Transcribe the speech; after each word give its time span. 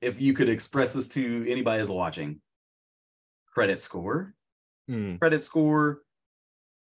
if 0.00 0.20
you 0.20 0.32
could 0.32 0.48
express 0.48 0.92
this 0.94 1.08
to 1.08 1.44
anybody 1.48 1.78
that's 1.78 1.90
watching, 1.90 2.40
credit 3.52 3.78
score, 3.78 4.34
Mm, 4.90 5.20
credit 5.20 5.40
score, 5.40 6.02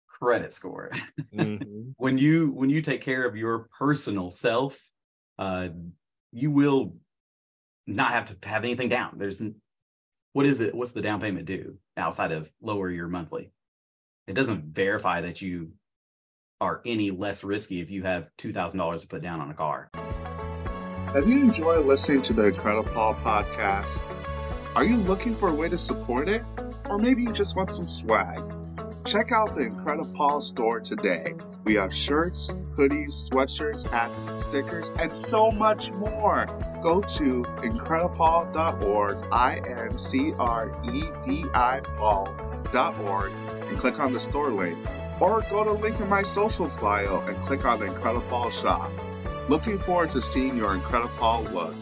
credit 0.07 0.53
score. 0.53 0.91
mhm. 1.35 1.95
when 1.97 2.19
you 2.19 2.51
when 2.51 2.69
you 2.69 2.83
take 2.83 3.01
care 3.01 3.25
of 3.25 3.35
your 3.37 3.69
personal 3.79 4.31
self, 4.31 4.79
uh, 5.39 5.69
you 6.33 6.51
will 6.51 6.97
not 7.87 8.11
have 8.11 8.27
to 8.27 8.49
have 8.49 8.65
anything 8.65 8.89
down. 8.89 9.15
There's 9.17 9.41
what 10.35 10.45
is 10.45 10.61
it? 10.61 10.75
What's 10.75 10.93
the 10.93 11.01
down 11.01 11.21
payment 11.21 11.47
do 11.47 11.79
outside 11.97 12.33
of 12.33 12.51
lower 12.61 12.91
your 12.91 13.09
monthly? 13.09 13.53
It 14.27 14.35
doesn't 14.35 14.75
verify 14.75 15.23
that 15.23 15.41
you 15.41 15.73
are 16.61 16.83
any 16.85 17.11
less 17.11 17.43
risky 17.45 17.81
if 17.81 17.91
you 17.91 18.03
have 18.03 18.29
two 18.37 18.53
thousand 18.53 18.79
dollars 18.79 19.03
to 19.03 19.09
put 19.09 19.23
down 19.23 19.41
on 19.41 19.51
a 19.51 19.55
car. 19.55 19.89
Have 21.15 21.29
you 21.29 21.39
enjoyed 21.39 21.87
listening 21.87 22.23
to 22.23 22.33
the 22.33 22.47
Incredible 22.47 22.91
Paul 22.91 23.15
podcast? 23.15 24.03
Are 24.75 24.85
you 24.85 24.97
looking 24.97 25.37
for 25.37 25.49
a 25.49 25.55
way 25.55 25.69
to 25.69 25.79
support 25.79 26.29
it? 26.29 26.43
Or 26.91 26.99
maybe 26.99 27.23
you 27.23 27.31
just 27.31 27.55
want 27.55 27.71
some 27.71 27.87
swag? 27.87 28.43
Check 29.05 29.31
out 29.31 29.55
the 29.55 29.63
Incredible 29.63 30.11
Paul 30.13 30.41
store 30.41 30.81
today. 30.81 31.35
We 31.63 31.75
have 31.75 31.95
shirts, 31.95 32.51
hoodies, 32.77 33.31
sweatshirts, 33.31 33.89
hats, 33.89 34.45
stickers, 34.45 34.91
and 34.99 35.15
so 35.15 35.53
much 35.53 35.93
more. 35.93 36.47
Go 36.83 37.01
to 37.01 37.45
incredipaul.org, 37.59 39.17
I 39.31 39.61
N 39.69 39.97
C 39.97 40.33
R 40.37 40.77
E 40.85 41.05
D 41.23 41.45
I 41.55 41.79
Paul.org, 41.97 43.33
and 43.69 43.79
click 43.79 44.01
on 44.01 44.13
the 44.13 44.19
store 44.19 44.51
link. 44.51 44.77
Or 45.21 45.43
go 45.43 45.63
to 45.63 45.75
link 45.75 46.01
in 46.01 46.09
my 46.09 46.25
socials 46.25 46.77
bio 46.77 47.21
and 47.21 47.39
click 47.39 47.65
on 47.65 47.79
the 47.79 47.87
Incredible 47.87 48.27
Paul 48.29 48.51
shop. 48.51 48.91
Looking 49.47 49.79
forward 49.79 50.09
to 50.11 50.23
seeing 50.23 50.57
your 50.57 50.75
incredible 50.75 51.47
look. 51.53 51.75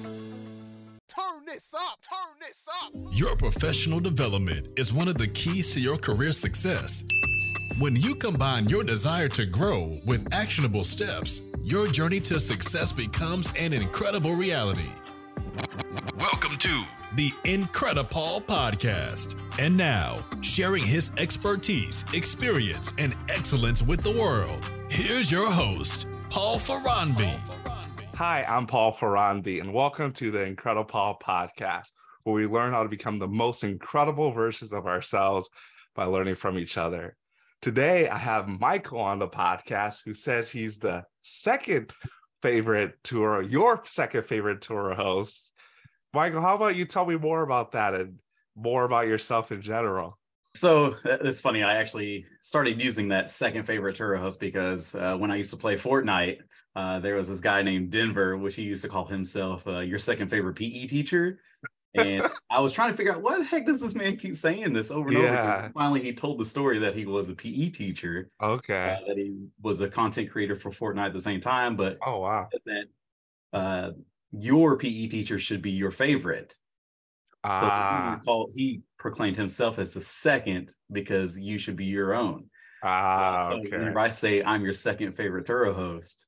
Turn 1.07 1.45
this 1.47 1.73
up, 1.73 2.01
turn 2.03 2.35
this 2.41 2.67
up. 2.83 2.93
Your 3.13 3.37
professional 3.37 4.01
development 4.01 4.73
is 4.77 4.93
one 4.93 5.07
of 5.07 5.17
the 5.17 5.29
keys 5.29 5.73
to 5.75 5.81
your 5.81 5.97
career 5.97 6.33
success. 6.33 7.07
When 7.79 7.95
you 7.95 8.17
combine 8.17 8.69
your 8.69 8.83
desire 8.83 9.29
to 9.29 9.47
grow 9.47 9.95
with 10.09 10.35
actionable 10.35 10.83
steps, 10.83 11.43
your 11.63 11.87
journey 11.87 12.19
to 12.23 12.41
success 12.41 12.91
becomes 12.91 13.53
an 13.57 13.73
incredible 13.73 14.35
reality. 14.35 14.91
Welcome 16.17 16.59
to 16.59 16.83
the 17.15 17.31
Incredipaul 17.45 18.45
Podcast. 18.45 19.37
And 19.61 19.77
now, 19.77 20.19
sharing 20.41 20.83
his 20.83 21.15
expertise, 21.17 22.05
experience, 22.13 22.93
and 22.99 23.15
excellence 23.29 23.83
with 23.83 24.03
the 24.03 24.21
world, 24.21 24.69
here's 24.91 25.31
your 25.31 25.49
host, 25.49 26.09
Paul 26.29 26.59
Ferrandi. 26.59 27.52
Hi, 28.17 28.45
I'm 28.47 28.67
Paul 28.67 28.93
Ferrandi, 28.93 29.61
and 29.61 29.73
welcome 29.73 30.13
to 30.13 30.31
the 30.31 30.43
Incredible 30.43 30.85
Paul 30.85 31.19
podcast, 31.19 31.93
where 32.25 32.35
we 32.35 32.47
learn 32.47 32.73
how 32.73 32.83
to 32.83 32.89
become 32.89 33.19
the 33.19 33.27
most 33.27 33.65
incredible 33.65 34.31
versions 34.33 34.75
of 34.75 34.87
ourselves 34.87 35.49
by 35.95 36.05
learning 36.05 36.35
from 36.35 36.59
each 36.59 36.77
other. 36.77 37.17
Today, 37.63 38.11
I 38.11 38.19
have 38.19 38.49
Michael 38.49 39.01
on 39.01 39.19
the 39.19 39.29
podcast 39.29 40.03
who 40.05 40.13
says 40.13 40.51
he's 40.51 40.79
the 40.79 41.05
second 41.23 41.91
favorite 42.43 43.03
Turo, 43.03 43.51
your 43.51 43.81
second 43.87 44.27
favorite 44.27 44.61
Turo 44.61 44.95
host. 44.95 45.53
Michael, 46.13 46.43
how 46.43 46.57
about 46.57 46.77
you 46.77 46.85
tell 46.85 47.07
me 47.07 47.17
more 47.17 47.43
about 47.43 47.73
that 47.73 47.95
and 47.95 48.19
more 48.55 48.85
about 48.85 49.07
yourself 49.09 49.53
in 49.53 49.63
general? 49.63 50.19
So 50.55 50.89
uh, 51.07 51.17
it's 51.23 51.41
funny. 51.41 51.63
I 51.63 51.77
actually 51.77 52.27
started 52.43 52.81
using 52.81 53.09
that 53.09 53.31
second 53.31 53.65
favorite 53.65 53.97
Turo 53.97 54.19
host 54.19 54.39
because 54.39 54.95
uh, 54.95 55.17
when 55.17 55.31
I 55.31 55.37
used 55.37 55.51
to 55.51 55.57
play 55.57 55.77
Fortnite, 55.77 56.41
uh, 56.77 56.99
there 57.01 57.17
was 57.17 57.29
this 57.29 57.41
guy 57.41 57.63
named 57.63 57.91
Denver, 57.91 58.37
which 58.37 58.55
he 58.55 58.63
used 58.63 58.83
to 58.83 58.89
call 58.89 59.05
himself 59.07 59.67
uh, 59.67 59.81
your 59.81 59.99
second 59.99 60.29
favorite 60.29 60.55
PE 60.55 60.87
teacher. 60.87 61.41
And 61.95 62.23
I 62.51 62.61
was 62.61 62.73
trying 62.73 62.91
to 62.93 62.97
figure 62.97 63.13
out 63.13 63.21
why 63.23 63.37
the 63.39 63.45
heck 63.45 63.67
does 63.67 63.81
this 63.81 63.95
man 63.95 64.17
keep 64.17 64.37
saying 64.37 64.73
this 64.73 64.91
over 64.91 65.09
and 65.09 65.19
over? 65.19 65.27
Yeah. 65.27 65.59
again? 65.59 65.73
Finally, 65.75 66.03
he 66.03 66.15
told 66.15 66.39
the 66.41 66.47
story 66.47 66.79
that 66.79 66.97
he 66.97 67.05
was 67.05 67.29
a 67.29 67.35
PE 67.35 67.69
teacher, 67.71 68.31
Okay. 68.43 68.97
uh, 69.03 69.07
that 69.07 69.19
he 69.19 69.49
was 69.61 69.81
a 69.83 69.89
content 69.89 70.31
creator 70.31 70.57
for 70.57 70.71
Fortnite 70.71 71.09
at 71.09 71.13
the 71.13 71.21
same 71.21 71.41
time, 71.41 71.77
but 71.77 71.99
Oh, 72.07 72.21
wow. 72.21 72.49
that 72.65 72.85
uh, 73.53 73.91
your 74.33 74.79
PE 74.79 75.09
teacher 75.09 75.39
should 75.39 75.61
be 75.61 75.73
your 75.73 75.91
favorite. 75.91 76.53
So 77.45 77.51
Ah, 77.51 78.17
he, 78.19 78.25
called, 78.25 78.53
he 78.55 78.81
proclaimed 78.99 79.37
himself 79.37 79.79
as 79.79 79.93
the 79.93 80.01
second 80.01 80.73
because 80.93 81.37
you 81.39 81.59
should 81.59 81.77
be 81.77 81.85
your 81.87 82.15
own. 82.15 82.49
ah, 82.85 83.49
so 83.51 83.57
okay. 83.59 83.77
whenever 83.77 83.99
I 83.99 84.09
say 84.09 84.43
I'm 84.43 84.63
your 84.65 84.73
second 84.73 85.13
favorite 85.15 85.45
Turo 85.45 85.75
host, 85.75 86.25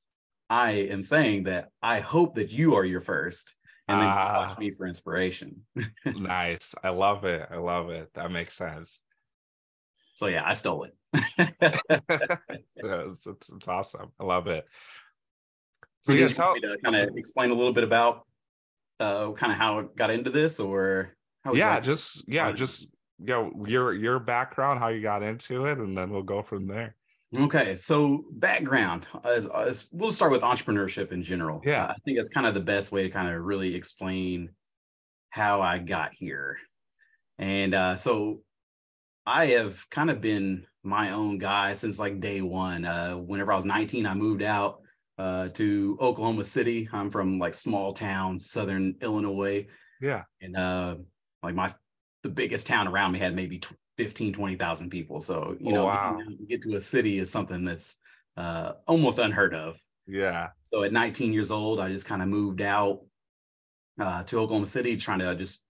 I 0.49 0.71
am 0.71 1.01
saying 1.01 1.43
that 1.43 1.69
I 1.81 1.99
hope 1.99 2.35
that 2.35 2.51
you 2.51 2.75
are 2.75 2.85
your 2.85 3.01
first, 3.01 3.55
and 3.87 3.99
then 3.99 4.07
you 4.07 4.13
Ah. 4.13 4.47
watch 4.49 4.57
me 4.59 4.71
for 4.71 4.85
inspiration. 4.85 5.65
nice. 6.05 6.75
I 6.83 6.89
love 6.89 7.25
it. 7.25 7.47
I 7.49 7.57
love 7.57 7.89
it. 7.89 8.09
That 8.13 8.31
makes 8.31 8.53
sense. 8.53 9.01
So 10.13 10.27
yeah, 10.27 10.43
I 10.45 10.53
stole 10.53 10.83
it. 10.85 10.95
it's, 12.87 13.27
it's, 13.27 13.49
it's 13.49 13.67
awesome. 13.67 14.11
I 14.19 14.23
love 14.23 14.47
it. 14.47 14.65
So 16.01 16.13
yeah, 16.13 16.27
tell, 16.27 16.49
want 16.49 16.61
me 16.61 16.69
to 16.69 16.77
kind 16.83 16.95
of 16.95 17.17
explain 17.17 17.49
a 17.51 17.55
little 17.55 17.73
bit 17.73 17.83
about 17.83 18.27
uh, 18.99 19.31
kind 19.31 19.51
of 19.51 19.57
how 19.57 19.79
it 19.79 19.95
got 19.95 20.11
into 20.11 20.29
this, 20.29 20.59
or 20.59 21.15
how 21.43 21.53
yeah, 21.53 21.79
just 21.79 22.27
yeah, 22.29 22.51
just 22.51 22.91
you 23.19 23.25
know, 23.25 23.51
your 23.65 23.93
your 23.93 24.19
background, 24.19 24.79
how 24.79 24.89
you 24.89 25.01
got 25.01 25.23
into 25.23 25.65
it, 25.65 25.79
and 25.79 25.97
then 25.97 26.11
we'll 26.11 26.21
go 26.21 26.43
from 26.43 26.67
there. 26.67 26.95
Okay, 27.37 27.75
so 27.75 28.23
background 28.31 29.07
as, 29.25 29.47
as 29.47 29.89
we'll 29.91 30.11
start 30.11 30.31
with 30.31 30.41
entrepreneurship 30.41 31.11
in 31.11 31.21
general. 31.23 31.61
Yeah. 31.65 31.85
I 31.85 31.95
think 32.05 32.17
that's 32.17 32.29
kind 32.29 32.47
of 32.47 32.53
the 32.53 32.59
best 32.61 32.91
way 32.91 33.03
to 33.03 33.09
kind 33.09 33.33
of 33.33 33.43
really 33.43 33.75
explain 33.75 34.51
how 35.31 35.61
I 35.61 35.79
got 35.79 36.13
here. 36.13 36.57
And 37.37 37.73
uh, 37.73 37.95
so 37.97 38.41
I 39.25 39.47
have 39.47 39.89
kind 39.89 40.09
of 40.09 40.21
been 40.21 40.65
my 40.83 41.11
own 41.11 41.37
guy 41.37 41.73
since 41.73 41.99
like 41.99 42.19
day 42.21 42.41
one. 42.41 42.85
Uh, 42.85 43.15
whenever 43.15 43.51
I 43.51 43.55
was 43.55 43.65
19, 43.65 44.05
I 44.05 44.13
moved 44.13 44.41
out 44.43 44.81
uh, 45.17 45.49
to 45.49 45.97
Oklahoma 45.99 46.45
City. 46.45 46.87
I'm 46.93 47.09
from 47.09 47.37
like 47.39 47.55
small 47.55 47.93
town, 47.93 48.39
southern 48.39 48.95
Illinois 49.01 49.67
Yeah. 50.01 50.23
and 50.41 50.55
uh 50.55 50.95
like 51.43 51.55
my 51.55 51.73
the 52.23 52.29
biggest 52.29 52.65
town 52.67 52.87
around 52.87 53.11
me 53.11 53.19
had 53.19 53.35
maybe 53.35 53.61
15 53.97 54.33
20,000 54.33 54.89
people. 54.89 55.19
So 55.19 55.55
you 55.59 55.71
Oh, 55.71 55.75
know 55.75 55.85
wow. 55.85 56.17
to 56.27 56.45
get 56.45 56.61
to 56.63 56.75
a 56.75 56.81
city 56.81 57.19
is 57.19 57.31
something 57.31 57.63
that's 57.65 57.95
uh 58.37 58.73
almost 58.87 59.19
unheard 59.19 59.53
of. 59.53 59.77
Yeah. 60.07 60.49
so 60.63 60.83
at 60.83 60.91
19 60.93 61.33
years 61.33 61.49
old 61.51 61.79
I 61.79 61.89
just 61.89 62.05
kind 62.05 62.21
of 62.21 62.27
moved 62.27 62.61
out 62.61 63.01
uh 63.99 64.23
to 64.23 64.39
Oklahoma 64.39 64.67
City 64.67 64.97
trying 64.97 65.19
to 65.19 65.35
just 65.35 65.63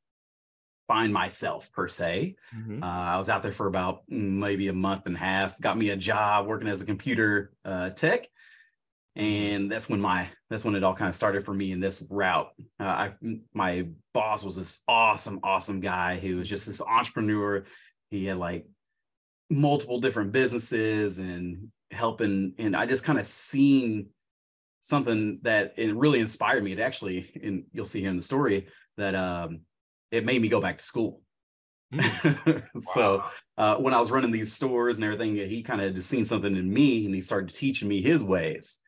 find 0.88 1.14
myself 1.14 1.72
per 1.72 1.88
se. 1.88 2.35
Mhm. 2.56 2.81
uh, 2.84 2.85
I 2.85 3.18
was 3.18 3.30
out 3.30 3.41
there 3.44 3.52
for 3.52 3.68
about 3.68 4.03
maybe 4.09 4.68
a 4.68 4.74
month 4.74 5.06
and 5.06 5.16
a 5.16 5.19
half 5.19 5.59
got 5.62 5.78
me 5.78 5.90
a 5.91 5.97
job 5.97 6.47
working 6.47 6.68
as 6.68 6.81
a 6.81 6.85
computer 6.85 7.53
uh 7.64 7.90
tech. 7.91 8.28
And 9.18 9.72
that's 9.72 9.88
when 9.88 10.02
my 10.02 10.28
that's 10.50 10.66
when 10.66 10.75
it 10.75 10.84
all 10.84 10.94
kind 10.94 11.08
of 11.08 11.16
started 11.16 11.46
for 11.46 11.53
me 11.53 11.72
in 11.72 11.80
this 11.80 12.06
route. 12.09 12.50
Uh, 12.80 12.84
i 12.84 13.14
my 13.53 13.88
boss 14.14 14.44
was 14.44 14.58
this 14.58 14.80
awesome 14.90 15.40
awesome 15.44 15.80
guy. 15.80 16.18
Who 16.19 16.35
was 16.38 16.50
just 16.50 16.66
this 16.66 16.81
entrepreneur 16.81 17.64
he 18.20 18.26
had 18.26 18.38
like 18.38 18.66
multiple 19.50 20.00
different 20.00 20.31
businesses 20.31 21.20
and 21.20 21.70
helping 21.92 22.53
and 22.58 22.76
i 22.76 22.86
just 22.86 23.03
kind 23.03 23.20
of 23.20 23.28
seen 23.28 24.08
something 24.81 25.40
that 25.44 25.74
it 25.78 25.96
really 25.96 26.20
inspired 26.20 26.64
me 26.64 26.72
it 26.72 26.80
actually 26.80 27.31
and 27.44 27.64
you'll 27.72 27.86
see 27.86 28.02
here 28.02 28.09
in 28.09 28.16
the 28.18 28.22
story 28.22 28.68
that 28.98 29.16
um 29.16 29.62
it 30.12 30.26
made 30.26 30.42
me 30.42 30.48
go 30.48 30.62
back 30.62 30.78
to 30.78 30.84
school 30.84 31.22
so 32.80 33.24
uh, 33.58 33.76
when 33.78 33.94
I 33.94 34.00
was 34.00 34.12
running 34.12 34.32
these 34.32 34.53
stores 34.53 34.97
and 34.97 35.06
everything, 35.06 35.36
he 35.36 35.62
kind 35.62 35.82
of 35.82 35.96
just 35.96 36.09
seen 36.09 36.26
something 36.26 36.56
in 36.56 36.72
me 36.72 37.06
and 37.06 37.14
he 37.14 37.22
started 37.22 37.56
teaching 37.56 37.88
me 37.88 38.02
his 38.02 38.24
ways. 38.24 38.80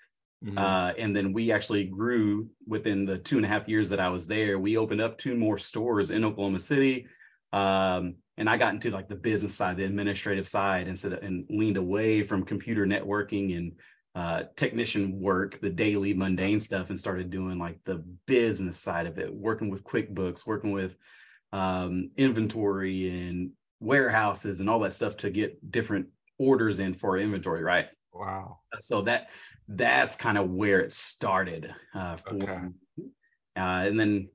Mhm. 0.45 0.57
Uh, 0.57 0.94
and 0.97 1.15
then 1.15 1.33
we 1.33 1.51
actually 1.51 1.85
grew 1.85 2.49
within 2.67 3.05
the 3.05 3.17
two 3.17 3.38
and 3.38 3.45
a 3.45 3.49
half 3.49 3.67
years 3.67 3.89
that 3.89 3.99
I 3.99 4.09
was 4.09 4.27
there. 4.27 4.59
We 4.59 4.77
opened 4.77 5.01
up 5.01 5.17
two 5.17 5.35
more 5.35 5.57
stores 5.57 6.11
in 6.11 6.23
Oklahoma 6.23 6.59
City. 6.59 7.07
Um, 7.53 8.15
and 8.38 8.50
I 8.50 8.57
got 8.57 8.74
into 8.74 8.92
like 8.92 9.07
the 9.07 9.16
business 9.16 9.56
side, 9.56 9.78
the 9.78 9.84
administrative 9.84 10.48
side, 10.48 10.88
instead 10.88 11.13
of, 11.13 11.24
and 11.24 11.45
leaned 11.50 11.78
away 11.78 12.22
from 12.22 12.44
computer 12.44 12.86
networking 12.86 13.57
and 13.57 13.72
uh, 14.16 14.44
technician 14.56 15.19
work, 15.19 15.60
the 15.62 15.69
daily 15.69 16.13
mundane 16.13 16.60
stuff, 16.60 16.89
and 16.89 17.00
started 17.00 17.30
doing 17.30 17.57
like 17.60 17.80
the 17.84 18.04
business 18.25 18.80
side 18.80 19.07
of 19.07 19.18
it, 19.18 19.34
working 19.34 19.69
with 19.69 19.84
QuickBooks, 19.84 20.48
working 20.48 20.72
with 20.72 20.98
um, 21.54 22.12
inventory 22.18 23.10
and 23.10 23.51
warehouses 23.80 24.60
and 24.60 24.69
all 24.69 24.80
that 24.80 24.94
stuff 24.94 25.18
to 25.18 25.30
get 25.30 25.72
different 25.72 26.07
orders 26.39 26.80
in 26.80 26.94
for 26.94 27.18
inventory, 27.18 27.63
right? 27.63 27.88
wow. 28.13 28.60
so 28.80 29.01
that 29.04 29.30
that's 29.68 30.16
kind 30.16 30.38
of 30.38 30.50
where 30.50 30.80
it 30.80 30.92
started 30.92 31.74
uh, 31.94 32.16
for 32.16 32.36
Okay. 32.36 32.60
uh, 33.56 33.84
and 33.86 34.00
then 34.00 34.30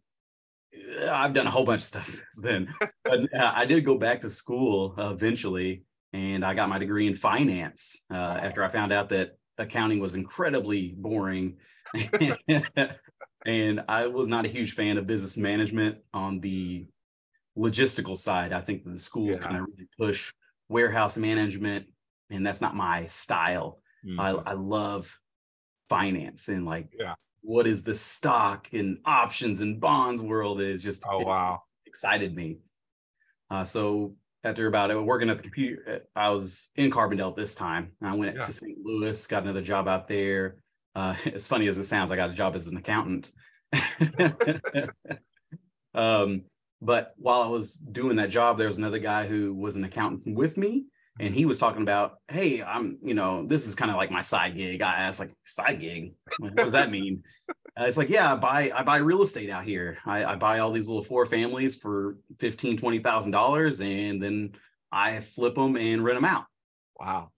I've 1.11 1.35
done 1.35 1.47
a 1.47 1.51
whole 1.51 1.65
bunch 1.65 1.81
of 1.83 1.87
stuff 1.87 2.07
since 2.07 2.41
then. 2.43 2.75
but 3.05 3.33
uh, 3.35 3.53
I 3.55 3.65
did 3.67 3.85
go 3.85 3.97
back 3.99 4.21
to 4.23 4.29
school 4.31 4.95
uh, 4.99 5.11
eventually, 5.11 5.85
and 6.13 6.45
I 6.45 6.55
got 6.55 6.69
my 6.69 6.79
degree 6.79 7.07
in 7.07 7.15
finance 7.15 8.05
uh, 8.11 8.15
after 8.17 8.63
I 8.65 8.69
found 8.69 8.93
out 8.93 9.09
that 9.11 9.37
accounting 9.59 10.01
was 10.01 10.15
incredibly 10.15 10.95
boring. 10.97 11.59
and 13.45 13.83
I 13.89 14.07
was 14.07 14.29
not 14.29 14.45
a 14.45 14.49
huge 14.49 14.75
fan 14.75 14.99
of 14.99 15.07
business 15.07 15.37
management 15.37 15.99
on 16.15 16.41
the 16.41 16.87
logistical 17.57 18.17
side. 18.17 18.53
I 18.53 18.61
think 18.61 18.85
the 18.85 18.99
schools 18.99 19.39
Yeah. 19.39 19.45
kind 19.45 19.57
of 19.59 19.67
really 19.69 19.89
push 19.99 20.33
warehouse 20.69 21.17
management, 21.17 21.87
and 22.31 22.47
that's 22.47 22.61
not 22.61 22.75
my 22.75 23.07
style. 23.07 23.83
Mhm. 24.07 24.19
I, 24.19 24.51
I 24.51 24.55
love 24.55 25.19
finance 25.89 26.49
and 26.49 26.65
like 26.65 26.89
Yeah. 26.99 27.15
What 27.43 27.67
is 27.67 27.83
the 27.83 27.95
stock 27.95 28.69
and 28.73 28.99
options 29.05 29.61
and 29.61 29.81
bonds 29.81 30.23
world 30.23 30.61
is 30.61 30.83
just 30.83 31.05
oh 31.09 31.21
wow. 31.21 31.63
excited 31.87 32.35
me. 32.35 32.59
Uh, 33.51 33.65
so 33.65 34.15
after 34.45 34.67
about 34.67 34.95
uh, 34.95 35.03
working 35.03 35.31
at 35.31 35.37
the 35.37 35.43
computer, 35.43 36.03
uh, 36.17 36.19
I 36.19 36.31
was 36.31 36.71
in 36.77 36.91
Carbondale 36.91 37.37
this 37.37 37.55
time. 37.55 37.93
I 38.03 38.15
went 38.17 38.37
Yeah. 38.37 38.43
to 38.43 38.53
St. 38.53 38.79
Louis, 38.83 39.27
got 39.27 39.43
another 39.43 39.63
job 39.63 39.89
out 39.89 40.09
there. 40.09 40.57
Uh, 40.95 41.15
as 41.35 41.47
funny 41.47 41.69
as 41.69 41.79
it 41.79 41.85
sounds, 41.85 42.11
I 42.11 42.17
got 42.17 42.31
a 42.31 42.35
job 42.35 42.57
as 42.57 42.67
an 42.67 42.77
accountant. 42.77 43.33
um, 45.95 46.45
but 46.81 47.15
while 47.17 47.43
I 47.43 47.49
was 47.49 47.75
doing 47.75 48.17
that 48.17 48.31
job, 48.31 48.59
there 48.59 48.67
was 48.67 48.79
another 48.79 48.99
guy 48.99 49.27
who 49.27 49.55
was 49.55 49.77
an 49.77 49.85
accountant 49.85 50.35
with 50.37 50.57
me, 50.57 50.87
and 51.21 51.35
he 51.35 51.45
was 51.45 51.59
talking 51.59 51.83
about, 51.83 52.15
"Hey, 52.29 52.63
I'm, 52.63 52.99
you 53.03 53.15
know, 53.15 53.47
this 53.47 53.67
is 53.67 53.75
kind 53.75 53.91
of 53.91 53.97
like 53.97 54.11
my 54.11 54.23
side 54.23 54.57
gig." 54.57 54.83
I 54.83 54.95
asked, 54.95 55.21
like, 55.21 55.35
"Side 55.45 55.81
gig? 55.81 56.15
What 56.39 56.55
does 56.57 56.73
that 56.73 56.91
mean?" 56.91 57.23
Uh, 57.49 57.85
it's 57.85 57.97
like, 57.97 58.09
yeah, 58.11 58.33
I 58.33 58.37
buy 58.37 58.71
I 58.75 58.83
buy 58.83 58.99
real 58.99 59.23
estate 59.23 59.51
out 59.51 59.65
here. 59.65 59.99
I, 60.05 60.25
I 60.25 60.35
buy 60.37 60.59
all 60.59 60.73
these 60.73 60.89
little 60.89 61.03
four 61.03 61.27
families 61.27 61.77
for 61.77 62.19
fifteen, 62.39 62.77
twenty 62.77 62.99
thousand 62.99 63.33
dollars, 63.33 63.81
and 63.81 64.23
then 64.23 64.53
I 64.91 65.21
flip 65.21 65.55
them 65.55 65.77
and 65.77 66.05
rent 66.05 66.17
them 66.17 66.25
out. 66.25 66.45
Wow. 66.99 67.31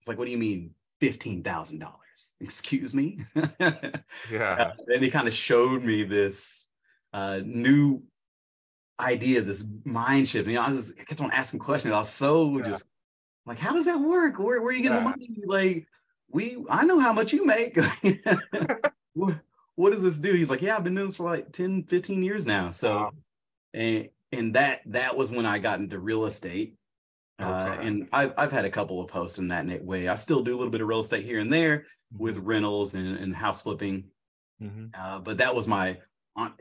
It's 0.00 0.08
like, 0.08 0.18
what 0.18 0.24
do 0.26 0.30
you 0.32 0.38
mean 0.38 0.74
fifteen 1.00 1.42
thousand 1.42 1.78
dollars? 1.78 1.98
Excuse 2.40 2.94
me. 2.94 3.20
Yeah. 4.30 4.72
then 4.86 5.02
he 5.02 5.10
kind 5.10 5.28
of 5.28 5.34
showed 5.34 5.82
me 5.84 6.02
this 6.04 6.68
uh, 7.12 7.40
new 7.44 8.02
idea, 9.00 9.42
this 9.42 9.64
mind 9.84 10.28
shift. 10.28 10.44
And, 10.46 10.52
you 10.52 10.58
know, 10.58 10.64
I 10.66 10.70
was 10.70 10.94
I 11.00 11.04
kept 11.04 11.20
on 11.20 11.30
asking 11.30 11.60
questions. 11.60 11.94
I 11.94 11.98
was 11.98 12.08
so 12.10 12.58
Yeah. 12.58 12.64
just 12.64 12.86
like, 13.48 13.58
how 13.58 13.72
does 13.72 13.86
that 13.86 13.98
work? 14.00 14.38
Where, 14.38 14.60
where 14.60 14.68
are 14.70 14.72
you 14.72 14.82
getting 14.82 14.98
Yeah. 14.98 15.04
the 15.04 15.10
money? 15.10 15.30
Like, 15.44 15.88
we, 16.30 16.64
I 16.70 16.84
know 16.84 16.98
how 16.98 17.12
much 17.12 17.32
you 17.32 17.44
make. 17.44 17.76
what, 19.14 19.34
what 19.74 19.90
does 19.92 20.02
this 20.02 20.18
do? 20.18 20.34
He's 20.34 20.50
like, 20.50 20.62
yeah, 20.62 20.76
I've 20.76 20.84
been 20.84 20.94
doing 20.94 21.06
this 21.08 21.16
for 21.16 21.24
like 21.24 21.52
10, 21.52 21.84
15 21.84 22.22
years 22.22 22.46
now. 22.46 22.70
So, 22.70 22.94
Wow. 22.96 23.12
and, 23.74 24.08
and 24.32 24.54
that, 24.54 24.82
that 24.86 25.16
was 25.16 25.32
when 25.32 25.46
I 25.46 25.58
got 25.58 25.80
into 25.80 25.98
real 25.98 26.26
estate. 26.26 26.74
Uh, 27.40 27.76
and 27.80 28.08
I've, 28.12 28.32
I've 28.36 28.52
had 28.52 28.64
a 28.64 28.70
couple 28.70 29.00
of 29.00 29.08
posts 29.08 29.38
in 29.38 29.48
that 29.48 29.84
way. 29.84 30.08
I 30.08 30.16
still 30.16 30.42
do 30.42 30.54
a 30.54 30.58
little 30.58 30.72
bit 30.72 30.80
of 30.80 30.88
real 30.88 31.00
estate 31.00 31.24
here 31.24 31.38
and 31.38 31.52
there 31.52 31.86
with 32.16 32.36
rentals 32.38 32.94
and, 32.94 33.16
and 33.16 33.34
house 33.34 33.62
flipping. 33.62 34.04
Mhm. 34.60 34.90
Uh, 34.98 35.20
but 35.20 35.38
that 35.38 35.54
was 35.54 35.68
my 35.68 35.98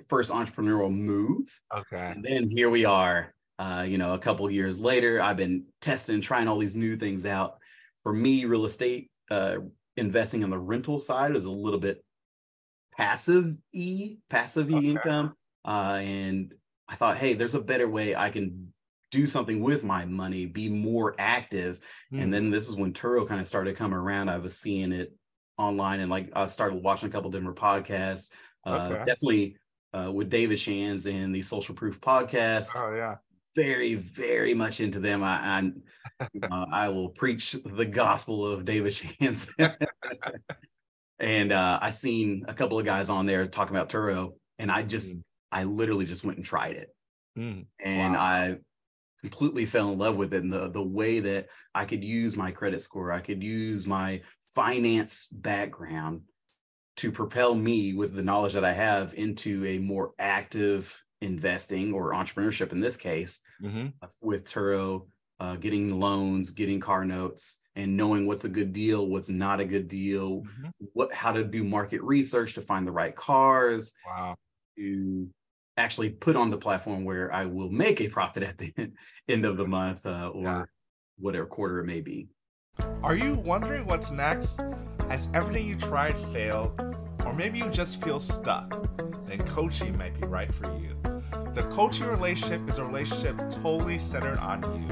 first 0.08 0.32
entrepreneurial 0.32 0.94
move. 0.94 1.60
Okay. 1.76 2.14
And 2.16 2.24
then 2.24 2.48
here 2.48 2.70
we 2.70 2.86
are, 2.86 3.34
uh, 3.60 3.86
you 3.88 3.98
know, 3.98 4.14
a 4.14 4.20
couple 4.20 4.50
years 4.52 4.80
later, 4.80 5.22
I've 5.22 5.38
been 5.38 5.66
testing, 5.82 6.22
trying 6.22 6.48
all 6.48 6.60
these 6.60 6.76
new 6.76 6.96
things 6.96 7.26
out. 7.26 7.58
For 8.04 8.14
me, 8.14 8.46
real 8.46 8.66
estate, 8.66 9.10
uh, 9.32 9.58
investing 9.96 10.44
on 10.44 10.50
the 10.50 10.60
rental 10.60 11.00
side 11.00 11.36
is 11.36 11.46
a 11.46 11.52
little 11.52 11.80
bit 11.80 12.04
passive 12.96 13.56
e 13.74 14.18
passive 14.30 14.68
Okay. 14.72 14.88
income. 14.88 15.34
Uh, 15.66 16.00
and 16.02 16.54
I 16.88 16.96
thought, 16.96 17.18
hey, 17.18 17.34
there's 17.34 17.56
a 17.56 17.62
better 17.62 17.90
way 17.90 18.16
I 18.16 18.30
can 18.30 18.74
do 19.12 19.28
something 19.28 19.62
with 19.62 19.84
my 19.84 20.06
money, 20.06 20.46
be 20.46 20.70
more 20.70 21.16
active. 21.18 21.80
Hmm. 22.12 22.20
And 22.22 22.34
then 22.34 22.50
this 22.52 22.68
is 22.68 22.76
when 22.76 22.94
Turo 22.94 23.28
kind 23.28 23.42
of 23.42 23.48
started 23.48 23.76
coming 23.76 23.98
around. 23.98 24.30
I 24.30 24.38
was 24.38 24.58
seeing 24.58 24.92
it 24.92 25.14
online 25.58 26.00
and 26.02 26.12
like 26.12 26.30
I 26.36 26.46
started 26.46 26.84
watching 26.84 27.10
a 27.10 27.12
couple 27.12 27.32
different 27.32 27.58
podcasts. 27.58 28.30
Uh, 28.66 28.90
Okay. 28.92 29.04
Definitely 29.06 29.58
uh, 29.94 30.12
with 30.12 30.30
David 30.30 30.60
Shands 30.60 31.06
and 31.06 31.34
the 31.34 31.42
Social 31.42 31.74
Proof 31.74 32.00
podcast. 32.02 32.70
Oh 32.76 32.94
yeah. 32.94 33.16
Very, 33.58 33.96
very 33.96 34.54
much 34.54 34.80
into 34.80 35.00
them. 35.00 35.24
I 35.24 35.72
I, 36.20 36.28
uh, 36.52 36.66
I 36.72 36.90
will 36.90 37.10
preach 37.10 37.54
the 37.66 37.86
gospel 37.86 38.46
of 38.46 38.66
David 38.66 38.94
Shands. 38.94 39.52
and 41.20 41.52
uh, 41.52 41.80
I 41.82 41.90
seen 41.90 42.46
a 42.48 42.54
couple 42.54 42.78
of 42.78 42.86
guys 42.86 43.10
on 43.10 43.26
there 43.26 43.48
talking 43.48 43.76
about 43.76 43.90
Turo, 43.90 44.34
and 44.60 44.72
I 44.72 44.84
just 44.84 45.16
Mm. 45.16 45.24
I 45.52 45.64
literally 45.64 46.06
just 46.06 46.24
went 46.24 46.38
and 46.38 46.46
tried 46.46 46.76
it 46.76 46.94
Mm. 47.38 47.66
and 47.80 48.14
Wow. 48.14 48.20
I 48.20 48.56
completely 49.22 49.66
fell 49.66 49.92
in 49.92 49.98
love 49.98 50.18
with 50.18 50.34
it 50.34 50.44
and 50.44 50.54
the 50.54 50.70
the 50.70 50.84
way 50.84 51.20
that 51.22 51.48
I 51.74 51.86
could 51.86 52.04
use 52.04 52.36
my 52.36 52.52
credit 52.52 52.82
score, 52.84 53.12
I 53.12 53.22
could 53.22 53.42
use 53.42 53.88
my 53.88 54.22
finance 54.54 55.28
background 55.32 56.22
to 56.98 57.12
propel 57.12 57.56
me 57.56 57.94
with 57.94 58.14
the 58.14 58.22
knowledge 58.22 58.54
that 58.54 58.66
I 58.66 58.74
have 58.74 59.14
into 59.16 59.66
a 59.66 59.80
more 59.80 60.14
active 60.20 60.96
investing 61.22 61.94
or 61.94 62.12
entrepreneurship 62.14 62.72
in 62.72 62.80
this 62.80 62.98
case 62.98 63.42
Mhm. 63.62 63.94
uh, 64.02 64.08
with 64.22 64.46
Turo, 64.46 65.08
uh, 65.40 65.56
getting 65.56 66.00
loans, 66.00 66.52
getting 66.52 66.80
car 66.80 67.06
notes, 67.06 67.62
and 67.76 67.96
knowing 67.96 68.26
what's 68.28 68.46
a 68.46 68.50
good 68.50 68.74
deal, 68.74 69.08
what's 69.08 69.30
not 69.30 69.60
a 69.60 69.66
good 69.66 69.88
deal, 69.88 70.42
Mhm. 70.44 70.72
what 70.94 71.12
how 71.14 71.32
to 71.32 71.44
do 71.44 71.64
market 71.64 72.02
research 72.02 72.54
to 72.56 72.62
find 72.62 72.86
the 72.88 72.92
right 72.92 73.16
cars, 73.16 73.94
Wow. 74.06 74.36
to 74.78 75.30
actually 75.78 76.10
put 76.10 76.36
on 76.36 76.50
the 76.50 76.58
platform 76.58 77.04
where 77.06 77.32
I 77.32 77.46
will 77.46 77.70
make 77.70 78.02
a 78.02 78.10
profit 78.10 78.42
at 78.44 78.58
the 78.58 78.74
end 79.30 79.46
of 79.46 79.58
the 79.58 79.68
month 79.68 80.06
uh, 80.06 80.30
or 80.34 80.44
Yeah. 80.44 80.66
whatever 81.20 81.46
quarter 81.46 81.80
it 81.82 81.86
may 81.86 82.02
be. 82.02 82.30
Are 83.04 83.16
you 83.16 83.36
wondering 83.36 83.86
what's 83.86 84.12
next? 84.12 84.60
Has 85.10 85.30
everything 85.34 85.68
you 85.68 85.78
tried 85.78 86.18
failed? 86.34 86.80
Or 87.28 87.34
maybe 87.34 87.60
you 87.60 87.70
just 87.70 88.02
feel 88.02 88.22
stuck? 88.22 88.88
Then 89.28 89.46
coaching 89.48 89.98
might 89.98 90.18
be 90.18 90.26
right 90.26 90.54
for 90.56 90.74
you. 90.78 90.96
The 91.54 91.64
coaching 91.64 92.08
relationship 92.08 92.70
is 92.70 92.78
a 92.78 92.86
relationship 92.86 93.36
totally 93.50 94.00
centered 94.00 94.38
on 94.40 94.64
you. 94.64 94.88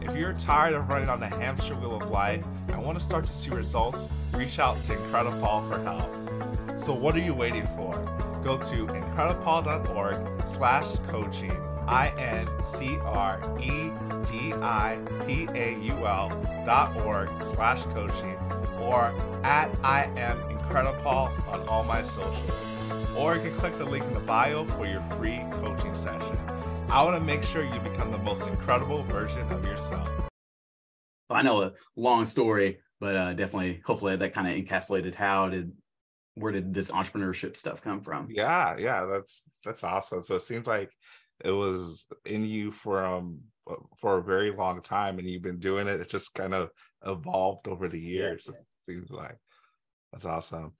If 0.00 0.16
you're 0.16 0.32
tired 0.32 0.72
of 0.72 0.88
running 0.88 1.10
on 1.10 1.20
the 1.20 1.26
hamster 1.26 1.74
wheel 1.74 1.94
of 2.00 2.08
life 2.10 2.42
and 2.68 2.82
want 2.82 2.98
to 2.98 3.04
start 3.04 3.26
to 3.26 3.32
see 3.34 3.50
results, 3.50 4.08
reach 4.32 4.58
out 4.58 4.80
to 4.82 4.94
Incredipaul 4.94 5.68
for 5.70 5.78
help. 5.82 6.10
So 6.80 6.94
what 6.94 7.14
are 7.14 7.20
you 7.20 7.34
waiting 7.34 7.66
for? 7.76 7.92
Go 8.42 8.56
to 8.56 8.86
incredipaul.org 8.86 10.46
slash 10.46 10.86
coaching, 11.08 11.52
I-N-C-R-E-D-I-P-A-U-L 11.86 12.22
dot 16.64 16.96
org 17.04 17.28
slash 17.44 17.82
coaching, 17.82 18.36
or 18.80 19.12
at 19.44 19.70
I 19.82 20.04
am 20.16 20.55
Incredipaul 20.68 21.48
on 21.48 21.66
all 21.68 21.84
my 21.84 22.02
socials. 22.02 22.50
Or 23.16 23.36
you 23.36 23.40
can 23.40 23.54
click 23.54 23.78
the 23.78 23.84
link 23.84 24.04
in 24.04 24.14
the 24.14 24.20
bio 24.20 24.64
for 24.64 24.86
your 24.86 25.00
free 25.18 25.40
coaching 25.52 25.94
session. 25.94 26.36
I 26.88 27.02
want 27.02 27.16
to 27.16 27.24
make 27.24 27.42
sure 27.42 27.64
you 27.64 27.80
become 27.80 28.10
the 28.10 28.18
most 28.18 28.46
incredible 28.46 29.02
version 29.04 29.40
of 29.52 29.64
yourself. 29.64 30.08
I 31.30 31.42
know 31.42 31.62
a 31.62 31.72
long 31.96 32.24
story, 32.24 32.78
but 33.00 33.16
uh, 33.16 33.32
definitely, 33.34 33.80
hopefully, 33.84 34.16
that 34.16 34.32
kind 34.32 34.48
of 34.48 34.54
encapsulated 34.54 35.14
how 35.14 35.48
did 35.48 35.72
where 36.34 36.52
did 36.52 36.74
this 36.74 36.90
entrepreneurship 36.90 37.56
stuff 37.56 37.82
come 37.82 38.00
from? 38.00 38.28
Yeah, 38.30 38.76
yeah, 38.76 39.06
that's 39.06 39.42
that's 39.64 39.82
awesome. 39.82 40.22
So 40.22 40.36
it 40.36 40.42
seems 40.42 40.66
like 40.66 40.90
it 41.44 41.50
was 41.50 42.06
in 42.24 42.44
you 42.44 42.70
from 42.70 43.40
for 44.00 44.18
a 44.18 44.22
very 44.22 44.52
long 44.52 44.82
time, 44.82 45.18
and 45.18 45.28
you've 45.28 45.42
been 45.42 45.58
doing 45.58 45.88
it. 45.88 46.00
It 46.00 46.08
just 46.08 46.34
kind 46.34 46.54
of 46.54 46.70
evolved 47.04 47.68
over 47.68 47.88
the 47.88 48.00
years. 48.00 48.44
Yes. 48.46 48.60
It 48.60 48.66
seems 48.82 49.10
like 49.10 49.36
that's 50.12 50.24
awesome. 50.24 50.72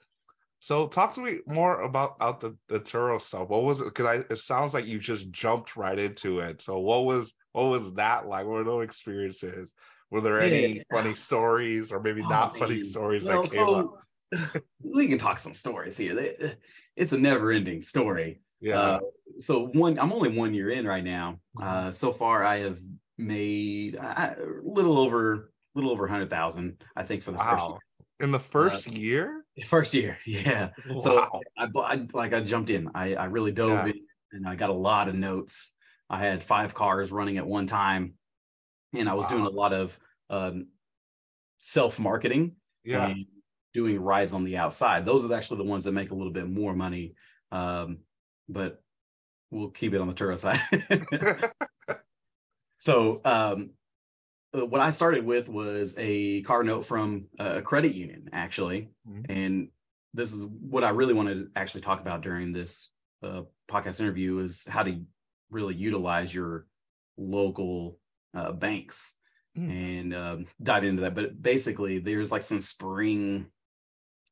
So 0.61 0.88
talk 0.88 1.12
to 1.14 1.21
me 1.21 1.38
more 1.47 1.83
about 1.83 2.16
out 2.21 2.40
the 2.40 2.56
the 2.68 2.80
Turo 2.80 3.21
stuff. 3.21 3.49
What 3.49 3.62
was 3.64 3.80
it? 3.80 3.85
Because 3.85 4.06
I 4.06 4.14
it 4.33 4.38
sounds 4.38 4.75
like 4.75 4.87
you 4.87 4.99
just 4.99 5.30
jumped 5.30 5.76
right 5.76 5.99
into 5.99 6.40
it. 6.40 6.62
So 6.62 6.78
what 6.80 7.04
was 7.04 7.35
what 7.52 7.66
was 7.66 7.95
that 7.95 8.26
like? 8.26 8.47
What 8.47 8.54
were 8.54 8.64
those 8.64 8.85
experiences? 8.85 9.75
Were 10.11 10.21
there 10.21 10.40
any 10.40 10.78
Yeah. 10.78 10.83
funny 10.90 11.14
stories, 11.14 11.92
or 11.92 12.00
maybe 12.00 12.23
Oh, 12.23 12.28
not 12.28 12.56
funny 12.59 12.78
stories 12.78 13.25
Well, 13.25 13.42
that 13.42 13.50
came 13.50 13.68
up? 13.68 13.92
we 14.83 15.09
can 15.09 15.18
talk 15.18 15.38
some 15.38 15.54
stories 15.54 15.97
here. 15.97 16.56
It's 16.97 17.12
a 17.12 17.18
never-ending 17.18 17.83
story. 17.83 18.40
Yeah. 18.61 18.78
Uh, 18.78 19.00
so 19.38 19.66
one, 19.75 19.99
I'm 19.99 20.12
only 20.12 20.37
one 20.37 20.54
year 20.54 20.71
in 20.71 20.87
right 20.87 21.04
now. 21.04 21.40
Mhm. 21.56 21.62
Uh, 21.62 21.92
so 21.92 22.12
far, 22.12 22.45
I 22.45 22.61
have 22.61 22.80
made 23.18 23.97
a 23.97 24.37
little 24.62 24.99
over, 24.99 25.52
little 25.75 25.90
over 25.90 26.06
hundred 26.06 26.30
thousand, 26.30 26.83
I 26.97 27.04
think, 27.04 27.23
for 27.23 27.33
the 27.33 27.38
wow. 27.38 27.78
In 28.20 28.30
the 28.30 28.40
first 28.40 28.88
uh, 28.88 28.92
year? 28.92 29.44
first 29.66 29.94
year. 29.94 30.18
Yeah. 30.26 30.70
So 30.99 31.16
Wow. 31.16 31.40
I, 31.58 31.68
I 31.76 32.06
like 32.12 32.32
I 32.32 32.40
jumped 32.40 32.70
in. 32.70 32.90
I 32.94 33.14
I 33.14 33.25
really 33.26 33.52
dove 33.52 33.87
Yeah. 33.87 33.92
in, 33.92 34.00
and 34.32 34.49
I 34.49 34.54
got 34.54 34.70
a 34.70 34.75
lot 34.75 35.08
of 35.08 35.14
notes. 35.14 35.75
I 36.08 36.18
had 36.20 36.42
five 36.42 36.75
cars 36.75 37.11
running 37.11 37.38
at 37.38 37.46
one 37.46 37.66
time, 37.66 38.14
and 38.94 39.08
I 39.08 39.14
was 39.14 39.26
doing 39.26 39.44
a 39.44 39.50
lot 39.50 39.73
of 39.73 39.99
um, 40.30 40.68
self 41.58 41.99
marketing 41.99 42.56
yeah. 42.85 43.08
and 43.08 43.26
doing 43.75 44.00
rides 44.00 44.32
on 44.32 44.44
the 44.44 44.56
outside. 44.56 45.04
Those 45.04 45.25
are 45.25 45.35
actually 45.35 45.58
the 45.58 45.70
ones 45.70 45.85
that 45.85 45.92
make 45.92 46.11
a 46.11 46.14
little 46.14 46.32
bit 46.32 46.49
more 46.49 46.75
money. 46.75 47.14
Um, 47.50 47.99
but 48.49 48.80
we'll 49.50 49.70
keep 49.70 49.94
it 49.94 50.00
on 50.00 50.08
the 50.08 50.14
Turo 50.14 50.38
side. 50.38 50.61
so 52.78 53.20
um, 53.25 53.25
uh, 53.25 53.64
what 54.64 54.80
I 54.80 54.90
started 54.90 55.25
with 55.25 55.48
was 55.48 55.94
a 55.98 56.42
car 56.42 56.62
note 56.62 56.84
from 56.84 57.26
a 57.38 57.60
credit 57.62 57.94
union, 57.94 58.28
actually. 58.32 58.90
Mhm. 59.08 59.26
And 59.28 59.68
this 60.14 60.32
is 60.32 60.44
what 60.44 60.84
I 60.84 60.90
really 60.90 61.14
want 61.14 61.28
to 61.28 61.50
actually 61.56 61.82
talk 61.82 62.00
about 62.00 62.22
during 62.22 62.52
this 62.52 62.90
uh, 63.22 63.42
podcast 63.68 64.00
interview 64.00 64.38
is 64.38 64.64
how 64.68 64.82
to 64.82 65.02
really 65.50 65.75
utilize 65.75 66.34
your 66.34 66.66
local 67.16 67.98
uh, 68.34 68.52
banks 68.52 69.16
Mm. 69.56 69.70
and 69.70 70.14
um, 70.14 70.46
dive 70.62 70.84
into 70.84 71.00
that. 71.02 71.14
But 71.14 71.40
basically, 71.40 71.98
there's 71.98 72.30
like 72.30 72.42
some 72.42 72.60
spring 72.60 73.46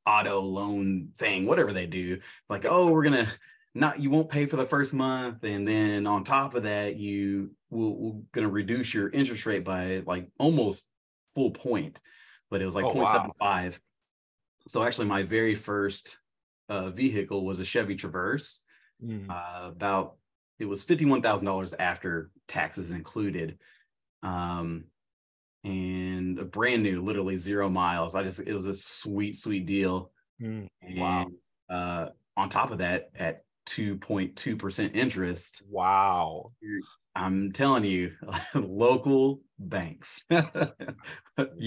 auto 0.07 0.41
loan 0.41 1.13
thing, 1.17 1.47
whatever 1.47 1.73
they 1.73 1.87
do. 1.87 2.21
Like, 2.51 2.67
oh, 2.69 2.91
we're 2.91 3.05
gonna 3.05 3.27
not 3.75 4.01
you 4.01 4.11
won't 4.11 4.29
pay 4.29 4.45
for 4.47 4.57
the 4.57 4.67
first 4.67 4.93
month, 4.93 5.43
and 5.45 5.67
then 5.67 6.07
on 6.07 6.25
top 6.25 6.55
of 6.55 6.65
that, 6.65 6.97
you 6.97 7.53
will 7.75 7.99
will 7.99 8.25
gonna 8.33 8.49
reduce 8.49 8.95
your 8.95 9.11
interest 9.11 9.47
rate 9.47 9.65
by 9.65 10.03
like 10.07 10.29
almost 10.39 10.89
full 11.35 11.51
point. 11.51 12.01
But 12.51 12.63
it 12.63 12.67
was 12.67 12.75
like 12.75 12.85
Oh, 12.87 12.95
wow. 12.95 13.27
0.75. 13.29 13.81
So 14.67 14.83
actually, 14.85 15.07
my 15.07 15.23
very 15.23 15.55
first 15.55 16.19
uh, 16.69 16.91
vehicle 16.91 17.45
was 17.45 17.61
a 17.61 17.65
Chevy 17.65 17.97
Traverse 17.97 18.63
Mm. 19.03 19.29
uh, 19.29 19.69
about 19.69 20.17
it 20.59 20.67
was 20.67 20.83
fifty-one 20.83 21.21
thousand 21.21 21.47
dollars 21.47 21.75
after 21.75 22.31
taxes 22.47 22.93
included, 22.93 23.59
um, 24.23 24.85
and 25.65 26.39
a 26.39 26.45
brand 26.45 26.83
new, 26.83 27.03
literally 27.03 27.37
zero 27.37 27.69
miles. 27.69 28.15
I 28.15 28.23
just 28.23 28.41
it 28.41 28.55
was 28.55 28.67
a 28.67 28.75
sweet, 28.75 29.37
sweet 29.37 29.67
deal. 29.67 30.13
Mm. 30.41 30.69
And 30.83 30.99
Wow. 30.99 31.27
uh, 31.69 32.09
on 32.37 32.49
top 32.49 32.71
of 32.71 32.79
that, 32.79 33.11
at 33.17 33.45
two 33.67 33.97
point 33.97 34.37
two 34.37 34.57
percent 34.57 34.95
interest, 34.95 35.63
Wow. 35.69 36.53
I'm 37.17 37.53
telling 37.53 37.85
you, 37.85 38.13
local 38.55 39.41
banks. 39.59 40.25
you 40.31 40.41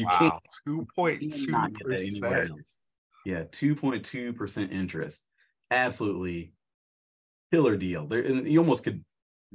wow. 0.06 0.18
can't 0.20 0.34
Two 0.66 0.88
point 0.96 1.32
two 1.32 1.46
cannot 1.46 1.74
get 1.74 1.88
that 1.88 2.02
anywhere 2.02 2.42
percent. 2.48 2.68
Yeah, 3.26 3.44
two 3.52 3.76
point 3.76 4.06
two 4.06 4.34
percent 4.34 4.72
interest. 4.72 5.24
Absolutely 5.72 6.54
killer 7.52 7.78
deal. 7.78 8.08
There, 8.08 8.22
and 8.22 8.50
you 8.50 8.60
almost 8.60 8.84
could 8.84 9.04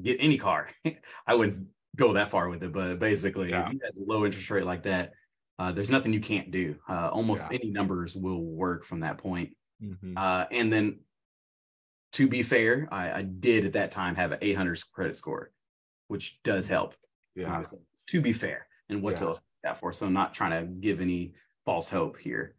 get 0.01 0.17
any 0.21 0.39
car. 0.39 0.69
I 1.27 1.35
wouldn't 1.35 1.67
go 1.95 2.15
that 2.15 2.31
far 2.31 2.49
with 2.49 2.63
it, 2.63 2.73
but 2.73 2.99
basically, 2.99 3.51
Yeah. 3.51 3.67
if 3.67 3.75
you 3.75 3.81
had 3.85 3.95
a 3.97 4.05
low 4.05 4.25
interest 4.25 4.51
rate 4.51 4.65
like 4.65 4.85
that, 4.85 5.13
uh, 5.59 5.73
there's 5.73 5.91
nothing 5.91 6.13
you 6.13 6.21
can't 6.21 6.51
do. 6.51 6.77
Uh, 6.89 7.09
almost 7.09 7.45
Yeah. 7.51 7.59
any 7.63 7.71
numbers 7.71 8.17
will 8.17 8.43
work 8.43 8.85
from 8.85 9.01
that 9.01 9.19
point. 9.19 9.55
Mhm. 9.83 10.17
Uh, 10.17 10.47
and 10.51 10.73
then, 10.73 11.01
to 12.13 12.29
be 12.29 12.43
fair, 12.43 12.89
I, 12.91 13.13
I 13.19 13.23
did 13.23 13.67
at 13.67 13.75
that 13.75 13.91
time 13.91 14.15
have 14.15 14.33
an 14.33 14.39
800 14.41 14.79
credit 14.93 15.17
score, 15.17 15.51
which 16.09 16.43
does 16.43 16.69
help. 16.69 16.95
Yeah. 17.35 17.59
Uh, 17.59 17.63
to 18.09 18.21
be 18.21 18.33
fair, 18.33 18.67
and 18.89 19.03
what 19.03 19.13
Yeah. 19.13 19.19
to 19.21 19.25
look 19.31 19.43
that 19.63 19.77
for. 19.79 19.93
So, 19.93 20.07
I'm 20.07 20.13
not 20.13 20.35
trying 20.35 20.51
to 20.61 20.67
give 20.73 21.01
any 21.01 21.35
false 21.65 21.89
hope 21.89 22.19
here. 22.19 22.55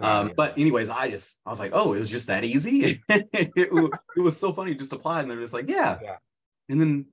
Uh, 0.00 0.06
Um, 0.06 0.32
but 0.36 0.56
anyways, 0.58 0.88
I 0.90 1.10
just 1.10 1.40
I 1.44 1.50
was 1.50 1.58
like, 1.60 1.72
oh, 1.74 1.92
it 1.92 1.98
was 1.98 2.08
just 2.10 2.26
that 2.28 2.44
easy. 2.44 3.02
it, 3.08 3.50
it 3.56 4.20
was 4.22 4.36
so 4.36 4.52
funny. 4.52 4.74
Just 4.74 4.92
applied, 4.92 5.22
and 5.22 5.30
they're 5.30 5.40
just 5.40 5.54
like, 5.54 5.68
yeah. 5.68 5.98
Yeah. 6.02 6.16
And 6.68 6.80
then 6.80 7.06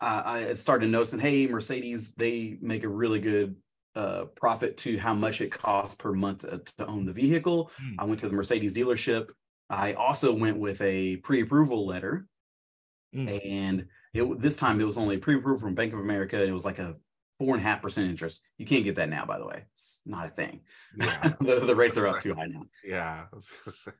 uh, 0.00 0.22
I 0.24 0.52
started 0.54 0.90
noticing, 0.90 1.18
hey, 1.20 1.46
Mercedes, 1.46 2.14
they 2.14 2.58
make 2.60 2.84
a 2.84 2.88
really 2.88 3.20
good 3.20 3.56
uh, 3.94 4.24
profit 4.34 4.76
to 4.78 4.98
how 4.98 5.14
much 5.14 5.40
it 5.40 5.50
costs 5.52 5.94
per 5.94 6.12
month 6.12 6.40
to, 6.40 6.58
to 6.78 6.86
own 6.86 7.06
the 7.06 7.12
vehicle. 7.12 7.70
Hmm. 7.78 7.94
I 8.00 8.04
went 8.04 8.20
to 8.20 8.28
the 8.28 8.34
Mercedes 8.34 8.74
dealership. 8.74 9.30
I 9.70 9.92
also 9.94 10.34
went 10.34 10.58
with 10.58 10.80
a 10.82 11.16
pre-approval 11.18 11.86
letter, 11.86 12.26
Mm. 13.14 13.46
and 13.48 13.86
it 14.14 14.40
this 14.40 14.56
time 14.56 14.80
it 14.80 14.84
was 14.84 14.96
only 14.98 15.18
pre-approval 15.18 15.58
from 15.60 15.74
Bank 15.74 15.92
of 15.92 15.98
America. 15.98 16.42
It 16.42 16.52
was 16.52 16.64
like 16.64 16.78
a 16.78 16.94
four 17.38 17.54
and 17.54 17.60
a 17.60 17.68
half 17.68 17.82
percent 17.82 18.08
interest. 18.08 18.42
You 18.58 18.64
can't 18.66 18.84
get 18.84 18.96
that 18.96 19.08
now, 19.10 19.24
by 19.26 19.38
the 19.38 19.46
way. 19.46 19.64
It's 19.72 20.02
not 20.06 20.26
a 20.26 20.30
thing. 20.30 20.60
yeah. 20.96 21.32
the, 21.40 21.60
the 21.60 21.74
rates 21.74 21.98
are 21.98 22.06
up 22.06 22.22
too 22.22 22.34
high 22.34 22.46
now. 22.46 22.62
Yeah. 22.84 23.24
I 23.32 23.34
was 23.34 23.50
gonna 23.64 23.74
say, 23.74 23.90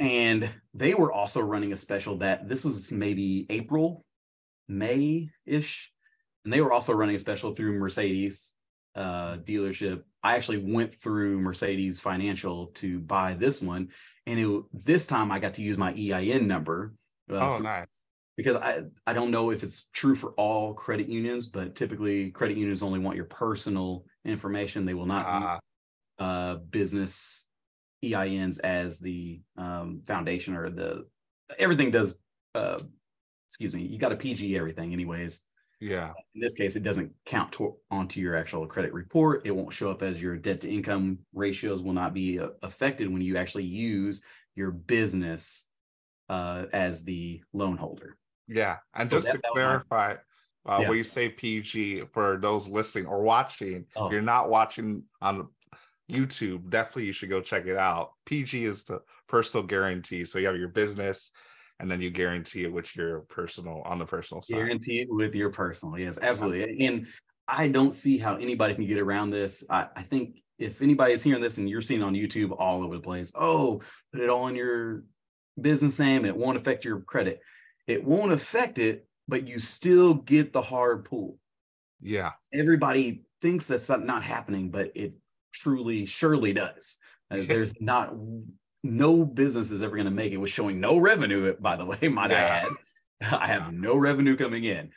And 0.00 0.50
they 0.74 0.94
were 0.94 1.12
also 1.12 1.40
running 1.40 1.72
a 1.72 1.76
special 1.76 2.16
that 2.18 2.48
this 2.48 2.64
was 2.64 2.90
maybe 2.90 3.46
April, 3.50 4.04
May 4.68 5.30
ish. 5.46 5.92
And 6.44 6.52
they 6.52 6.60
were 6.60 6.72
also 6.72 6.94
running 6.94 7.16
a 7.16 7.18
special 7.18 7.54
through 7.54 7.78
Mercedes 7.78 8.54
uh, 8.94 9.36
dealership. 9.38 10.02
I 10.22 10.36
actually 10.36 10.58
went 10.58 10.94
through 10.94 11.40
Mercedes 11.40 12.00
Financial 12.00 12.68
to 12.76 13.00
buy 13.00 13.34
this 13.34 13.60
one. 13.60 13.88
And 14.26 14.38
it, 14.38 14.62
this 14.72 15.06
time 15.06 15.30
I 15.30 15.38
got 15.38 15.54
to 15.54 15.62
use 15.62 15.76
my 15.78 15.92
EIN 15.92 16.46
number. 16.46 16.94
uh, 17.30 17.34
Oh, 17.34 17.58
nice. 17.58 17.86
Because 18.38 18.54
I, 18.54 18.84
I 19.04 19.14
don't 19.14 19.32
know 19.32 19.50
if 19.50 19.64
it's 19.64 19.88
true 19.92 20.14
for 20.14 20.30
all 20.34 20.72
credit 20.72 21.08
unions, 21.08 21.48
but 21.48 21.74
typically 21.74 22.30
credit 22.30 22.56
unions 22.56 22.84
only 22.84 23.00
want 23.00 23.16
your 23.16 23.24
personal 23.24 24.04
information. 24.24 24.86
They 24.86 24.94
will 24.94 25.06
not 25.06 25.26
Ah, 25.26 25.58
uh, 26.20 26.54
business 26.70 27.48
EINs 28.04 28.60
as 28.60 29.00
the 29.00 29.40
um, 29.56 30.02
foundation 30.06 30.54
or 30.54 30.70
the 30.70 31.08
everything 31.58 31.90
does. 31.90 32.22
Uh, 32.54 32.78
excuse 33.48 33.74
me, 33.74 33.82
you 33.82 33.98
got 33.98 34.10
to 34.10 34.16
PG 34.16 34.56
everything, 34.56 34.92
anyways. 34.92 35.42
yeah. 35.80 36.12
In 36.36 36.40
this 36.40 36.54
case, 36.54 36.76
it 36.76 36.84
doesn't 36.84 37.12
count 37.26 37.50
to, 37.52 37.76
onto 37.90 38.20
your 38.20 38.36
actual 38.36 38.68
credit 38.68 38.92
report. 38.92 39.42
It 39.46 39.50
won't 39.50 39.72
show 39.72 39.90
up 39.90 40.02
as 40.02 40.22
your 40.22 40.36
debt 40.36 40.60
to 40.60 40.70
income 40.70 41.18
ratios 41.34 41.82
will 41.82 41.92
not 41.92 42.14
be 42.14 42.38
uh, 42.38 42.50
affected 42.62 43.12
when 43.12 43.22
you 43.22 43.36
actually 43.36 43.64
use 43.64 44.20
your 44.54 44.70
business 44.70 45.66
uh, 46.28 46.66
as 46.72 47.02
the 47.02 47.42
loan 47.52 47.76
holder. 47.76 48.16
Yeah. 48.48 48.78
And 48.94 49.10
So 49.10 49.16
just 49.16 49.26
that- 49.26 49.32
to 49.34 49.38
that 49.44 49.52
clarify, 49.52 50.16
uh, 50.66 50.78
Yeah. 50.82 50.88
when 50.88 50.98
you 50.98 51.04
say 51.04 51.28
PG 51.28 52.04
for 52.12 52.38
those 52.38 52.68
listening 52.68 53.06
or 53.06 53.22
watching, 53.22 53.86
Oh. 53.96 54.10
you're 54.10 54.22
not 54.22 54.48
watching 54.50 55.04
on 55.20 55.48
YouTube. 56.10 56.70
Definitely 56.70 57.04
you 57.04 57.12
should 57.12 57.28
go 57.28 57.40
check 57.40 57.66
it 57.66 57.76
out. 57.76 58.12
PG 58.26 58.64
is 58.64 58.84
the 58.84 59.00
personal 59.28 59.66
guarantee. 59.66 60.24
So 60.24 60.38
you 60.38 60.46
have 60.46 60.56
your 60.56 60.68
business 60.68 61.32
and 61.80 61.90
then 61.90 62.00
you 62.00 62.10
guarantee 62.10 62.64
it 62.64 62.72
with 62.72 62.96
your 62.96 63.20
personal 63.28 63.82
on 63.84 63.98
the 63.98 64.06
personal 64.06 64.42
side. 64.42 64.56
Guarantee 64.56 65.00
it 65.02 65.08
with 65.10 65.34
your 65.34 65.50
personal. 65.50 65.98
Yes, 65.98 66.18
absolutely. 66.20 66.86
And 66.86 67.06
I 67.46 67.68
don't 67.68 67.94
see 67.94 68.18
how 68.18 68.36
anybody 68.36 68.74
can 68.74 68.86
get 68.86 68.98
around 68.98 69.30
this. 69.30 69.64
I, 69.70 69.88
I 69.94 70.02
think 70.02 70.42
if 70.58 70.82
anybody's 70.82 71.22
hearing 71.22 71.40
this 71.42 71.58
and 71.58 71.68
you're 71.68 71.82
seeing 71.82 72.02
on 72.02 72.14
YouTube 72.14 72.54
all 72.58 72.82
over 72.82 72.96
the 72.96 73.02
place, 73.02 73.30
oh, 73.34 73.80
put 74.12 74.22
it 74.22 74.28
all 74.28 74.48
in 74.48 74.56
your 74.56 75.04
business 75.60 75.98
name. 75.98 76.24
It 76.24 76.36
won't 76.36 76.56
affect 76.56 76.84
your 76.84 77.00
credit. 77.00 77.40
It 77.88 78.04
won't 78.04 78.32
affect 78.32 78.78
it, 78.78 79.08
but 79.26 79.48
you 79.48 79.58
still 79.58 80.14
get 80.14 80.52
the 80.52 80.62
hard 80.62 81.06
pull. 81.06 81.38
Yeah. 82.00 82.32
Everybody 82.52 83.24
thinks 83.42 83.66
that's 83.66 83.88
not, 83.88 84.22
happening, 84.22 84.70
but 84.70 84.92
it 84.94 85.14
truly, 85.52 86.04
surely 86.04 86.52
does. 86.52 86.98
Uh, 87.32 87.36
Yeah. 87.38 87.46
There's 87.46 87.74
not 87.80 88.14
no 88.84 89.24
business 89.24 89.70
is 89.72 89.82
ever 89.82 89.96
going 89.96 90.04
to 90.04 90.10
make 90.12 90.32
it 90.32 90.36
with 90.36 90.50
showing 90.50 90.78
no 90.78 90.98
revenue. 90.98 91.56
By 91.58 91.76
the 91.76 91.84
way, 91.86 91.98
might 92.08 92.30
I 92.30 92.34
Yeah. 92.34 92.68
add, 93.20 93.32
I 93.40 93.46
have 93.48 93.72
no 93.72 93.96
revenue 93.96 94.36
coming 94.36 94.64
in. 94.64 94.90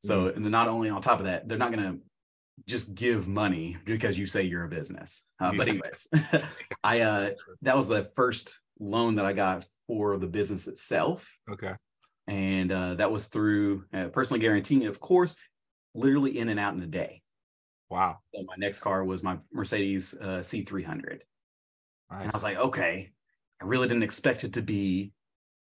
So, 0.00 0.26
and 0.26 0.44
not 0.50 0.68
only 0.68 0.88
on 0.90 1.02
top 1.02 1.18
of 1.20 1.26
that, 1.26 1.48
they're 1.48 1.58
not 1.58 1.72
going 1.72 1.84
to 1.92 1.98
just 2.66 2.94
give 2.94 3.28
money 3.28 3.76
because 3.84 4.16
you 4.18 4.26
say 4.26 4.42
you're 4.42 4.64
a 4.64 4.68
business. 4.68 5.22
Uh, 5.40 5.52
But 5.52 5.68
anyways, 5.68 6.08
I 6.84 7.00
uh, 7.02 7.30
that 7.62 7.76
was 7.76 7.88
the 7.88 8.10
first 8.14 8.58
loan 8.80 9.16
that 9.16 9.24
I 9.26 9.32
got 9.32 9.66
for 9.86 10.16
the 10.18 10.26
business 10.26 10.66
itself, 10.66 11.30
Okay. 11.50 11.74
And 12.28 12.70
uh, 12.70 12.94
that 12.94 13.10
was 13.10 13.26
through 13.26 13.84
uh, 13.92 14.08
personally 14.08 14.40
guaranteeing, 14.40 14.86
of 14.86 15.00
course, 15.00 15.36
literally 15.94 16.38
in 16.38 16.50
and 16.50 16.60
out 16.60 16.74
in 16.74 16.82
a 16.82 16.86
day. 16.86 17.22
Wow. 17.90 18.18
So 18.34 18.42
my 18.46 18.54
next 18.58 18.80
car 18.80 19.02
was 19.02 19.24
my 19.24 19.38
Mercedes 19.50 20.14
uh, 20.20 20.40
C300. 20.40 21.20
And 22.10 22.28
I 22.28 22.30
was 22.32 22.42
like, 22.42 22.58
okay, 22.58 23.10
I 23.60 23.64
really 23.64 23.88
didn't 23.88 24.02
expect 24.02 24.44
it 24.44 24.52
to 24.54 24.62
be 24.62 25.12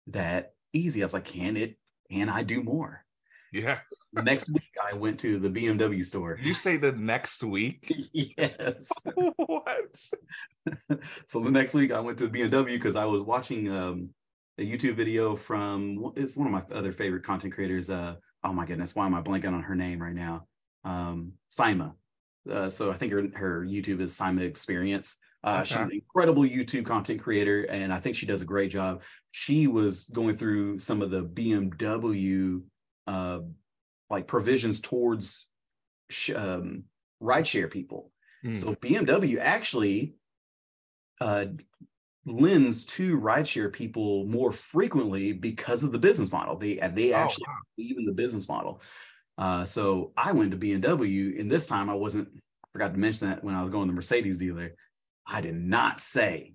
that 0.06 0.54
easy. 0.72 1.02
I 1.02 1.04
was 1.04 1.14
like, 1.14 1.24
can 1.24 1.56
it, 1.56 1.76
can 2.10 2.28
I 2.28 2.44
do 2.44 2.62
more? 2.62 3.04
yeah. 3.52 3.78
Next 4.14 4.50
week, 4.50 4.74
I 4.82 4.92
went 4.94 5.18
to 5.20 5.38
the 5.38 5.48
BMW 5.48 6.04
store. 6.04 6.38
You 6.42 6.52
say 6.52 6.76
the 6.76 6.92
next 6.92 7.42
week? 7.42 7.90
yes. 8.12 8.90
what? 9.36 9.96
so 11.24 11.40
the 11.40 11.50
next 11.50 11.72
week, 11.72 11.92
I 11.92 12.00
went 12.00 12.18
to 12.18 12.28
BMW 12.28 12.66
because 12.66 12.94
I 12.94 13.06
was 13.06 13.22
watching 13.22 13.70
um, 13.70 14.10
a 14.58 14.62
YouTube 14.62 14.94
video 14.94 15.34
from, 15.36 16.12
it's 16.16 16.36
one 16.36 16.46
of 16.46 16.52
my 16.52 16.76
other 16.76 16.92
favorite 16.92 17.24
content 17.24 17.54
creators. 17.54 17.90
Uh, 17.90 18.16
oh 18.44 18.52
my 18.52 18.66
goodness, 18.66 18.94
why 18.94 19.06
am 19.06 19.14
I 19.14 19.22
blanking 19.22 19.52
on 19.52 19.62
her 19.62 19.74
name 19.74 20.00
right 20.00 20.14
now? 20.14 20.46
Um, 20.84 21.32
Sima. 21.50 21.94
Uh, 22.50 22.68
so 22.68 22.90
I 22.90 22.94
think 22.94 23.12
her, 23.12 23.28
her 23.34 23.64
YouTube 23.64 24.00
is 24.00 24.18
Sima 24.18 24.42
Experience. 24.42 25.16
Uh, 25.44 25.64
She's 25.64 25.76
an 25.76 25.90
incredible 25.90 26.44
YouTube 26.44 26.86
content 26.86 27.20
creator, 27.20 27.64
and 27.64 27.92
I 27.92 27.98
think 27.98 28.14
she 28.14 28.26
does 28.26 28.42
a 28.42 28.46
great 28.46 28.70
job. 28.70 29.02
She 29.32 29.66
was 29.66 30.04
going 30.04 30.36
through 30.36 30.78
some 30.78 31.02
of 31.02 31.10
the 31.10 31.24
BMW 31.24 32.62
uh, 33.08 33.40
like 34.08 34.28
provisions 34.28 34.80
towards 34.80 35.48
sh- 36.10 36.30
um, 36.30 36.84
rideshare 37.20 37.68
people. 37.68 38.12
Mm. 38.44 38.56
So 38.56 38.74
BMW 38.76 39.38
actually 39.40 40.14
uh, 41.20 41.46
lends 42.24 42.84
to 42.84 43.18
rideshare 43.18 43.72
people 43.72 44.26
more 44.26 44.52
frequently 44.52 45.32
because 45.32 45.82
of 45.82 45.92
the 45.92 45.98
business 45.98 46.30
model. 46.30 46.56
They 46.56 46.76
they 46.94 47.12
Oh, 47.12 47.16
actually 47.16 47.46
believe 47.76 47.98
in 47.98 48.04
the 48.04 48.12
business 48.12 48.48
model. 48.48 48.80
Uh, 49.38 49.64
so 49.64 50.12
I 50.16 50.32
went 50.32 50.50
to 50.52 50.56
BMW, 50.56 51.40
and 51.40 51.50
this 51.50 51.66
time 51.66 51.90
I 51.90 51.94
wasn't. 51.94 52.28
I 52.64 52.68
forgot 52.72 52.92
to 52.92 52.98
mention 52.98 53.28
that 53.28 53.42
when 53.42 53.54
I 53.54 53.60
was 53.62 53.70
going 53.70 53.86
to 53.88 53.92
the 53.92 53.96
Mercedes 53.96 54.38
dealer, 54.38 54.74
I 55.26 55.40
did 55.40 55.54
not 55.56 56.00
say 56.00 56.54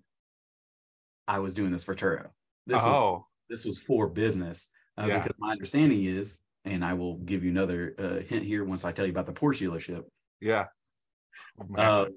I 1.27 1.39
was 1.39 1.53
doing 1.53 1.71
this 1.71 1.83
for 1.83 1.95
Turo. 1.95 2.27
This 2.65 2.81
is 2.81 2.88
oh, 2.88 3.25
this 3.50 3.65
was 3.65 3.77
for 3.79 4.07
business 4.07 4.69
uh, 4.97 5.05
Yeah. 5.07 5.19
because 5.19 5.36
my 5.39 5.51
understanding 5.51 6.05
is, 6.05 6.39
and 6.65 6.83
I 6.86 6.93
will 6.93 7.17
give 7.17 7.43
you 7.43 7.50
another 7.51 7.95
uh, 8.00 8.19
hint 8.27 8.45
here 8.45 8.63
once 8.63 8.86
I 8.86 8.91
tell 8.91 9.05
you 9.05 9.12
about 9.12 9.25
the 9.25 9.33
Porsche 9.33 9.67
dealership. 9.67 10.03
yeah. 10.39 10.65
Oh, 11.77 12.07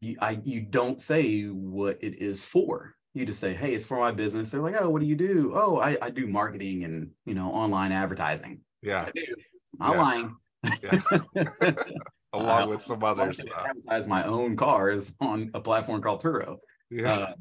you, 0.00 0.16
I, 0.20 0.40
you 0.44 0.60
don't 0.60 1.00
say 1.00 1.44
what 1.44 1.98
it 2.02 2.20
is 2.20 2.44
for. 2.44 2.94
You 3.14 3.24
just 3.24 3.40
say, 3.40 3.54
"Hey, 3.54 3.74
it's 3.74 3.86
for 3.86 3.98
my 3.98 4.12
business." 4.12 4.50
They're 4.50 4.60
like, 4.60 4.76
"Oh, 4.78 4.90
what 4.90 5.00
do 5.00 5.06
you 5.08 5.16
do?" 5.16 5.52
"Oh, 5.54 5.78
I, 5.78 5.96
I 6.02 6.10
do 6.10 6.26
marketing 6.26 6.84
and 6.84 7.10
you 7.24 7.34
know 7.34 7.50
online 7.50 7.92
advertising." 7.92 8.60
yeah. 8.82 9.06
I 9.06 9.10
do. 9.14 9.24
I'm 9.80 9.92
Yeah. 9.92 10.02
lying. 10.02 10.36
Yeah. 10.82 11.72
Along 12.32 12.62
Uh, 12.62 12.66
with 12.68 12.82
some 12.82 13.02
others. 13.02 13.40
I 13.56 13.68
advertise 13.70 14.06
my 14.06 14.24
own 14.24 14.56
cars 14.56 15.14
on 15.20 15.50
a 15.54 15.60
platform 15.60 16.02
called 16.02 16.22
Turo. 16.22 16.56
Yeah. 16.90 17.12
Uh, 17.12 17.34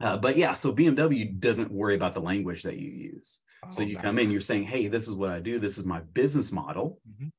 uh, 0.00 0.16
but 0.16 0.36
yeah, 0.36 0.54
so 0.54 0.72
BMW 0.72 1.38
doesn't 1.40 1.70
worry 1.70 1.94
about 1.96 2.14
the 2.14 2.20
language 2.20 2.62
that 2.62 2.76
you 2.78 2.88
use. 2.88 3.42
So 3.70 3.82
Oh, 3.82 3.84
you 3.86 3.94
nice. 3.94 4.02
come 4.04 4.18
in, 4.18 4.30
you're 4.30 4.40
saying, 4.40 4.64
"Hey, 4.64 4.86
this 4.86 5.08
is 5.08 5.14
what 5.14 5.30
I 5.30 5.40
do. 5.40 5.58
This 5.58 5.78
is 5.78 5.84
my 5.84 6.00
business 6.00 6.52
model. 6.52 7.00
Mhm. 7.20 7.30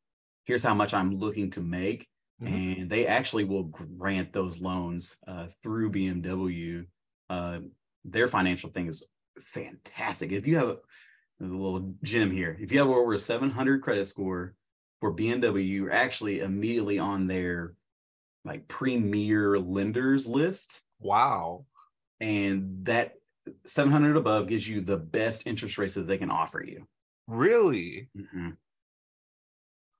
Here's 0.45 0.63
how 0.63 0.73
much 0.75 0.93
I'm 0.93 1.15
looking 1.15 1.49
to 1.51 1.61
make." 1.61 2.07
Mhm. 2.41 2.81
And 2.81 2.89
they 2.89 3.05
actually 3.07 3.43
will 3.43 3.63
grant 3.65 4.33
those 4.33 4.59
loans 4.59 5.17
uh, 5.27 5.47
through 5.61 5.91
BMW. 5.91 6.87
Uh, 7.29 7.59
their 8.03 8.27
financial 8.27 8.69
thing 8.71 8.87
is 8.87 9.07
fantastic. 9.39 10.31
If 10.31 10.47
you 10.47 10.57
have 10.57 10.77
there's 11.39 11.51
a 11.51 11.55
little 11.57 11.95
gem 12.03 12.31
here, 12.31 12.57
if 12.59 12.71
you 12.71 12.79
have 12.79 12.89
over 12.89 13.13
a 13.13 13.19
700 13.19 13.81
credit 13.81 14.07
score 14.07 14.55
for 14.99 15.11
BMW, 15.13 15.63
you're 15.63 15.91
actually 15.91 16.39
immediately 16.41 16.99
on 16.99 17.27
their 17.27 17.75
like 18.45 18.67
premier 18.67 19.59
lenders 19.59 20.27
list 20.27 20.81
Wow. 20.99 21.65
and 22.19 22.85
that 22.85 23.15
700 23.65 24.17
above 24.17 24.47
gives 24.47 24.67
you 24.67 24.81
the 24.81 24.97
best 24.97 25.47
interest 25.47 25.77
rates 25.77 25.95
that 25.95 26.07
they 26.07 26.17
can 26.17 26.31
offer 26.31 26.63
you. 26.63 26.87
Really? 27.27 28.09
Mhm. 28.15 28.57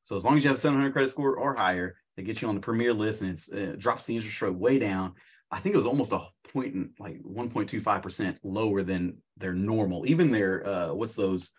So 0.04 0.16
as 0.16 0.26
long 0.26 0.38
as 0.38 0.44
you 0.44 0.50
have 0.50 0.60
700 0.60 0.94
credit 0.94 1.10
score 1.10 1.36
or 1.38 1.56
higher, 1.56 2.01
they 2.16 2.24
get 2.24 2.42
you 2.42 2.48
on 2.48 2.56
the 2.56 2.62
premier 2.62 2.94
list 2.94 3.22
and 3.22 3.32
it's, 3.32 3.52
uh, 3.52 3.58
it 3.58 3.80
drops 3.80 4.06
the 4.06 4.16
interest 4.16 4.42
rate 4.42 4.54
way 4.56 4.80
down. 4.80 5.14
I 5.50 5.60
think 5.60 5.74
it 5.74 5.78
was 5.78 5.86
almost 5.86 6.12
a 6.14 6.22
point 6.54 6.74
and 6.74 6.90
like 7.00 7.22
1.25% 7.24 8.38
lower 8.44 8.84
than 8.84 9.18
their 9.38 9.54
normal. 9.54 10.06
Even 10.08 10.32
their 10.32 10.66
uh 10.68 10.94
what's 10.94 11.16
those 11.16 11.52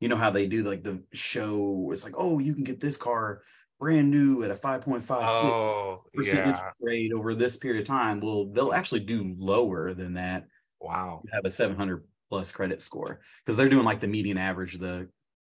you 0.00 0.08
know 0.08 0.16
how 0.16 0.30
they 0.30 0.46
do 0.46 0.62
like 0.62 0.82
the 0.82 1.02
show 1.12 1.90
it's 1.92 2.04
like, 2.04 2.14
oh, 2.16 2.38
you 2.38 2.54
can 2.54 2.64
get 2.64 2.80
this 2.80 2.96
car 2.96 3.42
brand 3.78 4.10
new 4.10 4.42
at 4.42 4.50
a 4.50 4.54
5.56 4.54 5.04
Oh, 5.10 6.02
percent 6.14 6.36
yeah. 6.38 6.44
interest 6.46 6.64
rate 6.80 7.12
over 7.12 7.34
this 7.34 7.56
period 7.58 7.82
of 7.82 7.86
time. 7.86 8.20
Well, 8.20 8.46
they'll 8.46 8.72
actually 8.72 9.00
do 9.00 9.34
lower 9.38 9.92
than 9.94 10.14
that. 10.14 10.46
Wow. 10.80 11.22
You 11.24 11.30
have 11.34 11.44
a 11.44 11.50
700 11.50 12.04
plus 12.30 12.52
credit 12.52 12.80
score 12.82 13.20
because 13.44 13.56
they're 13.56 13.68
doing 13.68 13.84
like 13.84 14.00
the 14.00 14.06
median 14.06 14.38
average. 14.38 14.78
The 14.78 15.08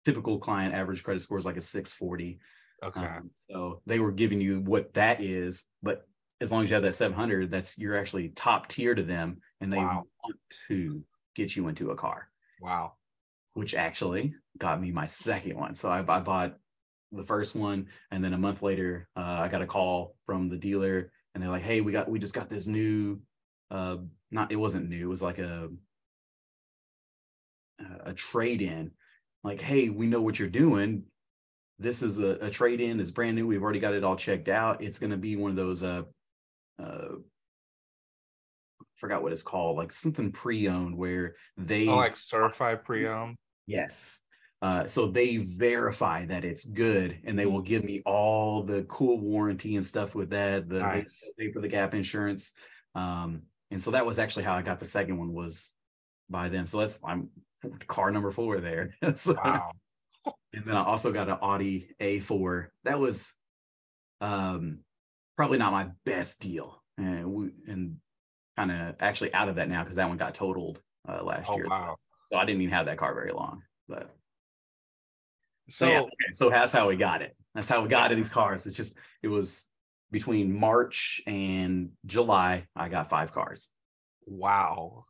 typical 0.05 0.39
client 0.39 0.75
average 0.75 1.03
credit 1.03 1.21
score 1.21 1.39
is 1.39 1.45
like 1.45 1.57
a 1.57 1.61
640. 1.61 2.39
Okay. 2.83 3.09
Um, 3.09 3.31
so 3.35 3.83
they 3.87 4.01
were 4.01 4.13
giving 4.13 4.41
you 4.41 4.61
what 4.61 4.95
that 4.95 5.21
is, 5.21 5.65
but 5.83 6.09
as 6.41 6.53
long 6.53 6.63
as 6.63 6.71
you 6.71 6.75
have 6.75 6.83
that 6.85 6.95
700, 6.95 7.51
that's 7.51 7.79
you're 7.79 7.97
actually 7.99 8.31
top 8.31 8.69
tier 8.69 8.95
to 8.95 9.03
them, 9.03 9.41
and 9.61 9.73
they 9.73 9.85
Wow. 9.85 10.07
want 10.25 10.39
to 10.69 11.05
get 11.35 11.57
you 11.57 11.69
into 11.69 11.91
a 11.91 11.97
car, 11.97 12.31
wow. 12.59 12.97
which 13.55 13.75
actually 13.75 14.35
got 14.59 14.81
me 14.81 14.91
my 14.91 15.07
second 15.07 15.57
one. 15.57 15.75
So 15.75 15.89
I, 15.89 15.99
I 16.01 16.21
bought 16.21 16.59
the 17.13 17.23
first 17.23 17.55
one, 17.55 17.89
and 18.11 18.23
then 18.23 18.35
a 18.35 18.39
month 18.39 18.63
later, 18.63 19.09
uh, 19.17 19.21
I 19.21 19.49
got 19.49 19.63
a 19.63 19.67
call 19.67 20.17
from 20.27 20.49
the 20.49 20.59
dealer, 20.59 21.13
and 21.35 21.43
they're 21.43 21.51
like, 21.51 21.63
"Hey, 21.63 21.81
we 21.81 21.93
got 21.93 22.11
we 22.11 22.19
just 22.19 22.35
got 22.35 22.51
this 22.51 22.67
new, 22.67 23.21
uh, 23.71 23.99
not 24.31 24.53
it 24.53 24.57
wasn't 24.57 24.89
new, 24.89 25.07
it 25.07 25.11
was 25.11 25.23
like 25.23 25.39
a 25.39 25.71
a 28.05 28.15
trade 28.15 28.63
in. 28.63 28.93
Like, 29.43 29.61
hey, 29.61 29.89
we 29.91 30.07
know 30.07 30.21
what 30.23 30.39
you're 30.39 30.49
doing. 30.49 31.05
This 31.79 32.03
is 32.03 32.19
a, 32.19 32.39
a 32.41 32.51
trade 32.51 32.81
in. 32.81 33.01
It's 33.01 33.11
brand 33.11 33.37
new. 33.37 33.47
We've 33.47 33.63
already 33.63 33.81
got 33.81 33.95
it 33.95 34.05
all 34.05 34.17
checked 34.17 34.49
out. 34.49 34.83
It's 34.83 34.99
going 34.99 35.11
to 35.11 35.17
be 35.17 35.37
one 35.37 35.51
of 35.51 35.57
those 35.57 35.83
uh, 35.83 36.03
uh, 36.83 37.09
forgot 38.97 39.23
what 39.23 39.33
it's 39.33 39.43
called, 39.43 39.77
like 39.77 39.93
something 39.93 40.33
pre-owned 40.33 40.97
where 40.97 41.37
they 41.57 41.89
Oh, 41.89 41.97
like 41.97 42.17
certified 42.17 42.85
pre-owned. 42.85 43.37
Yes. 43.67 44.21
Uh, 44.63 44.87
so 44.87 45.07
they 45.07 45.37
verify 45.37 46.25
that 46.25 46.45
it's 46.45 46.65
good 46.65 47.19
and 47.25 47.39
they 47.39 47.45
will 47.45 47.61
give 47.61 47.85
me 47.85 48.03
all 48.07 48.63
the 48.63 48.85
cool 48.85 49.21
warranty 49.21 49.77
and 49.77 49.85
stuff 49.85 50.15
with 50.15 50.31
that. 50.31 50.69
The 50.69 50.79
Nice. 50.79 51.23
pay 51.39 51.53
for 51.53 51.61
the 51.61 51.69
gap 51.69 51.95
insurance. 51.95 52.55
Um, 52.95 53.43
and 53.71 53.83
so 53.83 53.91
that 53.91 54.07
was 54.07 54.19
actually 54.19 54.45
how 54.45 54.55
I 54.55 54.63
got 54.63 54.81
the 54.81 54.87
second 54.87 55.19
one 55.19 55.35
was 55.35 55.73
by 56.31 56.49
them. 56.49 56.67
So 56.67 56.79
that's 56.79 56.99
I'm 57.05 57.29
car 57.87 58.11
number 58.11 58.31
four 58.31 58.61
there. 58.61 58.95
So- 59.15 59.35
Wow. 59.35 59.73
And 60.57 60.65
then 60.65 60.77
I 60.77 60.85
also 60.85 61.13
got 61.13 61.29
an 61.29 61.39
Audi 61.43 61.91
A4. 62.01 62.73
That 62.85 62.99
was 62.99 63.33
um 64.21 64.81
probably 65.37 65.59
not 65.59 65.73
my 65.73 65.89
best 66.05 66.41
deal. 66.41 66.83
And 66.99 67.33
we 67.33 67.51
and 67.69 67.99
kind 68.57 68.73
of 68.73 68.97
actually 69.01 69.35
out 69.35 69.49
of 69.51 69.57
that 69.57 69.69
now 69.69 69.83
because 69.85 69.97
that 69.97 70.09
one 70.09 70.17
got 70.17 70.35
totaled 70.35 70.81
uh, 71.09 71.23
last 71.23 71.51
Oh 71.51 71.57
year. 71.57 71.67
wow. 71.69 71.97
So 72.33 72.39
I 72.39 72.45
didn't 72.47 72.63
even 72.63 72.75
have 72.75 72.87
that 72.87 72.99
car 72.99 73.15
very 73.15 73.33
long. 73.33 73.63
But 73.89 74.17
So 75.69 75.87
so 75.87 75.87
yeah, 75.87 76.01
okay, 76.01 76.33
so 76.35 76.51
that's 76.51 76.73
how 76.73 76.89
we 76.89 76.97
got 76.97 77.23
it. 77.23 77.37
That's 77.55 77.69
how 77.69 77.83
we 77.83 77.89
got 77.89 78.09
to 78.09 78.15
these 78.15 78.31
cars. 78.31 78.67
It's 78.67 78.77
just 78.77 78.97
it 79.23 79.29
was 79.29 79.69
between 80.11 80.59
March 80.59 81.21
and 81.27 81.93
July. 82.07 82.67
I 82.75 82.89
got 82.89 83.11
five 83.11 83.33
cars. 83.33 83.71
wow. 84.27 85.07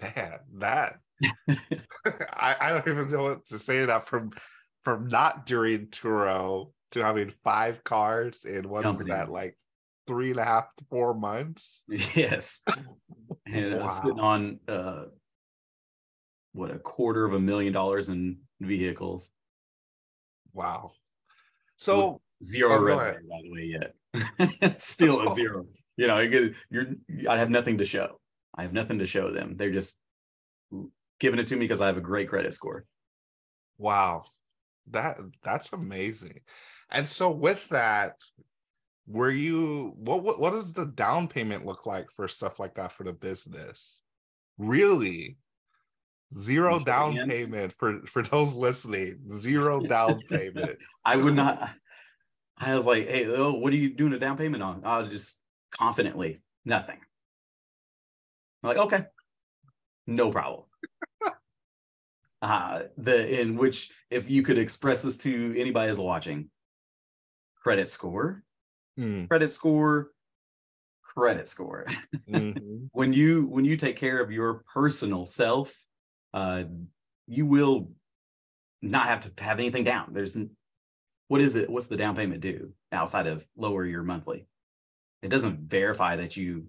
Man, 0.00 0.38
that 0.58 1.00
I, 1.48 2.56
I 2.60 2.68
don't 2.70 2.88
even 2.88 3.10
know 3.10 3.24
what 3.24 3.46
to 3.46 3.58
say 3.58 3.84
that 3.84 4.06
from 4.08 4.30
from 4.84 5.08
not 5.08 5.46
doing 5.46 5.88
Turo 5.88 6.72
to 6.92 7.04
having 7.04 7.32
five 7.44 7.82
cars 7.84 8.44
in 8.44 8.68
what 8.68 8.80
is 8.86 8.92
Company. 8.92 9.10
that 9.10 9.30
like 9.30 9.58
three 10.06 10.30
and 10.30 10.38
a 10.40 10.44
half 10.44 10.74
to 10.76 10.84
four 10.90 11.14
months? 11.14 11.82
yes, 11.88 12.62
and 13.46 13.74
I 13.74 13.82
was 13.82 13.92
Wow. 13.92 14.00
sitting 14.02 14.20
on 14.20 14.60
uh, 14.68 15.04
what 16.52 16.70
a 16.70 16.78
quarter 16.78 17.24
of 17.24 17.34
a 17.34 17.40
million 17.40 17.72
dollars 17.72 18.08
in 18.08 18.38
vehicles. 18.60 19.30
Wow. 20.52 20.92
So 21.76 22.20
Zero 22.42 22.76
Oh, 22.76 22.80
revenue, 22.80 23.28
by 23.28 23.40
the 23.42 23.50
way, 23.50 23.80
yet. 24.62 24.80
Still 24.80 25.28
a 25.28 25.34
zero. 25.34 25.66
You 25.96 26.06
know, 26.06 26.18
you 26.20 26.28
get- 26.30 26.54
you're. 26.70 26.86
I 27.28 27.38
have 27.38 27.50
nothing 27.50 27.78
to 27.78 27.84
show. 27.84 28.20
I 28.56 28.62
have 28.62 28.72
nothing 28.72 29.00
to 29.00 29.06
show 29.06 29.32
them. 29.32 29.56
They're 29.56 29.72
just 29.72 30.00
giving 31.20 31.38
it 31.38 31.48
to 31.48 31.56
me 31.56 31.60
because 31.60 31.80
I 31.80 31.86
have 31.86 31.96
a 31.96 32.02
great 32.02 32.28
credit 32.28 32.54
score. 32.54 32.84
Wow. 33.78 34.24
That 34.90 35.18
that's 35.44 35.72
amazing. 35.72 36.40
And 36.90 37.08
so 37.08 37.30
with 37.30 37.68
that, 37.68 38.16
were 39.06 39.30
you 39.30 39.94
what 39.96 40.22
what, 40.22 40.40
what 40.40 40.52
does 40.52 40.72
the 40.72 40.86
down 40.86 41.28
payment 41.28 41.66
look 41.66 41.86
like 41.86 42.06
for 42.16 42.28
stuff 42.28 42.58
like 42.58 42.74
that 42.74 42.92
for 42.92 43.04
the 43.04 43.12
business? 43.12 44.00
Really? 44.56 45.36
Zero 46.34 46.78
Can 46.78 46.80
you 46.80 46.84
say 46.84 46.90
it 46.90 46.94
down 47.18 47.28
payment 47.28 47.74
for 47.78 48.00
for 48.06 48.22
those 48.22 48.54
listening. 48.54 49.18
Zero 49.32 49.80
down 49.80 50.20
payment. 50.28 50.78
I 51.04 51.16
would 51.16 51.34
not. 51.34 51.70
I 52.58 52.74
was 52.74 52.86
like, 52.86 53.08
"Hey, 53.08 53.26
oh, 53.26 53.52
what 53.52 53.72
are 53.72 53.76
you 53.76 53.94
doing 53.94 54.12
a 54.12 54.18
down 54.18 54.36
payment 54.36 54.62
on?" 54.62 54.82
I 54.84 54.98
was 54.98 55.08
just 55.08 55.40
confidently 55.70 56.40
nothing. 56.64 56.98
I'm 58.62 58.68
like, 58.68 58.78
okay, 58.78 59.04
no 60.06 60.30
problem. 60.30 60.64
Uh 62.42 62.82
the 62.96 63.40
in 63.40 63.56
which 63.56 63.90
if 64.10 64.30
you 64.30 64.42
could 64.42 64.58
express 64.58 65.02
this 65.02 65.16
to 65.18 65.54
anybody 65.56 65.88
who's 65.88 65.98
watching, 65.98 66.50
credit 67.56 67.88
score, 67.88 68.42
Hmm, 68.96 69.26
credit 69.26 69.48
score, 69.48 70.10
credit 71.02 71.48
score. 71.48 71.86
mhm. 72.28 72.88
when 72.92 73.12
you 73.12 73.46
when 73.46 73.64
you 73.64 73.76
take 73.76 73.96
care 73.96 74.20
of 74.20 74.30
your 74.30 74.62
personal 74.72 75.26
self, 75.26 75.74
uh, 76.34 76.64
you 77.26 77.46
will 77.46 77.90
not 78.82 79.06
have 79.06 79.20
to 79.20 79.42
have 79.44 79.58
anything 79.58 79.84
down. 79.84 80.12
There's 80.12 80.36
what 81.28 81.40
is 81.40 81.56
it? 81.56 81.68
What's 81.68 81.88
the 81.88 81.96
down 81.96 82.16
payment 82.16 82.40
do 82.40 82.72
outside 82.92 83.26
of 83.26 83.46
lower 83.56 83.84
your 83.84 84.02
monthly? 84.02 84.46
It 85.22 85.28
doesn't 85.28 85.68
verify 85.68 86.16
that 86.16 86.36
you 86.36 86.68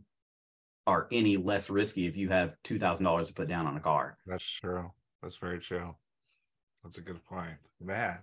are 0.87 1.07
any 1.11 1.37
less 1.37 1.69
risky 1.69 2.07
if 2.07 2.17
you 2.17 2.29
have 2.29 2.55
two 2.63 2.79
thousand 2.79 3.05
dollars 3.05 3.27
to 3.27 3.33
put 3.35 3.47
down 3.47 3.67
on 3.67 3.77
a 3.77 3.79
car. 3.79 4.17
That's 4.25 4.43
true. 4.43 4.91
That's 5.21 5.37
very 5.37 5.59
true. 5.59 5.95
That's 6.83 6.97
a 6.97 7.01
good 7.01 7.23
point. 7.25 7.57
Man. 7.81 8.19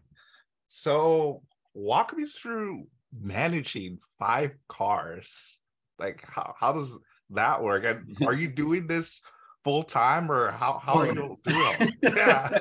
So 0.69 1.43
walk 1.75 2.17
me 2.17 2.27
through 2.27 2.87
managing 3.13 3.99
five 4.19 4.53
cars. 4.69 5.59
Like 5.99 6.23
how, 6.27 6.55
how 6.59 6.73
does 6.73 6.99
that 7.31 7.63
work? 7.63 7.85
And 7.85 8.17
are 8.27 8.35
you 8.35 8.49
doing 8.49 8.87
this 8.87 9.21
full 9.65 9.83
time 9.83 10.31
or 10.31 10.51
how 10.53 10.81
how 10.83 10.95
are 10.95 11.07
you 11.07 11.39
doing? 11.45 11.95
it? 12.03 12.17
Yeah. 12.17 12.59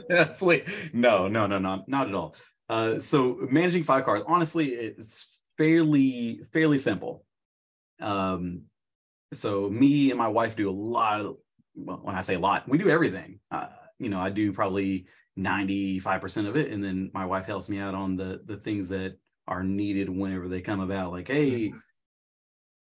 No, 0.94 1.28
no, 1.28 1.48
no, 1.48 1.60
no, 1.60 1.84
not 1.88 2.08
at 2.08 2.16
all. 2.16 2.36
Uh, 2.68 3.00
so 3.00 3.38
managing 3.52 3.84
five 3.84 4.06
cars, 4.06 4.24
honestly, 4.28 4.70
it's 4.70 5.40
fairly 5.58 6.42
fairly 6.52 6.78
simple. 6.78 7.26
Um, 8.02 8.64
so 9.34 9.70
me 9.70 10.12
and 10.12 10.18
my 10.18 10.28
wife 10.28 10.56
do 10.56 10.70
a 10.70 10.72
lot 10.72 11.22
of 11.22 11.38
well, 11.76 12.00
when 12.04 12.16
I 12.16 12.22
say 12.22 12.36
a 12.36 12.40
lot, 12.40 12.68
we 12.68 12.78
do 12.78 12.90
everything. 12.90 13.40
Uh, 13.52 13.68
you 14.00 14.10
know, 14.10 14.20
I 14.20 14.30
do 14.30 14.52
probably 14.52 15.08
95% 15.38 16.48
of 16.48 16.56
it. 16.56 16.72
And 16.72 16.84
then 16.84 17.12
my 17.14 17.26
wife 17.26 17.46
helps 17.46 17.70
me 17.70 17.80
out 17.80 17.96
on 17.96 18.16
the 18.16 18.42
the 18.46 18.58
things 18.58 18.90
that 18.90 19.18
are 19.48 19.64
needed 19.64 20.10
whenever 20.10 20.48
they 20.48 20.62
come 20.62 20.80
about. 20.80 21.12
Like, 21.12 21.28
hey, 21.28 21.74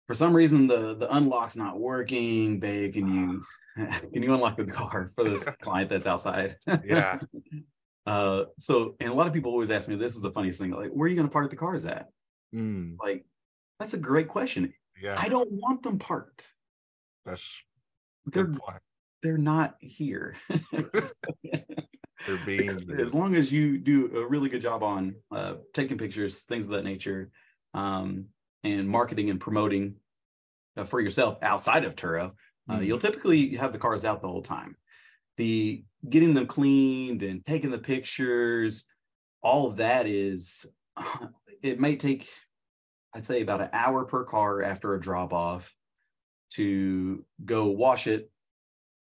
for 0.08 0.14
some 0.14 0.36
reason 0.36 0.68
the 0.68 0.96
the 0.96 1.14
unlock's 1.16 1.58
not 1.58 1.80
working, 1.80 2.60
babe. 2.60 2.94
Can 2.94 3.08
you 3.08 3.44
can 4.14 4.24
you 4.24 4.34
unlock 4.34 4.58
the 4.58 4.66
car 4.66 5.12
for 5.16 5.24
this 5.24 5.44
client 5.62 5.90
that's 5.90 6.08
outside? 6.08 6.56
Yeah. 6.86 7.20
Uh, 8.08 8.44
so 8.60 8.96
and 9.00 9.10
a 9.10 9.14
lot 9.16 9.26
of 9.26 9.34
people 9.34 9.52
always 9.52 9.72
ask 9.72 9.90
me, 9.90 9.96
this 9.96 10.14
is 10.16 10.22
the 10.22 10.32
funniest 10.32 10.60
thing, 10.62 10.70
like, 10.70 10.92
where 10.92 11.06
are 11.06 11.08
you 11.08 11.16
gonna 11.16 11.28
park 11.28 11.50
the 11.50 11.56
cars 11.56 11.86
at? 11.86 12.10
Mm, 12.54 12.98
Like, 13.02 13.26
that's 13.80 13.96
a 13.96 13.98
great 13.98 14.28
question. 14.28 14.72
yeah. 15.02 15.16
I 15.18 15.28
don't 15.28 15.52
want 15.52 15.82
them 15.82 15.98
parked. 15.98 16.54
That's 17.26 17.44
They're 18.28 18.44
good 18.44 18.60
point. 18.60 18.78
They're 19.26 19.38
not 19.40 19.76
here. 19.80 20.36
They're 20.72 22.38
being 22.46 22.96
as 23.00 23.16
long 23.16 23.36
as 23.36 23.52
you 23.52 23.80
do 23.80 24.18
a 24.18 24.28
really 24.28 24.50
good 24.50 24.62
job 24.62 24.84
on 24.84 25.16
uh, 25.32 25.56
taking 25.74 25.98
pictures, 25.98 26.42
things 26.42 26.66
of 26.66 26.72
that 26.72 26.84
nature, 26.84 27.32
um, 27.74 28.28
and 28.64 28.88
marketing 28.88 29.32
and 29.32 29.40
promoting 29.40 29.96
uh, 30.78 30.84
for 30.84 31.02
yourself 31.02 31.40
outside 31.42 31.86
of 31.86 31.96
Turo, 31.96 32.34
uh, 32.70 32.74
Mhm. 32.78 32.86
you'll 32.86 33.00
typically 33.00 33.56
have 33.56 33.74
the 33.74 33.80
cars 33.80 34.06
out 34.06 34.22
the 34.22 34.28
whole 34.28 34.44
time. 34.44 34.78
The 35.38 35.84
getting 36.08 36.34
them 36.36 36.46
cleaned 36.46 37.24
and 37.24 37.44
taking 37.44 37.72
the 37.72 37.80
pictures, 37.80 38.86
all 39.42 39.68
of 39.68 39.78
that 39.78 40.06
is, 40.06 40.68
it 41.64 41.80
may 41.80 41.96
take, 41.96 42.30
I'd 43.16 43.24
say, 43.24 43.42
about 43.42 43.62
an 43.62 43.70
hour 43.74 44.06
per 44.06 44.24
car 44.24 44.62
after 44.62 44.94
a 44.94 45.02
drop 45.02 45.34
off 45.34 45.74
to 46.52 47.26
go 47.44 47.66
wash 47.66 48.06
it, 48.06 48.32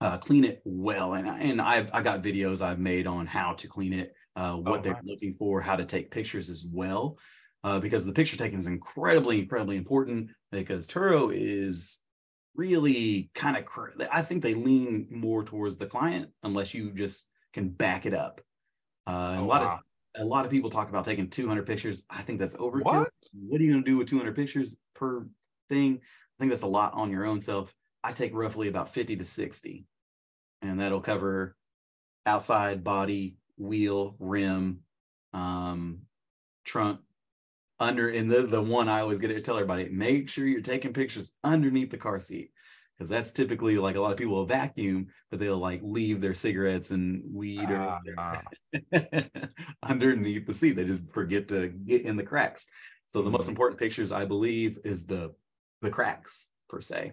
uh, 0.05 0.19
clean 0.19 0.45
it 0.45 0.61
well. 0.65 1.15
And, 1.15 1.27
and 1.27 1.63
I've 1.63 1.91
I 1.95 2.03
got 2.03 2.23
videos 2.23 2.61
I've 2.61 2.79
made 2.79 3.07
on 3.07 3.27
how 3.27 3.55
to 3.55 3.69
clean 3.69 3.95
it, 3.95 4.13
uh, 4.37 4.55
what 4.55 4.81
Oh, 4.81 4.83
they're 4.83 4.93
wow. 4.93 5.01
looking 5.03 5.35
for, 5.39 5.63
how 5.63 5.77
to 5.77 5.87
take 5.87 6.11
pictures 6.11 6.51
as 6.51 6.67
well. 6.71 7.19
Uh, 7.65 7.81
because 7.81 8.05
the 8.05 8.13
picture 8.13 8.37
taking 8.37 8.59
is 8.59 8.67
incredibly, 8.67 9.41
incredibly 9.41 9.79
important 9.79 10.31
because 10.53 10.87
Turo 10.87 11.33
is 11.35 12.03
really 12.55 13.31
kind 13.35 13.57
of, 13.57 13.65
cr- 13.65 13.93
I 14.13 14.21
think 14.21 14.43
they 14.43 14.53
lean 14.53 15.09
more 15.11 15.43
towards 15.43 15.79
the 15.79 15.87
client 15.87 16.31
unless 16.43 16.75
you 16.75 16.93
just 16.93 17.31
can 17.55 17.71
back 17.71 18.05
it 18.05 18.13
up. 18.13 18.43
Uh, 19.07 19.37
Oh, 19.39 19.45
a 19.45 19.47
lot 19.47 19.63
wow. 19.63 19.77
of 19.77 19.81
a 20.17 20.25
lot 20.25 20.45
of 20.45 20.51
people 20.51 20.71
talk 20.71 20.91
about 20.91 21.05
taking 21.05 21.29
200 21.31 21.67
pictures. 21.67 22.05
I 22.11 22.23
think 22.23 22.39
that's 22.39 22.57
overkill. 22.57 22.83
What? 22.85 23.11
What 23.49 23.61
are 23.61 23.65
you 23.65 23.73
going 23.73 23.85
to 23.85 23.91
do 23.91 23.97
with 23.97 24.09
200 24.09 24.37
pictures 24.37 24.77
per 24.95 25.27
thing? 25.69 26.01
I 26.03 26.37
think 26.39 26.51
that's 26.53 26.63
a 26.63 26.69
lot 26.69 26.93
on 26.95 27.11
your 27.11 27.25
own 27.25 27.41
self. 27.41 27.75
I 28.05 28.13
take 28.13 28.35
roughly 28.35 28.69
about 28.69 28.91
50 28.91 29.17
to 29.17 29.25
60, 29.25 29.87
and 30.65 30.81
that'll 30.81 31.01
cover 31.01 31.57
outside 32.27 32.85
body, 32.85 33.37
wheel, 33.59 34.17
rim, 34.19 34.81
um, 35.33 36.03
trunk, 36.65 37.01
under. 37.81 38.11
And 38.11 38.31
the, 38.31 38.43
the 38.43 38.63
one 38.63 38.89
I 38.89 39.01
always 39.01 39.19
get 39.19 39.29
to 39.29 39.41
tell 39.41 39.57
everybody 39.57 39.89
make 39.91 40.29
sure 40.29 40.47
you're 40.47 40.61
taking 40.63 40.93
pictures 40.93 41.33
underneath 41.45 41.91
the 41.91 41.99
car 41.99 42.21
seat 42.21 42.53
because 42.97 43.11
that's 43.11 43.33
typically 43.33 43.79
like 43.79 43.97
a 43.97 44.01
lot 44.01 44.13
of 44.13 44.19
people 44.19 44.35
will 44.35 44.47
vacuum, 44.47 45.09
but 45.31 45.41
they'll 45.41 45.59
like 45.59 45.81
leave 45.83 46.21
their 46.21 46.35
cigarettes 46.35 46.91
and 46.91 47.23
weed 47.33 47.71
or 47.71 47.97
Ah, 48.17 48.43
underneath 49.83 50.47
the 50.47 50.55
seat. 50.55 50.73
They 50.73 50.85
just 50.85 51.13
forget 51.13 51.49
to 51.49 51.69
get 51.69 52.03
in 52.03 52.17
the 52.17 52.23
cracks. 52.23 52.67
So 53.09 53.23
the 53.23 53.31
most 53.31 53.47
Mhm. 53.47 53.51
important 53.51 53.79
pictures, 53.81 54.13
I 54.13 54.25
believe, 54.25 54.79
is 54.85 55.07
the 55.07 55.35
the 55.83 55.91
cracks 55.91 56.51
per 56.69 56.81
se. 56.81 57.13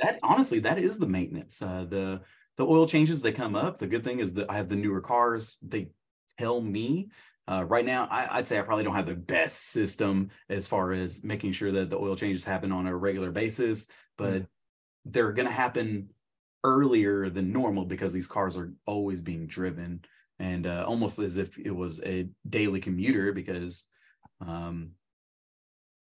That 0.00 0.18
honestly, 0.22 0.60
that 0.60 0.78
is 0.78 0.98
the 0.98 1.06
maintenance. 1.06 1.60
Uh, 1.62 1.86
the 1.88 2.20
the 2.58 2.66
oil 2.66 2.86
changes 2.86 3.22
they 3.22 3.32
come 3.32 3.54
up. 3.54 3.78
The 3.78 3.86
good 3.86 4.04
thing 4.04 4.18
is 4.18 4.34
that 4.34 4.50
I 4.50 4.56
have 4.56 4.68
the 4.68 4.76
newer 4.76 5.00
cars. 5.00 5.58
They 5.62 5.90
tell 6.38 6.60
me 6.60 7.08
uh, 7.46 7.64
right 7.64 7.86
now. 7.86 8.06
I, 8.10 8.38
I'd 8.38 8.46
say 8.46 8.58
I 8.58 8.62
probably 8.62 8.84
don't 8.84 8.96
have 8.96 9.06
the 9.06 9.14
best 9.14 9.70
system 9.70 10.30
as 10.50 10.66
far 10.66 10.92
as 10.92 11.24
making 11.24 11.52
sure 11.52 11.72
that 11.72 11.88
the 11.88 11.96
oil 11.96 12.16
changes 12.16 12.44
happen 12.44 12.72
on 12.72 12.86
a 12.86 12.96
regular 12.96 13.30
basis, 13.30 13.86
but 14.16 14.44
they're 15.04 15.32
going 15.32 15.48
to 15.48 15.54
happen 15.54 16.08
earlier 16.64 17.30
than 17.30 17.52
normal 17.52 17.84
because 17.84 18.12
these 18.12 18.26
cars 18.26 18.56
are 18.56 18.72
always 18.84 19.22
being 19.22 19.46
driven 19.46 20.04
and 20.40 20.66
uh, 20.66 20.84
almost 20.86 21.18
as 21.20 21.36
if 21.36 21.56
it 21.58 21.70
was 21.70 22.02
a 22.02 22.28
daily 22.48 22.80
commuter 22.80 23.32
because 23.32 23.86
um, 24.44 24.90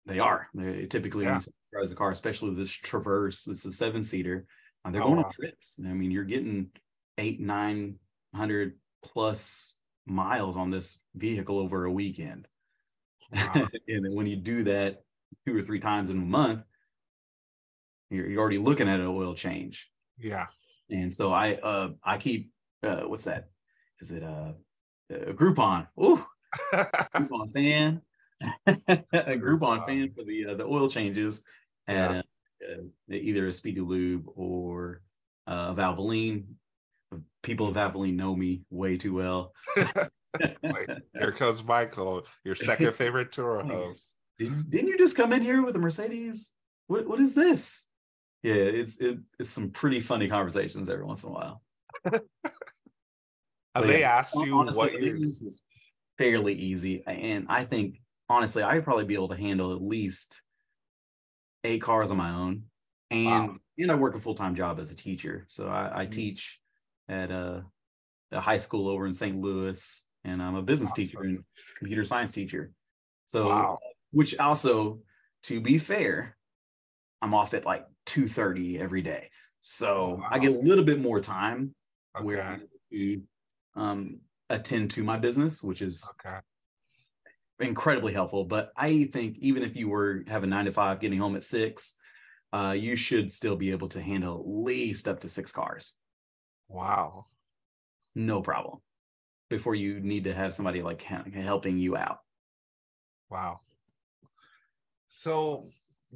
they 0.07 0.19
are. 0.19 0.49
They 0.55 0.87
typically 0.87 1.25
when 1.25 1.33
Yeah. 1.33 1.35
you 1.35 1.41
subsidize 1.41 1.91
the 1.91 1.97
car, 1.97 2.11
especially 2.11 2.55
this 2.55 2.71
Traverse, 2.71 3.47
it's 3.47 3.67
a 3.67 3.71
seven 3.71 4.03
seater. 4.03 4.47
Uh, 4.85 4.91
they're 4.91 5.01
Oh, 5.01 5.09
going 5.09 5.19
wow. 5.19 5.25
on 5.25 5.31
trips. 5.31 5.81
I 5.85 5.93
mean, 5.93 6.11
you're 6.11 6.25
getting 6.25 6.71
eight, 7.19 7.41
nine 7.41 7.99
hundred 8.35 8.79
plus 9.03 9.77
miles 10.07 10.57
on 10.57 10.71
this 10.71 11.01
vehicle 11.15 11.59
over 11.59 11.85
a 11.85 11.93
weekend. 11.93 12.49
Wow. 13.41 13.55
and 13.89 14.05
then 14.05 14.15
when 14.15 14.27
you 14.27 14.37
do 14.37 14.65
that 14.65 15.05
two 15.47 15.57
or 15.57 15.63
three 15.63 15.81
times 15.81 16.11
in 16.11 16.19
a 16.19 16.23
month, 16.23 16.65
you're, 18.11 18.29
you're 18.29 18.41
already 18.41 18.59
looking 18.59 18.89
at 18.89 19.01
an 19.01 19.07
oil 19.07 19.35
change. 19.35 19.91
Yeah. 20.19 20.49
And 20.91 21.13
so 21.13 21.33
I 21.33 21.55
uh 21.55 21.91
I 22.03 22.19
keep 22.19 22.53
uh 22.83 23.03
what's 23.03 23.25
that? 23.25 23.51
Is 24.01 24.11
it 24.11 24.23
uh, 24.23 24.53
a 25.11 25.35
Groupon? 25.35 25.89
Ooh, 26.01 26.25
Groupon 27.15 27.53
fan. 27.53 28.03
a 28.67 29.37
Groupon 29.37 29.85
fan 29.87 30.13
for 30.15 30.25
the 30.25 30.47
uh, 30.47 30.55
the 30.55 30.65
oil 30.65 30.89
changes 30.89 31.43
And 31.87 32.17
Yeah. 32.17 32.23
Uh, 32.63 33.15
either 33.15 33.49
a 33.49 33.53
Speedy 33.53 33.81
Lube 33.81 34.27
or 34.35 35.03
uh, 35.47 35.75
Valvoline. 35.75 36.45
People 37.43 37.69
of 37.69 37.75
Valvoline 37.77 38.17
know 38.17 38.35
me 38.35 38.63
way 38.71 38.97
too 38.97 39.15
well. 39.15 39.55
Here 41.15 41.33
comes 41.33 41.65
Michael, 41.65 42.25
your 42.45 42.55
second 42.55 42.95
favorite 42.95 43.33
Turo 43.33 43.67
host. 43.71 44.19
Didn't, 44.39 44.71
didn't 44.71 44.89
you 44.89 44.99
just 44.99 45.17
come 45.17 45.33
in 45.33 45.43
here 45.43 45.63
with 45.63 45.75
a 45.75 45.79
Mercedes? 45.79 46.53
What 46.87 47.09
what 47.09 47.19
is 47.19 47.35
this? 47.35 47.87
Yeah, 48.43 48.55
it's 48.55 49.01
it, 49.01 49.19
it's 49.39 49.51
some 49.51 49.71
pretty 49.71 50.01
funny 50.01 50.29
conversations 50.29 50.89
every 50.89 51.05
once 51.05 51.25
in 51.25 51.31
a 51.31 51.33
while. 51.33 51.63
They 53.81 54.01
yeah, 54.01 54.17
asked 54.17 54.35
you 54.35 54.59
honestly, 54.59 54.79
what 54.79 55.01
you 55.01 55.13
is 55.15 55.63
fairly 56.17 56.55
easy, 56.55 57.05
and 57.07 57.47
I 57.49 57.65
think 57.65 58.01
honestly, 58.29 58.63
I'd 58.63 58.83
probably 58.83 59.05
be 59.05 59.15
able 59.15 59.29
to 59.29 59.37
handle 59.37 59.73
at 59.73 59.83
least 59.83 60.43
eight 61.65 61.83
cars 61.83 62.11
on 62.11 62.17
my 62.17 62.31
own, 62.31 62.65
and 63.11 63.27
Wow. 63.27 63.57
and 63.79 63.91
I 63.93 63.95
work 63.95 64.15
a 64.15 64.19
full 64.19 64.35
time 64.35 64.55
job 64.55 64.79
as 64.81 64.91
a 64.91 64.95
teacher, 64.97 65.45
so 65.49 65.69
I, 65.69 66.03
I 66.03 66.07
Mhm. 66.07 66.13
teach 66.13 66.61
at 67.09 67.31
a, 67.31 67.65
a 68.33 68.41
high 68.41 68.57
school 68.57 68.89
over 68.89 69.07
in 69.07 69.13
St. 69.15 69.41
Louis, 69.41 70.07
and 70.25 70.43
I'm 70.43 70.57
a 70.57 70.63
business 70.63 70.93
teacher 70.93 71.21
and 71.23 71.45
computer 71.79 72.05
science 72.05 72.33
teacher. 72.33 72.73
So, 73.27 73.47
Wow. 73.47 73.79
which 74.11 74.37
also, 74.39 75.03
to 75.45 75.61
be 75.61 75.79
fair, 75.79 76.37
I'm 77.23 77.35
off 77.35 77.55
at 77.55 77.65
like 77.65 77.87
two 78.07 78.29
thirty 78.29 78.79
every 78.79 79.03
day, 79.03 79.31
so 79.61 80.23
I 80.29 80.39
get 80.39 80.53
a 80.53 80.59
little 80.59 80.85
bit 80.85 81.01
more 81.01 81.21
time 81.21 81.75
where 82.21 82.43
I'm 82.43 82.61
able 82.61 82.69
to 82.93 83.23
um, 83.75 84.21
attend 84.51 84.91
to 84.93 85.05
my 85.05 85.19
business, 85.19 85.63
which 85.63 85.83
is 85.83 86.07
Okay. 86.27 86.39
Incredibly 87.61 88.13
helpful. 88.13 88.45
But 88.45 88.73
I 88.77 89.05
think 89.13 89.39
even 89.39 89.63
if 89.63 89.77
you 89.77 89.89
were 89.89 90.25
having 90.27 90.51
nine 90.51 90.67
to 90.67 90.73
five, 90.73 91.01
getting 91.01 91.19
home 91.19 91.37
at 91.37 91.43
six, 91.43 91.97
uh, 92.53 92.75
you 92.77 92.97
should 92.97 93.33
still 93.33 93.57
be 93.57 93.71
able 93.71 93.89
to 93.91 94.01
handle 94.01 94.39
at 94.39 94.65
least 94.65 95.09
up 95.09 95.21
to 95.21 95.29
six 95.29 95.53
cars, 95.53 95.95
Wow. 96.69 97.27
no 98.15 98.41
problem. 98.41 98.79
Before 99.51 99.75
you 99.75 100.01
need 100.01 100.25
to 100.25 100.35
have 100.35 100.55
somebody 100.55 100.83
like 100.83 101.03
helping 101.03 101.79
you 101.79 101.97
out. 101.97 102.19
Wow. 103.31 103.61
So, 105.09 105.67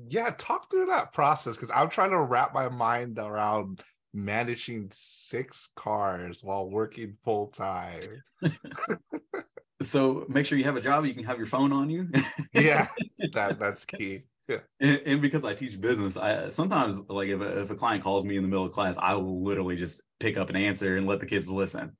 yeah, 0.09 0.35
talk 0.37 0.71
through 0.71 0.87
that 0.87 1.13
process 1.13 1.57
because 1.57 1.71
I'm 1.71 1.89
trying 1.89 2.11
to 2.11 2.21
wrap 2.21 2.55
my 2.55 2.69
mind 2.69 3.19
around 3.19 3.83
managing 4.15 4.91
six 4.93 5.71
cars 5.77 6.43
while 6.45 6.71
working 6.71 7.17
full 7.25 7.49
time. 7.49 8.23
So 9.83 10.25
make 10.29 10.47
sure 10.47 10.59
you 10.59 10.64
have 10.64 10.77
a 10.77 10.81
job. 10.81 11.05
You 11.07 11.14
can 11.14 11.25
have 11.25 11.38
your 11.38 11.47
phone 11.47 11.73
on 11.73 11.90
you. 11.90 12.09
Yeah, 12.55 12.88
that 13.33 13.59
that's 13.59 13.85
key. 13.85 14.23
Yeah. 14.49 14.59
and, 14.81 15.01
and 15.07 15.23
because 15.23 15.45
I 15.45 15.55
teach 15.55 15.81
business, 15.81 16.16
I 16.16 16.49
sometimes 16.49 17.01
like 17.09 17.29
if 17.29 17.40
a, 17.40 17.61
if 17.61 17.71
a 17.71 17.75
client 17.75 18.03
calls 18.03 18.25
me 18.25 18.37
in 18.37 18.42
the 18.42 18.49
middle 18.49 18.64
of 18.66 18.73
class, 18.73 18.97
I 18.99 19.14
will 19.14 19.42
literally 19.45 19.77
just 19.77 20.03
pick 20.21 20.37
up 20.37 20.51
an 20.51 20.57
answer 20.57 20.97
and 20.97 21.07
let 21.07 21.21
the 21.21 21.27
kids 21.27 21.49
listen. 21.49 21.97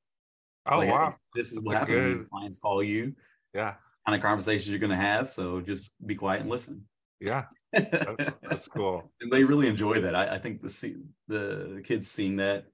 Oh 0.67 0.79
Like, 0.79 0.91
wow. 0.91 1.15
This 1.35 1.53
is 1.53 1.61
what 1.61 1.77
happens 1.77 2.17
when 2.17 2.27
clients 2.27 2.59
call 2.59 2.83
you, 2.83 3.15
Yeah. 3.55 3.75
kind 4.07 4.17
of 4.17 4.23
conversations 4.23 4.69
you're 4.69 4.79
going 4.79 4.91
to 4.91 4.97
have. 4.97 5.31
So 5.31 5.61
just 5.61 5.95
be 6.07 6.15
quiet 6.15 6.41
and 6.43 6.51
listen. 6.51 6.87
Yeah. 7.21 7.45
That's 7.73 8.31
that's 8.43 8.69
cool. 8.75 9.11
and 9.21 9.33
they 9.33 9.45
really 9.45 9.69
enjoy 9.69 10.01
that. 10.03 10.15
I, 10.15 10.35
I 10.35 10.39
think 10.39 10.63
the 10.63 11.03
the 11.29 11.81
kids 11.85 12.11
seeing 12.11 12.37
that 12.37 12.67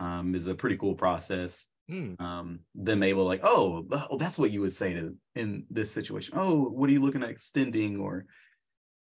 um, 0.00 0.34
is 0.34 0.46
a 0.46 0.54
pretty 0.54 0.76
cool 0.76 0.94
process. 0.94 1.66
Hmm. 1.88 2.14
Um, 2.18 2.60
them 2.74 3.02
able 3.02 3.24
like, 3.26 3.44
oh, 3.44 3.86
oh, 3.90 4.16
that's 4.18 4.38
what 4.38 4.50
you 4.50 4.62
would 4.62 4.72
say 4.72 4.94
to 4.94 5.14
in 5.34 5.66
this 5.70 5.90
situation. 5.90 6.34
Oh, 6.36 6.62
what 6.62 6.88
are 6.88 6.92
you 6.92 7.02
looking 7.02 7.22
at 7.22 7.28
extending? 7.28 8.00
Or 8.00 8.26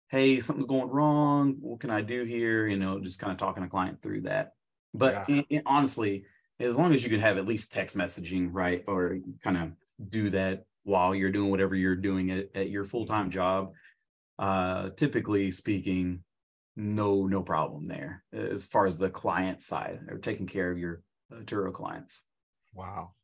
hey, 0.09 0.40
something's 0.40 0.66
going 0.66 0.88
wrong. 0.90 1.57
What 1.61 1.81
can 1.81 1.90
I 1.90 2.03
do 2.03 2.25
here? 2.25 2.66
You 2.66 2.77
know, 2.77 3.01
just 3.01 3.21
kind 3.21 3.33
of 3.33 3.38
talking 3.38 3.62
a 3.62 3.68
client 3.68 4.03
through 4.03 4.23
that. 4.23 4.53
But 4.95 5.29
Yeah. 5.29 5.61
honestly, 5.64 6.25
as 6.61 6.77
long 6.77 6.92
as 6.92 7.03
you 7.03 7.11
can 7.11 7.21
have 7.21 7.38
at 7.38 7.47
least 7.47 7.73
text 7.73 7.97
messaging, 7.97 8.51
right? 8.53 8.85
Or 8.87 9.18
kind 9.42 9.57
of 9.57 9.73
do 10.11 10.31
that 10.31 10.64
while 10.85 11.14
you're 11.14 11.31
doing 11.31 11.51
whatever 11.51 11.75
you're 11.77 11.97
doing 11.97 12.31
at, 12.31 12.47
at 12.55 12.71
your 12.71 12.85
full-time 12.85 13.31
job. 13.31 13.73
Uh, 14.38 14.90
typically 14.97 15.51
speaking, 15.53 16.25
no, 16.75 17.27
no 17.27 17.42
problem 17.42 17.87
there 17.87 18.25
as 18.33 18.66
far 18.66 18.87
as 18.87 18.99
the 18.99 19.11
client 19.11 19.62
side 19.62 20.01
or 20.09 20.18
taking 20.18 20.47
care 20.47 20.71
of 20.71 20.79
your 20.79 21.03
uh, 21.33 21.40
Turo 21.40 21.73
clients. 21.73 22.25
Wow. 22.73 23.15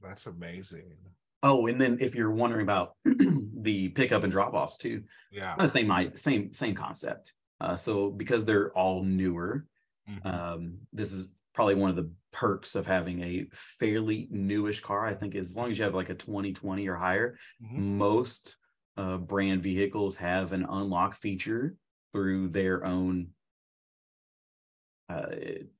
That's 0.00 0.26
amazing. 0.26 0.96
Oh, 1.42 1.66
and 1.66 1.80
then 1.80 1.98
if 2.00 2.14
you're 2.14 2.30
wondering 2.30 2.62
about 2.62 2.96
the 3.04 3.88
pickup 3.90 4.22
and 4.22 4.32
drop 4.32 4.54
offs 4.54 4.76
too, 4.78 5.04
Yeah. 5.30 5.64
same 5.66 6.16
same 6.16 6.52
same 6.52 6.74
concept. 6.74 7.32
Uh, 7.60 7.76
so 7.76 8.10
because 8.10 8.44
they're 8.44 8.72
all 8.72 9.02
newer, 9.02 9.66
Mhm. 10.08 10.26
um, 10.26 10.78
this 10.92 11.12
is 11.12 11.34
probably 11.52 11.74
one 11.74 11.90
of 11.90 11.96
the 11.96 12.10
perks 12.32 12.74
of 12.74 12.86
having 12.86 13.22
a 13.22 13.46
fairly 13.52 14.28
newish 14.30 14.80
car. 14.80 15.06
I 15.06 15.14
think 15.14 15.34
as 15.34 15.56
long 15.56 15.70
as 15.70 15.78
you 15.78 15.84
have 15.84 15.94
like 15.94 16.10
a 16.10 16.14
2020 16.14 16.86
or 16.88 16.96
higher, 16.96 17.38
Mhm. 17.62 17.78
most 17.98 18.56
uh, 18.96 19.18
brand 19.18 19.62
vehicles 19.62 20.16
have 20.16 20.52
an 20.52 20.64
unlock 20.64 21.14
feature 21.14 21.76
through 22.12 22.48
their 22.48 22.84
own. 22.84 23.34
Uh, 25.08 25.36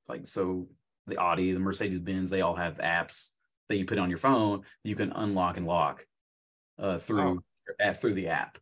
like 0.08 0.26
so, 0.26 0.68
the 1.06 1.18
Audi, 1.18 1.52
the 1.52 1.58
Mercedes 1.58 2.00
Benz, 2.00 2.30
they 2.30 2.40
all 2.40 2.56
have 2.56 2.78
apps 2.78 3.32
that 3.68 3.76
you 3.76 3.84
put 3.84 3.98
on 3.98 4.08
your 4.08 4.18
phone. 4.18 4.62
You 4.84 4.96
can 4.96 5.12
unlock 5.12 5.56
and 5.56 5.66
lock 5.66 6.06
uh, 6.78 6.98
through 6.98 7.42
uh, 7.80 7.92
through 7.94 8.14
the 8.14 8.28
app. 8.28 8.58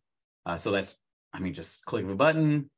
Uh, 0.47 0.57
so 0.57 0.71
that's, 0.71 0.99
I 1.33 1.41
mean, 1.41 1.55
just 1.55 1.85
click 1.85 2.05
of 2.05 2.11
a 2.11 2.15
button. 2.15 2.71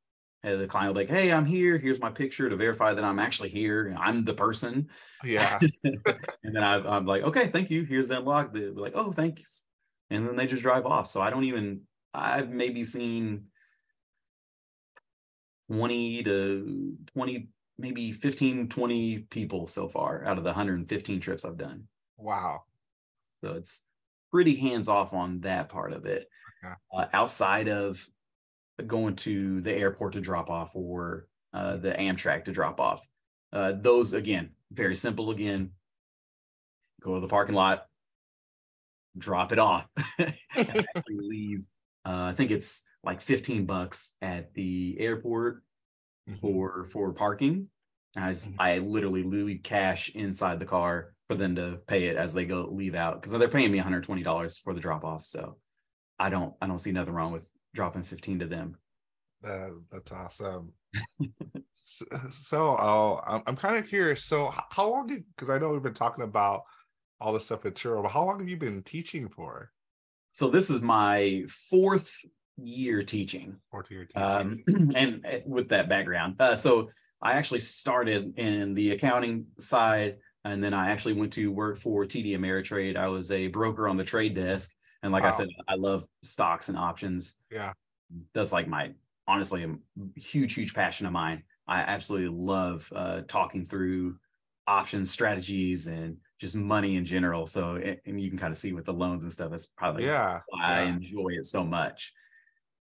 And 0.43 0.61
the 0.61 0.67
client 0.69 0.89
will 0.89 1.03
be 1.03 1.07
like, 1.07 1.17
"Hey, 1.17 1.33
I'm 1.33 1.47
here. 1.47 1.77
Here's 1.77 1.99
my 1.99 2.11
picture 2.11 2.49
to 2.49 2.57
verify 2.57 2.95
that 2.95 3.03
I'm 3.03 3.19
actually 3.19 3.49
here. 3.49 3.97
I'm 3.99 4.23
the 4.23 4.35
person." 4.35 4.89
Yeah. 5.25 5.59
and 5.85 6.01
then 6.45 6.63
I, 6.63 6.75
I'm 6.75 7.05
like, 7.05 7.23
"Okay, 7.23 7.49
thank 7.49 7.71
you. 7.71 7.85
Here's 7.85 8.09
the 8.09 8.19
unlock." 8.19 8.53
They're 8.53 8.71
like, 8.71 8.93
"Oh, 8.95 9.11
thanks," 9.11 9.65
and 10.11 10.29
then 10.29 10.37
they 10.37 10.47
just 10.47 10.63
drive 10.63 10.87
off. 10.87 11.09
So 11.09 11.21
I 11.21 11.31
don't 11.31 11.45
even. 11.45 11.81
I've 12.15 12.51
maybe 12.51 12.85
seen 12.85 13.47
twenty 15.69 16.23
to 16.23 16.97
twenty, 17.13 17.49
maybe 17.79 18.13
15, 18.13 18.69
20 18.69 19.19
people 19.31 19.67
so 19.67 19.89
far 19.89 20.25
out 20.25 20.39
of 20.39 20.45
the 20.45 20.51
115 20.51 21.21
trips 21.21 21.45
I've 21.45 21.59
done. 21.59 21.85
Wow. 22.17 22.63
So 23.43 23.53
it's 23.53 23.83
pretty 24.33 24.57
hands 24.57 24.89
off 24.89 25.13
on 25.13 25.41
that 25.41 25.69
part 25.69 25.93
of 25.93 26.07
it. 26.07 26.29
Okay. 26.65 26.75
Uh, 26.95 27.07
outside 27.13 27.69
of 27.69 28.07
going 28.87 29.17
to 29.17 29.61
the 29.61 29.73
airport 29.73 30.15
to 30.15 30.21
drop 30.21 30.51
off 30.51 30.71
or 30.75 31.29
uh, 31.53 31.77
the 31.77 31.93
Amtrak 31.93 32.45
to 32.45 32.53
drop 32.53 32.81
off, 32.81 33.07
uh, 33.53 33.73
those 33.81 34.13
again, 34.13 34.51
very 34.73 34.97
simple 34.97 35.31
again. 35.31 35.71
Go 37.03 37.15
to 37.15 37.21
the 37.21 37.29
parking 37.29 37.55
lot, 37.55 37.87
drop 39.17 39.53
it 39.53 39.59
off, 39.59 39.87
and 40.19 40.35
actually 40.57 41.19
leave. 41.19 41.67
Uh, 42.05 42.31
I 42.31 42.35
think 42.35 42.51
it's 42.51 42.85
like 43.05 43.21
15 43.21 43.67
bucks 43.67 44.17
at 44.23 44.55
the 44.55 44.97
airport 44.99 45.63
Mhm. 46.29 46.41
for 46.41 46.85
for 46.87 47.13
parking. 47.13 47.69
I, 48.17 48.31
Mhm. 48.31 48.55
I 48.59 48.79
literally 48.79 49.23
leave 49.23 49.63
cash 49.63 50.09
inside 50.15 50.59
the 50.59 50.65
car 50.67 51.15
for 51.29 51.37
them 51.37 51.57
to 51.57 51.79
pay 51.87 52.07
it 52.07 52.17
as 52.17 52.33
they 52.33 52.45
go 52.47 52.69
leave 52.71 52.95
out 52.95 53.21
because 53.21 53.33
they're 53.33 53.49
paying 53.49 53.71
me 53.73 53.79
$120 53.79 54.59
for 54.59 54.73
the 54.75 54.81
drop 54.81 55.05
off. 55.05 55.25
So 55.25 55.59
I 56.19 56.31
don't 56.31 56.55
I 56.63 56.67
don't 56.67 56.79
see 56.79 56.93
nothing 56.93 57.15
wrong 57.15 57.33
with 57.33 57.51
dropping 57.75 58.03
15 58.03 58.39
to 58.41 58.47
them. 58.47 58.77
That- 59.43 59.83
that's 59.91 60.13
awesome. 60.13 60.73
so, 61.75 62.05
so 62.33 62.75
uh, 62.77 63.21
I'm, 63.27 63.43
I'm 63.47 63.57
kind 63.57 63.77
of 63.77 63.87
curious. 63.89 64.25
So, 64.25 64.53
how 64.71 64.89
long 64.89 65.07
did, 65.07 65.25
because 65.37 65.51
I 65.51 65.59
know 65.59 65.71
we've 65.71 65.83
been 65.83 65.93
talking 65.95 66.25
about 66.25 66.63
all 67.21 67.33
this 67.33 67.45
stuff 67.45 67.67
at 67.67 67.75
Turo, 67.75 68.03
but 68.03 68.09
how 68.11 68.25
long 68.25 68.39
have 68.39 68.49
you 68.49 68.57
been 68.57 68.83
teaching 68.83 69.29
for? 69.29 69.71
So 70.33 70.49
this 70.49 70.69
is 70.71 70.83
my 70.83 71.45
fourth 71.49 72.11
year 72.57 73.03
teaching. 73.03 73.57
Fourth 73.71 73.91
year 73.91 74.05
teaching. 74.05 74.23
um, 74.23 74.63
and 74.95 75.25
uh, 75.27 75.39
with 75.47 75.69
that 75.71 75.89
background. 75.89 76.37
Uh, 76.41 76.55
so 76.57 76.89
I 77.23 77.35
actually 77.35 77.61
started 77.61 78.39
in 78.39 78.75
the 78.75 78.93
accounting 78.93 79.47
side, 79.59 80.19
and 80.45 80.63
then 80.63 80.75
I 80.75 80.91
actually 80.91 81.15
went 81.15 81.33
to 81.35 81.51
work 81.51 81.79
for 81.79 82.05
TD 82.05 82.39
Ameritrade. 82.39 82.97
I 82.97 83.09
was 83.09 83.31
a 83.31 83.49
broker 83.49 83.89
on 83.89 83.97
the 83.97 84.05
trade 84.05 84.35
desk, 84.35 84.73
and 85.03 85.13
like 85.13 85.25
I 85.25 85.31
said, 85.31 85.49
I 85.69 85.75
love 85.75 86.07
stocks 86.23 86.69
and 86.69 86.77
options. 86.77 87.37
Yeah. 87.51 87.73
that's 88.33 88.53
like 88.53 88.69
my 88.69 88.93
honestly 89.29 89.65
a 89.65 90.21
huge, 90.21 90.55
huge 90.55 90.75
passion 90.75 91.07
of 91.07 91.13
mine. 91.13 91.43
I 91.67 91.81
absolutely 91.81 92.29
love 92.29 92.91
uh, 92.95 93.23
talking 93.27 93.65
through 93.65 94.17
options 94.67 95.11
strategies 95.11 95.87
and 95.87 96.17
just 96.41 96.57
money 96.57 96.97
in 96.97 97.05
general. 97.05 97.47
So, 97.47 97.77
and 98.07 98.21
you 98.21 98.29
can 98.29 98.39
kind 98.39 98.53
of 98.53 98.59
see 98.59 98.73
with 98.73 98.85
the 98.85 98.93
loans 98.93 99.23
and 99.25 99.33
stuff. 99.33 99.51
That's 99.51 99.67
probably 99.67 100.05
yeah. 100.05 100.41
I 100.61 100.83
yeah. 100.83 100.89
enjoy 100.89 101.31
it 101.31 101.45
so 101.45 101.65
much. 101.65 102.13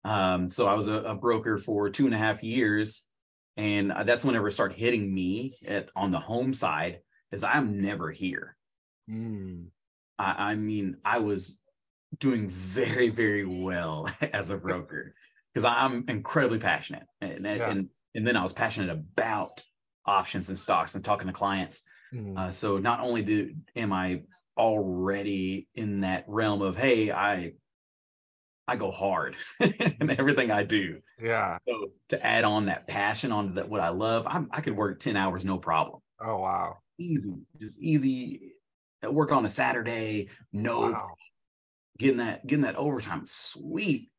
Um, 0.06 0.50
so 0.50 0.68
I 0.68 0.74
was 0.74 0.88
a, 0.88 0.94
a 0.96 1.16
broker 1.16 1.58
for 1.58 1.90
two 1.90 2.06
and 2.06 2.14
a 2.16 2.18
half 2.18 2.44
years, 2.44 3.08
and 3.58 3.92
uh, 3.92 4.04
that's 4.04 4.26
whenever 4.26 4.48
it 4.50 4.54
started 4.54 4.78
hitting 4.78 5.14
me 5.14 5.58
at 5.66 5.90
on 5.96 6.12
the 6.12 6.20
home 6.20 6.54
side, 6.54 7.00
is 7.32 7.44
I'm 7.44 7.82
never 7.82 8.12
here. 8.12 8.58
Mm, 9.10 9.68
I, 10.20 10.52
I 10.52 10.56
mean, 10.56 10.98
I 11.06 11.20
was 11.20 11.60
doing 12.20 12.50
very, 12.50 13.10
very 13.10 13.46
well 13.46 14.10
as 14.34 14.50
a 14.50 14.58
broker 14.58 15.16
because 15.54 15.66
I'm 15.66 16.06
incredibly 16.08 16.60
passionate, 16.60 17.04
and 17.22 17.46
and, 17.48 17.60
Yeah. 17.60 17.70
and 17.72 17.90
and 18.16 18.28
then 18.28 18.38
I 18.38 18.44
was 18.44 18.54
passionate 18.54 18.92
about 18.92 19.64
options 20.06 20.50
and 20.50 20.60
stocks 20.60 20.96
and 20.96 21.04
talking 21.04 21.28
to 21.28 21.34
clients. 21.34 21.84
mm, 22.14 22.38
Uh, 22.38 22.52
so 22.52 22.78
not 22.78 23.00
only 23.00 23.24
do 23.24 23.56
am 23.76 23.94
I 23.94 24.24
already 24.58 25.68
in 25.76 26.02
that 26.02 26.26
realm 26.28 26.62
of 26.62 26.76
hey, 26.78 27.12
I 27.12 27.54
I 28.68 28.76
go 28.76 28.92
hard 28.92 29.36
in 29.60 30.10
everything 30.12 30.52
I 30.52 30.64
do. 30.64 31.00
yeah. 31.22 31.58
So 31.68 31.92
to 32.10 32.26
add 32.26 32.44
on 32.44 32.66
that 32.68 32.88
passion 32.88 33.32
on 33.32 33.56
that 33.56 33.70
what 33.70 33.82
I 33.82 33.90
love, 33.90 34.26
I'm, 34.28 34.48
I 34.52 34.62
could 34.62 34.76
work 34.76 35.00
10 35.00 35.16
hours 35.18 35.44
no 35.46 35.58
problem. 35.58 36.02
Oh, 36.22 36.38
wow. 36.40 36.78
Easy, 36.98 37.36
just 37.60 37.82
easy. 37.82 38.54
uh, 39.06 39.12
Work 39.12 39.32
on 39.32 39.46
a 39.46 39.50
Saturday, 39.50 40.30
no 40.52 40.80
Wow. 40.82 41.16
getting 41.98 42.18
that 42.18 42.46
getting 42.48 42.64
that 42.64 42.76
overtime 42.76 43.24
sweet 43.26 44.10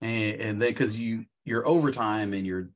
and, 0.00 0.40
and 0.40 0.62
then 0.62 0.70
because 0.70 0.98
you 0.98 1.24
your 1.44 1.66
overtime 1.66 2.32
and 2.34 2.46
your 2.46 2.70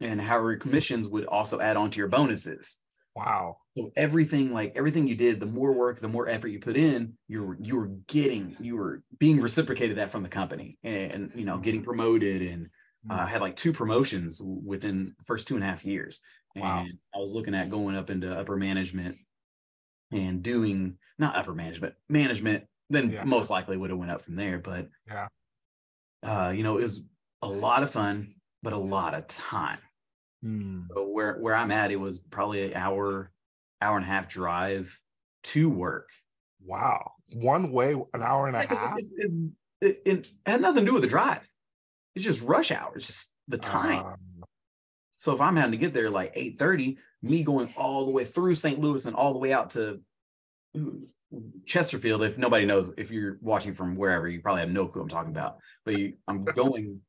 and 0.00 0.20
how 0.20 0.36
your 0.40 0.56
commissions 0.56 1.08
would 1.08 1.26
also 1.26 1.60
add 1.60 1.76
on 1.76 1.90
to 1.90 1.98
your 1.98 2.08
bonuses 2.08 2.78
Wow. 3.14 3.58
So 3.76 3.90
everything 3.96 4.52
like 4.52 4.72
everything 4.76 5.06
you 5.06 5.14
did 5.14 5.40
the 5.40 5.46
more 5.46 5.72
work 5.72 6.00
the 6.00 6.08
more 6.08 6.28
effort 6.28 6.48
you 6.48 6.58
put 6.58 6.76
in 6.76 7.16
you're 7.28 7.56
you 7.60 7.76
were 7.76 7.88
getting 8.08 8.56
you 8.60 8.76
were 8.76 9.02
being 9.18 9.40
reciprocated 9.40 9.96
that 9.98 10.10
from 10.10 10.22
the 10.22 10.28
company 10.28 10.78
and, 10.82 11.30
you 11.34 11.44
know 11.44 11.58
getting 11.58 11.82
promoted 11.82 12.42
and 12.42 12.68
uh, 13.08 13.14
I 13.14 13.26
had 13.26 13.40
like 13.40 13.56
two 13.56 13.72
promotions 13.72 14.40
within 14.42 15.14
the 15.18 15.24
first 15.24 15.48
two 15.48 15.54
and 15.56 15.64
a 15.64 15.66
half 15.66 15.84
years. 15.84 16.20
And 16.54 16.64
Wow. 16.64 16.86
I 17.14 17.18
was 17.18 17.32
looking 17.32 17.54
at 17.54 17.70
going 17.70 17.96
up 17.96 18.08
into 18.10 18.30
upper 18.38 18.56
management 18.56 19.16
and 20.12 20.42
doing 20.42 20.98
not 21.18 21.36
upper 21.36 21.54
management, 21.54 21.94
management, 22.08 22.66
then 22.88 23.10
Yeah. 23.10 23.24
most 23.24 23.50
likely 23.50 23.76
would 23.76 23.90
have 23.90 23.98
went 23.98 24.10
up 24.10 24.22
from 24.22 24.36
there. 24.36 24.58
But 24.58 24.88
Yeah. 25.06 25.28
uh, 26.22 26.52
you 26.54 26.62
know, 26.62 26.78
it 26.78 26.82
was 26.82 27.04
a 27.42 27.48
lot 27.48 27.82
of 27.82 27.90
fun, 27.90 28.34
but 28.62 28.72
a 28.72 28.78
lot 28.78 29.14
of 29.14 29.26
time. 29.26 29.78
Mm, 30.44 30.88
So 30.94 31.08
where 31.08 31.38
where 31.38 31.54
I'm 31.54 31.70
at, 31.70 31.90
it 31.90 31.96
was 31.96 32.18
probably 32.18 32.64
an 32.64 32.74
hour, 32.74 33.32
hour 33.80 33.96
and 33.96 34.04
a 34.04 34.08
half 34.08 34.28
drive 34.28 34.98
to 35.44 35.68
work. 35.70 36.08
wow. 36.64 37.12
One 37.34 37.72
way, 37.72 37.92
an 37.92 38.22
hour 38.22 38.46
and 38.48 38.56
a 38.56 38.62
It's- 38.62 38.78
half. 38.78 38.98
it's- 38.98 39.12
it's- 39.18 39.36
it, 39.80 40.02
it 40.04 40.28
had 40.44 40.60
nothing 40.60 40.84
to 40.84 40.90
do 40.90 40.92
with 40.94 41.02
the 41.02 41.08
drive. 41.08 41.48
It's 42.14 42.24
just 42.24 42.42
rush 42.42 42.70
hour. 42.70 42.92
It's 42.94 43.06
just 43.06 43.32
the 43.48 43.56
time. 43.58 44.04
Um, 44.04 44.44
So 45.16 45.32
if 45.34 45.40
I'm 45.40 45.56
having 45.56 45.72
to 45.72 45.78
get 45.78 45.94
there 45.94 46.10
like 46.10 46.32
8:30, 46.36 46.98
me 47.22 47.42
going 47.42 47.72
all 47.76 48.04
the 48.04 48.10
way 48.10 48.24
through 48.24 48.54
St. 48.56 48.78
Louis 48.80 49.04
and 49.06 49.14
all 49.16 49.32
the 49.32 49.38
way 49.38 49.52
out 49.52 49.70
to 49.70 50.02
Chesterfield, 51.66 52.22
if 52.22 52.36
nobody 52.38 52.66
knows, 52.66 52.92
if 52.98 53.10
you're 53.10 53.38
watching 53.40 53.72
from 53.74 53.94
wherever, 53.96 54.28
you 54.28 54.40
probably 54.40 54.60
have 54.62 54.70
no 54.70 54.86
clue 54.88 55.02
what 55.02 55.04
I'm 55.04 55.08
talking 55.10 55.30
about. 55.32 55.58
But 55.84 55.98
you, 55.98 56.16
I'm 56.26 56.44
going 56.44 57.00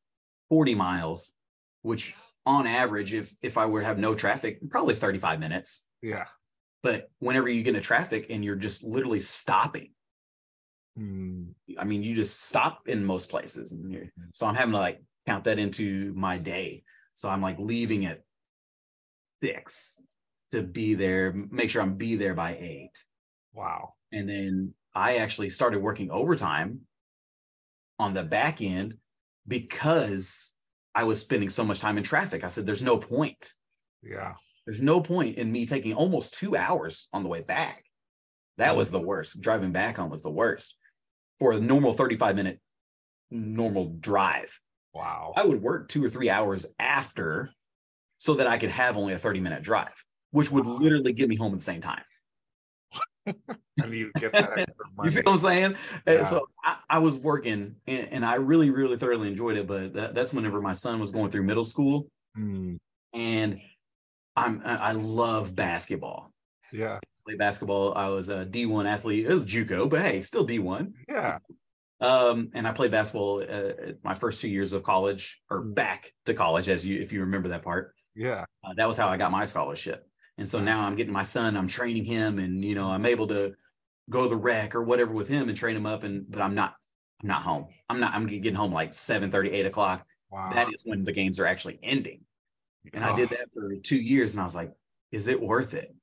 40 0.50 0.76
miles, 0.76 1.34
which 1.82 2.16
on 2.46 2.68
average, 2.68 3.14
if 3.14 3.36
if 3.42 3.58
I 3.58 3.66
were 3.66 3.80
to 3.82 3.86
have 3.86 3.98
no 4.00 4.14
traffic, 4.16 4.60
probably 4.70 4.96
35 4.96 5.40
minutes. 5.40 5.86
yeah. 6.02 6.28
But 6.84 7.10
whenever 7.20 7.48
you 7.48 7.64
get 7.64 7.76
into 7.76 7.86
traffic 7.86 8.28
and 8.30 8.44
you're 8.44 8.56
just 8.56 8.84
literally 8.84 9.22
stopping, 9.22 9.92
Mm, 11.00 11.54
I 11.78 11.84
mean, 11.84 12.04
you 12.04 12.16
just 12.16 12.44
stop 12.44 12.88
in 12.88 13.06
most 13.06 13.30
places. 13.30 13.74
So 14.34 14.46
I'm 14.46 14.56
having 14.56 14.74
to 14.74 14.80
like 14.80 15.02
count 15.26 15.46
that 15.46 15.60
into 15.60 16.14
my 16.16 16.38
day. 16.38 16.84
So 17.14 17.30
I'm 17.30 17.42
like 17.42 17.58
leaving 17.60 18.06
at 18.06 18.24
six 19.42 19.98
to 20.52 20.62
be 20.62 20.94
there, 20.96 21.34
make 21.34 21.70
sure 21.70 21.82
I'm 21.82 21.96
be 21.96 22.16
there 22.16 22.34
by 22.34 22.58
eight. 22.58 22.92
wow. 23.54 23.94
And 24.12 24.28
then 24.28 24.74
I 24.94 25.18
actually 25.18 25.50
started 25.50 25.82
working 25.82 26.12
overtime 26.12 26.82
on 27.98 28.14
the 28.14 28.24
back 28.24 28.62
end 28.62 28.96
because 29.48 30.54
I 30.94 31.06
was 31.06 31.22
spending 31.22 31.50
so 31.50 31.64
much 31.64 31.80
time 31.80 31.98
in 31.98 32.04
traffic. 32.04 32.44
I 32.44 32.50
said, 32.50 32.66
there's 32.66 32.84
no 32.84 32.98
point. 32.98 33.54
Yeah. 34.04 34.34
There's 34.66 34.82
no 34.82 35.02
point 35.02 35.38
in 35.38 35.52
me 35.52 35.66
taking 35.66 35.94
almost 35.94 36.34
two 36.36 36.56
hours 36.56 37.08
on 37.14 37.24
the 37.24 37.30
way 37.30 37.42
back. 37.42 37.84
That 38.58 38.76
was 38.76 38.92
the 38.92 39.00
worst. 39.00 39.42
Driving 39.42 39.72
back 39.72 39.98
home 39.98 40.10
was 40.10 40.22
the 40.22 40.30
worst 40.30 40.76
for 41.40 41.52
a 41.54 41.60
normal 41.60 41.94
35 41.94 42.36
minute 42.36 42.60
normal 43.32 43.96
drive. 44.00 44.60
Wow. 44.94 45.34
I 45.36 45.46
would 45.46 45.62
work 45.62 45.90
two 45.90 46.04
or 46.04 46.10
three 46.10 46.30
hours 46.30 46.66
after 46.78 47.50
so 48.18 48.36
that 48.36 48.46
I 48.48 48.58
could 48.58 48.70
have 48.70 48.98
only 48.98 49.14
a 49.14 49.20
30 49.20 49.40
minute 49.40 49.64
drive, 49.64 50.04
which 50.32 50.52
would 50.52 50.66
Wow. 50.66 50.74
literally 50.74 51.14
get 51.14 51.28
me 51.30 51.36
home 51.36 51.54
at 51.54 51.60
the 51.60 51.66
same 51.66 51.82
time. 51.82 52.04
And 53.82 53.94
you 53.94 54.12
get 54.20 54.34
that 54.34 54.58
extra 54.60 54.86
money. 54.96 55.04
You 55.06 55.10
see 55.12 55.22
what 55.22 55.32
I'm 55.34 55.40
saying? 55.40 55.76
Yeah. 56.06 56.24
So 56.24 56.46
I, 56.64 56.76
I 56.88 56.98
was 57.00 57.18
working 57.18 57.78
and, 57.88 58.08
and 58.12 58.26
I 58.26 58.36
really, 58.36 58.70
really 58.70 58.98
thoroughly 58.98 59.28
enjoyed 59.30 59.58
it. 59.58 59.66
But 59.66 59.94
that, 59.94 60.14
that's 60.14 60.34
whenever 60.36 60.62
my 60.62 60.74
son 60.74 61.00
was 61.00 61.10
going 61.10 61.32
through 61.32 61.44
middle 61.44 61.66
school 61.66 62.08
Mm, 62.38 62.78
and 63.14 63.60
I'm 64.36 64.62
I 64.64 64.76
I 64.78 64.92
love 64.94 65.56
basketball. 65.56 66.34
yeah. 66.72 67.00
Play 67.26 67.36
basketball. 67.36 67.94
I 67.96 68.08
was 68.08 68.30
a 68.30 68.46
D1 68.46 68.90
athlete. 68.90 69.28
It 69.28 69.32
was 69.32 69.46
JUCO, 69.46 69.88
but 69.88 70.02
hey, 70.02 70.24
still 70.24 70.46
D1. 70.46 70.92
Yeah. 71.08 71.38
Um, 72.00 72.50
and 72.56 72.68
I 72.68 72.72
played 72.72 72.90
basketball 72.90 73.44
uh, 73.48 73.94
my 74.04 74.16
first 74.16 74.42
two 74.42 74.50
years 74.50 74.74
of 74.74 74.82
college, 74.82 75.40
or 75.52 75.62
back 75.62 76.12
to 76.26 76.34
college, 76.34 76.68
as 76.68 76.84
you 76.86 77.00
if 77.00 77.14
you 77.14 77.20
remember 77.20 77.50
that 77.50 77.62
part. 77.62 77.94
Yeah. 78.16 78.46
Uh, 78.64 78.74
that 78.76 78.88
was 78.88 78.98
how 78.98 79.08
I 79.08 79.18
got 79.18 79.32
my 79.32 79.46
scholarship. 79.46 80.08
And 80.40 80.50
so 80.50 80.60
now 80.60 80.82
I'm 80.82 80.96
getting 80.96 81.14
my 81.14 81.24
son. 81.24 81.56
I'm 81.56 81.68
training 81.68 82.06
him, 82.06 82.40
and 82.40 82.66
you 82.66 82.74
know 82.74 82.88
I'm 82.88 83.06
able 83.06 83.28
to 83.28 83.54
go 84.10 84.24
to 84.24 84.30
the 84.30 84.36
rec 84.36 84.74
or 84.74 84.82
whatever 84.84 85.14
with 85.14 85.28
him 85.28 85.48
and 85.48 85.58
train 85.58 85.78
him 85.78 85.86
up. 85.86 86.04
And 86.04 86.26
but 86.28 86.42
I'm 86.42 86.56
not 86.56 86.74
I'm 87.22 87.28
not 87.28 87.44
home. 87.44 87.68
I'm 87.90 88.00
not. 88.00 88.14
I'm 88.14 88.26
getting 88.26 88.56
home 88.56 88.74
like 88.74 88.94
7 88.94 89.34
8 89.34 89.66
o'clock. 89.66 90.06
Wow. 90.32 90.52
That 90.54 90.74
is 90.74 90.84
when 90.86 91.04
the 91.04 91.12
games 91.12 91.40
are 91.40 91.46
actually 91.46 91.80
ending. 91.84 92.22
And 92.94 93.04
I 93.04 93.16
did 93.16 93.32
Oh, 93.32 93.36
that 93.36 93.54
for 93.54 93.76
two 93.84 94.00
years, 94.02 94.34
and 94.34 94.42
I 94.42 94.46
was 94.46 94.56
like, 94.56 94.72
is 95.12 95.28
it 95.28 95.40
worth 95.42 95.74
it? 95.74 95.94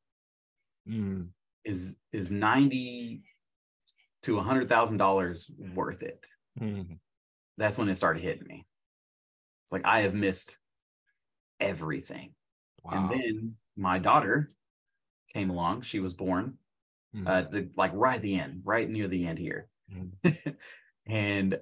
mm, 0.89 1.29
Is 1.65 1.97
is 2.13 2.31
ninety 2.31 3.23
to 4.23 4.39
a 4.39 4.43
hundred 4.43 4.69
thousand 4.69 4.99
dollars 4.99 5.51
worth 5.75 6.03
it? 6.03 6.27
mm. 6.61 6.99
That's 7.57 7.79
when 7.79 7.89
it 7.89 7.97
started 7.97 8.23
hitting 8.23 8.47
me. 8.47 8.67
It's 9.65 9.73
like 9.73 9.85
I 9.85 10.03
have 10.03 10.15
missed 10.15 10.57
everything. 11.61 12.35
Wow. 12.85 13.11
And 13.11 13.11
then 13.11 13.57
my 13.77 13.99
daughter 13.99 14.53
came 15.33 15.51
along. 15.51 15.83
She 15.83 16.01
was 16.01 16.15
born 16.15 16.59
Mm. 17.17 17.27
uh 17.27 17.43
the 17.51 17.71
like 17.75 17.93
right 17.95 18.17
at 18.17 18.23
the 18.23 18.39
end, 18.39 18.61
right 18.65 18.89
near 18.89 19.09
the 19.09 19.27
end 19.27 19.39
here. 19.39 19.67
Mm. 19.91 20.57
and 21.07 21.59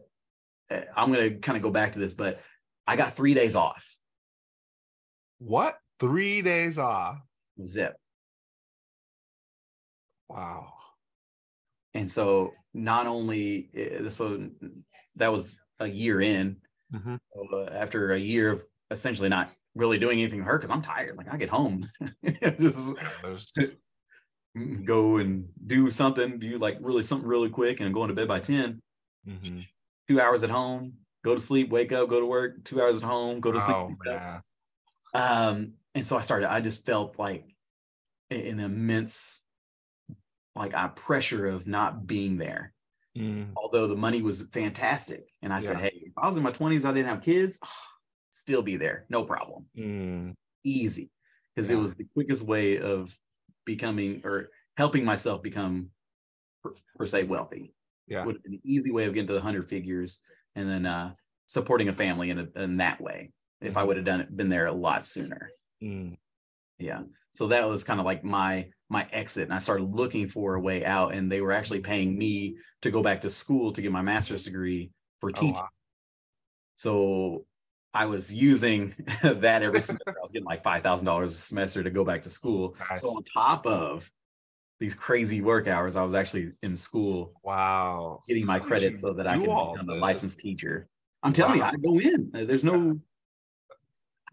uh, 0.68 0.81
I'm 0.96 1.12
gonna 1.12 1.37
kind 1.37 1.57
of 1.57 1.62
go 1.62 1.70
back 1.70 1.92
to 1.92 2.00
this, 2.00 2.14
but 2.14 2.40
I 2.87 2.96
got 2.96 3.14
three 3.14 3.33
days 3.33 3.55
off. 3.55 3.96
What? 5.38 5.79
Three 5.99 6.42
days 6.42 6.79
off. 6.79 7.18
Zip. 7.66 7.94
Wow. 10.29 10.72
And 11.94 12.11
so 12.11 12.53
not 12.75 13.07
only 13.07 13.70
uh, 13.77 14.11
so 14.11 14.51
that 15.16 15.33
was 15.33 15.57
a 15.81 15.88
year 15.88 16.20
in. 16.20 16.57
Mhm. 16.94 17.18
So, 17.35 17.49
uh, 17.53 17.70
after 17.72 18.12
a 18.12 18.18
year 18.18 18.51
of 18.51 18.64
essentially 18.90 19.29
not 19.29 19.51
really 19.75 19.99
doing 19.99 20.20
anything 20.20 20.40
to 20.40 20.44
her 20.44 20.59
because 20.59 20.70
I'm 20.70 20.83
tired. 20.83 21.16
Like 21.16 21.33
I 21.33 21.37
get 21.37 21.49
home, 21.49 21.87
just 22.59 22.96
go 24.85 25.16
and 25.16 25.49
do 25.66 25.90
something, 25.90 26.38
do 26.38 26.59
like 26.59 26.79
really 26.81 27.03
something 27.03 27.29
really 27.29 27.51
quick, 27.51 27.81
and 27.81 27.92
going 27.92 28.09
to 28.09 28.14
bed 28.14 28.29
by 28.29 28.40
ten. 28.40 28.81
Mhm. 29.27 29.66
Two 30.09 30.20
hours 30.20 30.44
at 30.44 30.51
home, 30.51 30.94
go 31.25 31.35
to 31.35 31.40
sleep, 31.40 31.70
wake 31.70 31.92
up, 31.92 32.09
go 32.09 32.20
to 32.20 32.27
work. 32.27 32.62
Two 32.64 32.81
hours 32.81 32.99
at 32.99 33.03
home, 33.03 33.40
go 33.40 33.51
to 33.51 33.61
sleep. 33.61 33.77
Oh, 33.77 33.87
sleep. 34.05 34.42
Um, 35.16 35.72
and 35.94 36.07
so 36.07 36.16
I 36.16 36.20
started. 36.20 36.50
I 36.50 36.61
just 36.61 36.85
felt 36.85 37.18
like 37.18 37.44
an 38.31 38.61
immense, 38.61 39.42
like 40.55 40.72
a 40.74 40.88
pressure 40.94 41.46
of 41.46 41.66
not 41.66 42.07
being 42.07 42.37
there. 42.37 42.72
Mm, 43.16 43.52
Although 43.57 43.87
the 43.87 43.96
money 43.96 44.20
was 44.20 44.42
fantastic, 44.52 45.33
and 45.42 45.52
I 45.52 45.61
said, 45.61 45.79
"Hey, 45.79 45.92
if 45.94 46.12
I 46.18 46.26
was 46.26 46.37
in 46.37 46.42
my 46.42 46.52
twenties, 46.52 46.85
I 46.85 46.92
didn't 46.92 47.09
have 47.09 47.22
kids, 47.22 47.59
still 48.31 48.62
be 48.62 48.76
there, 48.76 49.07
no 49.09 49.24
problem." 49.24 49.66
mm, 49.76 50.35
easy 50.64 51.11
because 51.55 51.70
it 51.70 51.76
was 51.76 51.94
the 51.94 52.05
quickest 52.12 52.42
way 52.42 52.79
of 52.79 53.16
becoming 53.64 54.20
or 54.24 54.50
helping 54.76 55.05
myself 55.05 55.42
become 55.42 55.88
per, 56.62 56.74
per 56.96 57.07
se 57.07 57.24
wealthy. 57.24 57.72
Yeah. 58.07 58.24
Would 58.24 58.37
have 58.37 58.42
been 58.42 58.55
an 58.55 58.61
easy 58.64 58.92
way 58.92 59.07
of 59.07 59.14
getting 59.14 59.29
to 59.29 59.33
the 59.33 59.40
hundred 59.40 59.68
figures 59.68 60.20
and 60.55 60.68
then 60.70 60.85
uh 60.87 61.14
supporting 61.46 61.88
a 61.88 61.92
family 61.92 62.31
in, 62.31 62.38
a, 62.38 62.62
in 62.62 62.76
that 62.79 63.00
way. 63.00 63.33
If 63.60 63.76
I 63.76 63.84
would 63.84 63.96
have 63.96 64.04
done 64.06 64.20
it, 64.20 64.36
been 64.36 64.48
there 64.48 64.66
a 64.66 64.72
lot 64.72 65.06
sooner. 65.06 65.50
mm. 65.82 66.16
Yeah. 66.78 67.02
So 67.32 67.48
that 67.48 67.68
was 67.68 67.84
kind 67.84 68.00
of 68.00 68.06
like 68.06 68.24
my 68.24 68.68
my 68.88 69.06
exit. 69.12 69.44
And 69.44 69.54
I 69.54 69.58
started 69.58 69.84
looking 69.84 70.28
for 70.28 70.54
a 70.54 70.60
way 70.60 70.84
out. 70.84 71.14
And 71.14 71.30
they 71.30 71.40
were 71.40 71.52
actually 71.52 71.80
paying 71.80 72.16
me 72.16 72.56
to 72.82 72.90
go 72.90 73.02
back 73.02 73.22
to 73.22 73.30
school 73.30 73.72
to 73.72 73.82
get 73.82 73.92
my 73.92 74.02
master's 74.02 74.44
degree 74.44 74.90
for 75.20 75.30
Oh, 75.30 75.32
teaching. 75.32 75.54
wow. 75.54 75.68
So 76.74 77.46
I 77.94 78.06
was 78.06 78.32
using 78.32 78.94
that 79.22 79.62
every 79.62 79.80
semester. 79.80 80.14
I 80.18 80.20
was 80.20 80.30
getting 80.30 80.46
like 80.46 80.62
five 80.62 80.82
thousand 80.82 81.06
dollars 81.06 81.32
a 81.32 81.36
semester 81.36 81.82
to 81.82 81.90
go 81.90 82.04
back 82.04 82.22
to 82.24 82.30
school. 82.30 82.76
Nice. 82.90 83.00
So 83.00 83.08
on 83.08 83.24
top 83.24 83.66
of 83.66 84.10
these 84.78 84.94
crazy 84.94 85.40
work 85.40 85.68
hours, 85.68 85.96
I 85.96 86.02
was 86.02 86.14
actually 86.14 86.52
in 86.62 86.76
school 86.76 87.32
Wow. 87.42 88.20
getting 88.28 88.44
my 88.44 88.58
credits 88.60 89.00
so 89.00 89.14
that 89.14 89.26
I 89.26 89.38
could 89.38 89.48
all 89.48 89.72
become 89.72 89.88
a 89.88 89.94
licensed 89.94 90.38
teacher. 90.40 90.88
I'm 91.22 91.32
telling 91.32 91.60
Wow. 91.60 91.70
you, 91.72 91.78
I 91.78 91.82
go 91.82 91.98
in. 91.98 92.30
Uh, 92.34 92.44
There's 92.44 92.62
no 92.64 93.00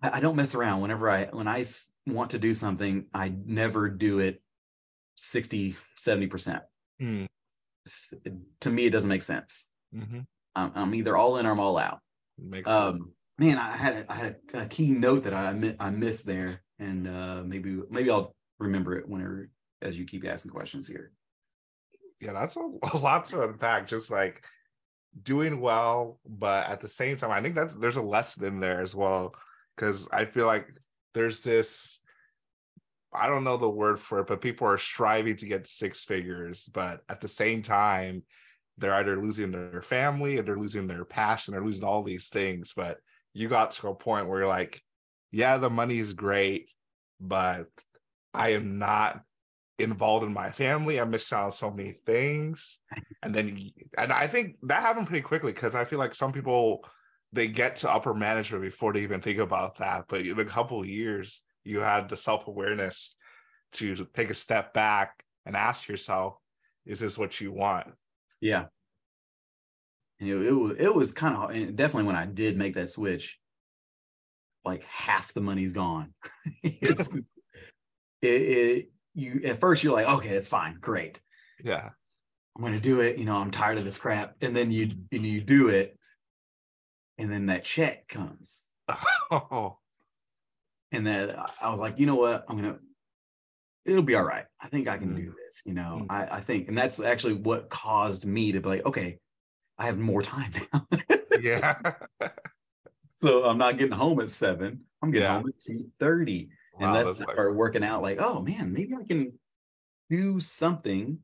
I 0.03 0.17
I 0.17 0.19
don't 0.19 0.35
mess 0.35 0.53
around. 0.55 0.81
Whenever 0.81 1.09
I 1.09 1.25
when 1.25 1.47
I 1.47 1.65
want 2.05 2.31
to 2.31 2.39
do 2.39 2.53
something, 2.53 3.07
I 3.13 3.33
never 3.45 3.89
do 3.89 4.19
it 4.19 4.41
60, 5.15 5.75
70%. 5.97 6.61
Mm, 7.01 7.27
To 8.61 8.69
me, 8.69 8.85
it 8.85 8.89
doesn't 8.91 9.09
make 9.09 9.23
sense. 9.23 9.67
mhm. 9.95 10.25
I'm, 10.55 10.71
I'm 10.75 10.95
either 10.95 11.17
all 11.17 11.37
in 11.37 11.45
or 11.47 11.51
I'm 11.51 11.59
all 11.59 11.77
out. 11.77 11.99
Makes 12.37 12.69
sense. 12.69 12.79
um 12.79 13.11
man 13.39 13.57
i 13.57 13.75
had 13.75 13.93
a, 13.97 14.11
I 14.11 14.15
had 14.15 14.35
a, 14.53 14.61
a 14.61 14.65
key 14.67 14.91
note 14.91 15.23
that 15.23 15.33
i 15.33 15.49
i 15.79 15.89
missed 15.89 16.25
there 16.27 16.61
and 16.79 17.07
uh 17.07 17.41
maybe 17.43 17.79
maybe 17.89 18.09
i'll 18.11 18.35
remember 18.59 18.95
it 18.97 19.07
whenever 19.09 19.49
as 19.81 19.97
you 19.97 20.05
keep 20.05 20.23
asking 20.27 20.51
questions 20.51 20.87
here 20.87 21.11
yeah, 22.21 22.31
that's 22.33 22.55
a, 22.55 22.59
a 22.93 22.97
lot 22.97 23.25
to 23.25 23.43
unpack. 23.43 23.85
Just 23.87 24.09
like 24.09 24.43
doing 25.23 25.59
well, 25.59 26.19
but 26.25 26.69
at 26.69 26.79
the 26.79 26.87
same 26.87 27.17
time, 27.17 27.31
I 27.31 27.41
think 27.41 27.53
that's 27.55 27.75
there's 27.75 27.97
a 27.97 28.01
lesson 28.01 28.45
in 28.45 28.57
there 28.57 28.81
as 28.81 28.95
well. 28.95 29.35
Because 29.75 30.07
I 30.11 30.25
feel 30.25 30.45
like 30.45 30.67
there's 31.13 31.41
this, 31.41 31.99
I 33.13 33.27
don't 33.27 33.43
know 33.43 33.57
the 33.57 33.69
word 33.69 33.99
for 33.99 34.19
it, 34.19 34.27
but 34.27 34.41
people 34.41 34.67
are 34.67 34.77
striving 34.77 35.35
to 35.37 35.45
get 35.45 35.67
six 35.67 36.03
figures, 36.03 36.69
but 36.73 37.01
at 37.09 37.21
the 37.21 37.27
same 37.27 37.61
time, 37.61 38.23
they're 38.77 38.93
either 38.95 39.21
losing 39.21 39.51
their 39.51 39.81
family 39.83 40.37
or 40.37 40.43
they're 40.43 40.57
losing 40.57 40.87
their 40.87 41.05
passion, 41.05 41.53
they're 41.53 41.63
losing 41.63 41.83
all 41.83 42.03
these 42.03 42.29
things. 42.29 42.73
But 42.75 42.97
you 43.33 43.47
got 43.47 43.71
to 43.71 43.89
a 43.89 43.95
point 43.95 44.27
where 44.27 44.39
you're 44.39 44.47
like, 44.47 44.81
yeah, 45.31 45.57
the 45.57 45.69
money 45.69 45.99
is 45.99 46.13
great, 46.13 46.71
but 47.19 47.67
I 48.33 48.49
am 48.49 48.79
not 48.79 49.21
involved 49.79 50.25
in 50.25 50.33
my 50.33 50.51
family. 50.51 50.99
I'm 50.99 51.09
missing 51.09 51.37
out 51.37 51.45
on 51.45 51.51
so 51.51 51.71
many 51.71 51.97
things. 52.05 52.79
And 53.21 53.33
then, 53.33 53.59
and 53.97 54.11
I 54.11 54.27
think 54.27 54.57
that 54.63 54.81
happened 54.81 55.07
pretty 55.07 55.21
quickly 55.21 55.51
because 55.51 55.75
I 55.75 55.85
feel 55.85 55.99
like 55.99 56.13
some 56.13 56.31
people 56.31 56.83
they 57.33 57.47
get 57.47 57.75
to 57.77 57.91
upper 57.91 58.13
management 58.13 58.63
before 58.63 58.93
they 58.93 59.01
even 59.01 59.19
think 59.21 59.39
about 59.39 59.77
that. 59.79 60.05
But 60.07 60.21
in 60.21 60.39
a 60.39 60.45
couple 60.45 60.79
of 60.79 60.87
years, 60.87 61.41
you 61.65 61.79
had 61.81 62.07
the 62.07 62.15
self 62.17 62.47
awareness 62.47 63.15
to 63.73 64.07
take 64.13 64.29
a 64.29 64.35
step 64.35 64.73
back 64.73 65.23
and 65.45 65.55
ask 65.55 65.87
yourself, 65.89 66.37
is 66.85 66.99
this 66.99 67.17
what 67.17 67.41
you 67.41 67.51
want? 67.51 67.87
yeah 68.41 68.65
and 70.19 70.29
it, 70.29 70.47
it 70.47 70.51
was 70.51 70.75
it 70.77 70.93
was 70.93 71.11
kind 71.11 71.35
of 71.35 71.49
and 71.49 71.75
definitely 71.77 72.05
when 72.05 72.15
i 72.15 72.25
did 72.25 72.57
make 72.57 72.75
that 72.75 72.89
switch 72.89 73.39
like 74.65 74.83
half 74.85 75.33
the 75.33 75.41
money's 75.41 75.73
gone 75.73 76.13
it's 76.63 77.13
it, 78.21 78.27
it 78.27 78.91
you 79.13 79.41
at 79.45 79.59
first 79.59 79.83
you're 79.83 79.93
like 79.93 80.07
okay 80.07 80.29
it's 80.29 80.47
fine 80.47 80.77
great 80.79 81.21
Yeah. 81.63 81.89
i'm 82.55 82.63
gonna 82.63 82.79
do 82.79 83.01
it 83.01 83.17
you 83.17 83.25
know 83.25 83.35
i'm 83.37 83.51
tired 83.51 83.77
of 83.77 83.85
this 83.85 83.97
crap 83.97 84.35
and 84.41 84.55
then 84.55 84.71
you 84.71 84.91
and 85.11 85.25
you 85.25 85.41
do 85.41 85.69
it 85.69 85.97
and 87.17 87.31
then 87.31 87.45
that 87.47 87.63
check 87.63 88.07
comes 88.07 88.61
Oh, 89.31 89.77
and 90.91 91.05
then 91.07 91.35
I- 91.61 91.69
was 91.69 91.79
like, 91.79 91.99
you 91.99 92.05
know 92.05 92.15
what, 92.15 92.43
I'm 92.47 92.55
gonna, 92.57 92.77
it'll 93.85 94.03
be 94.03 94.15
all 94.15 94.23
right. 94.23 94.45
I 94.61 94.67
think 94.67 94.87
I 94.87 94.97
can 94.97 95.15
do 95.15 95.33
this. 95.45 95.61
You 95.65 95.73
know, 95.73 96.01
Mm. 96.03 96.07
I, 96.09 96.37
I 96.37 96.39
think, 96.41 96.67
and 96.67 96.77
that's 96.77 96.99
actually 96.99 97.35
what 97.35 97.69
caused 97.69 98.25
me 98.25 98.51
to 98.51 98.59
be 98.61 98.69
like, 98.69 98.85
okay, 98.85 99.19
I 99.77 99.85
have 99.87 99.97
more 99.97 100.21
time 100.21 100.51
now. 100.73 100.87
yeah. 101.41 101.79
so 103.15 103.43
I'm 103.45 103.57
not 103.57 103.77
getting 103.77 103.93
home 103.97 104.19
at 104.19 104.29
seven. 104.29 104.81
I'm 105.01 105.11
getting 105.11 105.25
Yeah. 105.27 105.33
home 105.37 105.47
at 105.49 105.59
two 105.59 105.89
thirty, 105.99 106.49
and 106.79 106.89
Wow, 106.91 106.93
that's, 106.95 107.07
that's 107.07 107.21
I 107.21 107.25
like- 107.25 107.35
started 107.35 107.55
working 107.55 107.83
out. 107.83 108.01
Like, 108.01 108.19
oh 108.21 108.41
man, 108.41 108.71
maybe 108.73 108.93
I 108.95 109.03
can 109.03 109.33
do 110.09 110.39
something 110.39 111.19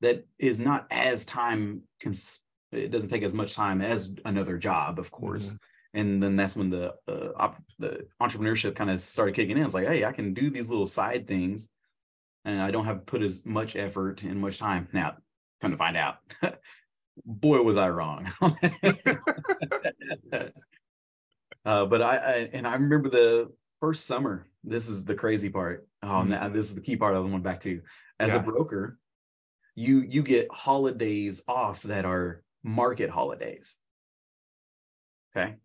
that 0.00 0.26
is 0.38 0.60
not 0.60 0.86
as 0.90 1.24
time 1.24 1.82
cons- 2.02 2.40
it 2.72 2.90
doesn't 2.90 3.08
take 3.08 3.22
as 3.22 3.34
much 3.34 3.54
time 3.54 3.80
as 3.80 4.16
another 4.24 4.58
job, 4.58 4.98
of 4.98 5.10
course. 5.10 5.56
And 5.94 6.22
then 6.22 6.36
that's 6.36 6.54
when 6.54 6.68
the 6.68 6.94
uh, 7.08 7.32
op- 7.36 7.62
the 7.78 8.06
entrepreneurship 8.20 8.76
kind 8.76 8.90
of 8.90 9.00
started 9.00 9.34
kicking 9.34 9.56
in. 9.56 9.64
It's 9.64 9.72
like, 9.74 9.88
hey, 9.88 10.04
I 10.04 10.12
can 10.12 10.34
do 10.34 10.50
these 10.50 10.68
little 10.68 10.86
side 10.86 11.26
things, 11.26 11.68
and 12.44 12.60
I 12.60 12.70
don't 12.70 12.84
have 12.84 12.98
to 12.98 13.04
put 13.04 13.22
as 13.22 13.46
much 13.46 13.74
effort 13.74 14.22
and 14.22 14.38
much 14.40 14.58
time. 14.58 14.88
Now, 14.92 15.16
come 15.62 15.70
to 15.70 15.78
find 15.78 15.96
out, 15.96 16.18
boy, 17.24 17.62
was 17.62 17.78
I 17.78 17.88
wrong. 17.88 18.30
uh, 21.64 21.86
but 21.86 22.02
I, 22.02 22.16
I 22.16 22.50
and 22.52 22.66
I 22.66 22.74
remember 22.74 23.08
the 23.08 23.50
first 23.80 24.06
summer. 24.06 24.46
This 24.64 24.88
is 24.88 25.04
the 25.04 25.14
crazy 25.14 25.48
part. 25.48 25.86
Oh, 26.02 26.06
Mhm. 26.06 26.28
now 26.28 26.48
this 26.48 26.68
is 26.68 26.74
the 26.74 26.80
key 26.80 26.96
part 26.96 27.14
I 27.14 27.20
want 27.20 27.42
back 27.42 27.60
to. 27.60 27.80
As 28.20 28.32
Yeah. 28.32 28.38
a 28.38 28.42
broker, 28.42 28.98
you 29.74 30.00
you 30.00 30.22
get 30.22 30.48
holidays 30.52 31.42
off 31.48 31.82
that 31.84 32.04
are 32.04 32.42
market 32.62 33.10
holidays. 33.10 33.78
Okay, 35.36 35.56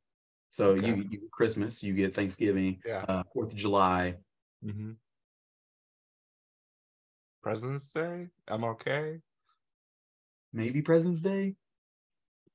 so 0.50 0.70
Okay. 0.72 0.88
you 0.88 0.96
you 0.96 1.04
get 1.20 1.32
Christmas, 1.32 1.82
you 1.84 1.94
get 1.94 2.14
Thanksgiving, 2.14 2.82
Yeah. 2.86 3.04
uh, 3.08 3.24
Fourth 3.34 3.52
of 3.54 3.58
July. 3.58 4.18
Mhm. 4.64 4.98
President's 7.42 7.92
Day, 7.92 8.30
MLK. 8.48 9.22
maybe 10.54 10.82
President's 10.84 11.22
Day, 11.22 11.56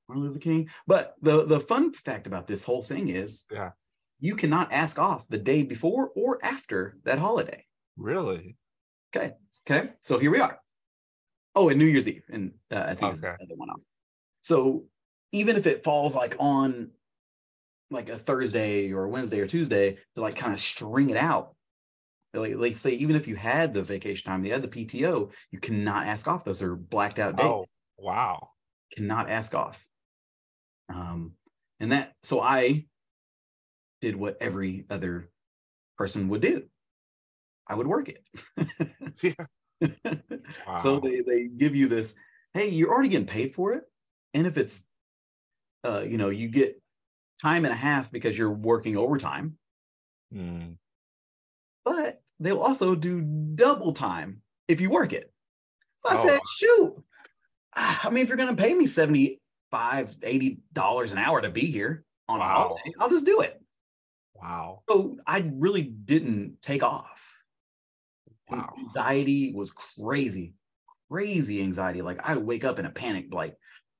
Martin 0.06 0.24
Luther 0.24 0.38
King. 0.38 0.70
But 0.86 1.16
the 1.20 1.44
the 1.44 1.60
fun 1.60 1.92
fact 1.92 2.26
about 2.26 2.46
this 2.46 2.64
whole 2.64 2.82
thing 2.82 3.08
is, 3.08 3.44
Yeah. 3.50 3.72
you 4.20 4.36
cannot 4.36 4.72
ask 4.72 4.98
off 4.98 5.26
the 5.28 5.38
day 5.38 5.62
before 5.64 6.10
or 6.14 6.38
after 6.44 6.98
that 7.02 7.18
holiday. 7.18 7.66
Really? 7.96 8.56
Okay, 9.14 9.34
okay. 9.66 9.94
So 10.00 10.18
here 10.18 10.30
we 10.30 10.38
are. 10.40 10.60
Oh, 11.54 11.68
and 11.70 11.78
New 11.78 11.86
Year's 11.86 12.06
Eve, 12.06 12.24
and 12.28 12.58
uh, 12.70 12.84
I 12.88 12.94
think 12.94 13.12
it's 13.12 13.20
the 13.20 13.32
other 13.32 13.56
one 13.56 13.70
off. 13.70 13.80
So 14.48 14.84
even 15.32 15.58
if 15.58 15.66
it 15.66 15.84
falls 15.84 16.16
like 16.16 16.34
on 16.38 16.88
like 17.90 18.08
a 18.08 18.16
Thursday 18.18 18.90
or 18.92 19.06
Wednesday 19.06 19.40
or 19.40 19.46
Tuesday, 19.46 19.98
to 20.14 20.22
like 20.22 20.36
kind 20.36 20.54
of 20.54 20.58
string 20.58 21.10
it 21.10 21.18
out. 21.18 21.54
Like, 22.32 22.54
like 22.56 22.74
say, 22.74 22.92
even 22.92 23.14
if 23.14 23.28
you 23.28 23.36
had 23.36 23.74
the 23.74 23.82
vacation 23.82 24.30
time, 24.30 24.42
you 24.46 24.52
had 24.54 24.62
the 24.62 24.68
PTO, 24.68 25.30
you 25.50 25.60
cannot 25.60 26.06
ask 26.06 26.26
off. 26.26 26.46
Those 26.46 26.62
are 26.62 26.74
blacked 26.74 27.18
out 27.18 27.36
days. 27.36 27.46
Oh, 27.46 27.66
wow. 27.98 28.48
cannot 28.90 29.28
ask 29.28 29.54
off. 29.54 29.86
Um, 30.88 31.32
and 31.78 31.92
that 31.92 32.14
so 32.22 32.40
I 32.40 32.86
did 34.00 34.16
what 34.16 34.38
every 34.40 34.86
other 34.88 35.28
person 35.98 36.30
would 36.30 36.40
do. 36.40 36.62
I 37.66 37.74
would 37.74 37.86
work 37.86 38.08
it. 38.08 38.22
Yeah. 39.22 39.32
So 40.82 41.00
they 41.00 41.20
they 41.20 41.48
give 41.48 41.76
you 41.76 41.86
this, 41.88 42.14
hey, 42.54 42.68
you're 42.68 42.88
already 42.90 43.10
getting 43.10 43.26
paid 43.26 43.54
for 43.54 43.74
it. 43.74 43.84
And 44.34 44.46
if 44.46 44.56
it's 44.58 44.86
uh, 45.84 46.00
you 46.00 46.18
know, 46.18 46.28
you 46.28 46.48
get 46.48 46.80
time 47.40 47.64
and 47.64 47.72
a 47.72 47.76
half 47.76 48.10
because 48.10 48.36
you're 48.36 48.52
working 48.52 48.96
overtime, 48.96 49.58
Mm. 50.34 50.76
but 51.84 52.22
they'll 52.38 52.60
also 52.60 52.94
do 52.94 53.20
double 53.54 53.92
time 53.92 54.42
if 54.68 54.80
you 54.80 54.90
work 54.90 55.12
it. 55.12 55.32
So 55.98 56.10
I 56.10 56.16
Oh. 56.16 56.26
said, 56.26 56.40
shoot. 56.46 57.04
I 57.72 58.10
mean, 58.10 58.22
if 58.22 58.28
you're 58.28 58.36
gonna 58.36 58.56
pay 58.56 58.74
me 58.74 58.86
75 58.86 60.16
80 60.22 60.60
dollars 60.72 61.12
an 61.12 61.18
hour 61.18 61.40
to 61.40 61.50
be 61.50 61.66
here 61.66 62.04
on 62.28 62.40
a 62.40 62.44
holiday, 62.44 62.92
I'll 62.98 63.10
just 63.10 63.26
do 63.26 63.40
it. 63.40 63.62
Wow. 64.34 64.82
So 64.88 65.18
I 65.26 65.50
really 65.54 65.82
didn't 65.82 66.60
take 66.62 66.82
off. 66.82 67.38
Wow. 68.50 68.74
Anxiety 68.78 69.52
was 69.54 69.70
crazy, 69.70 70.54
crazy 71.10 71.62
anxiety. 71.62 72.02
Like 72.02 72.20
I 72.22 72.36
wake 72.36 72.64
up 72.64 72.78
in 72.78 72.86
a 72.86 72.90
panic, 72.90 73.26
like, 73.32 73.56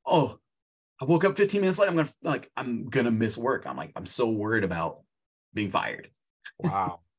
oh, 0.09 0.39
I 1.01 1.05
woke 1.05 1.25
up 1.25 1.37
15 1.37 1.61
minutes 1.61 1.79
late. 1.79 1.89
I'm 1.89 1.97
gonna 1.97 2.09
like 2.23 2.51
I'm 2.57 2.89
gonna 2.89 3.11
miss 3.11 3.39
work. 3.39 3.67
I'm 3.67 3.77
like, 3.77 3.93
I'm 3.95 4.07
so 4.07 4.29
worried 4.31 4.65
about 4.65 5.03
being 5.55 5.71
fired. 5.71 6.11
Wow. 6.59 7.01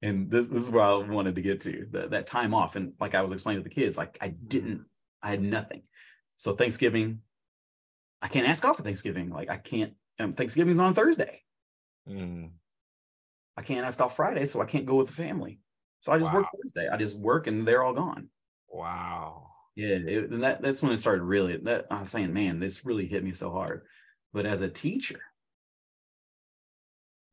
And 0.00 0.30
this, 0.30 0.46
this 0.46 0.62
is 0.62 0.70
where 0.70 0.84
I 0.84 0.94
wanted 0.94 1.34
to 1.34 1.42
get 1.42 1.60
to 1.62 1.86
the, 1.90 2.06
that 2.08 2.26
time 2.26 2.54
off. 2.54 2.76
And 2.76 2.92
like 3.00 3.16
I 3.16 3.22
was 3.22 3.32
explaining 3.32 3.64
to 3.64 3.68
the 3.68 3.74
kids, 3.74 3.98
like 3.98 4.16
I 4.20 4.28
didn't, 4.28 4.84
I 5.22 5.30
had 5.30 5.42
nothing. 5.42 5.82
So 6.36 6.54
Thanksgiving, 6.54 7.20
I 8.22 8.28
can't 8.28 8.48
ask 8.48 8.64
off 8.64 8.76
for 8.76 8.84
Thanksgiving. 8.84 9.30
Like 9.30 9.50
I 9.50 9.56
can't, 9.56 9.94
um, 10.20 10.34
Thanksgiving's 10.34 10.78
on 10.78 10.94
Thursday. 10.94 11.42
Mm. 12.08 12.50
I 13.56 13.62
can't 13.62 13.84
ask 13.84 14.00
off 14.00 14.14
Friday, 14.14 14.46
so 14.46 14.62
I 14.62 14.66
can't 14.66 14.86
go 14.86 14.94
with 14.94 15.08
the 15.08 15.14
family. 15.14 15.58
So 15.98 16.12
I 16.12 16.18
just 16.20 16.32
work 16.32 16.46
Thursday. 16.62 16.88
I 16.88 16.96
just 16.96 17.18
work 17.18 17.48
and 17.48 17.66
they're 17.66 17.82
all 17.82 17.94
gone. 17.94 18.28
Wow. 18.68 19.48
Yeah, 19.78 19.94
it, 19.94 20.30
and 20.32 20.42
that 20.42 20.60
that's 20.60 20.82
when 20.82 20.90
it 20.90 20.96
started 20.96 21.22
really. 21.22 21.56
That 21.58 21.86
I 21.88 22.00
was 22.00 22.10
saying, 22.10 22.32
man, 22.32 22.58
this 22.58 22.84
really 22.84 23.06
hit 23.06 23.22
me 23.22 23.30
so 23.32 23.52
hard. 23.52 23.82
But 24.32 24.44
as 24.44 24.60
a 24.60 24.68
teacher, 24.68 25.20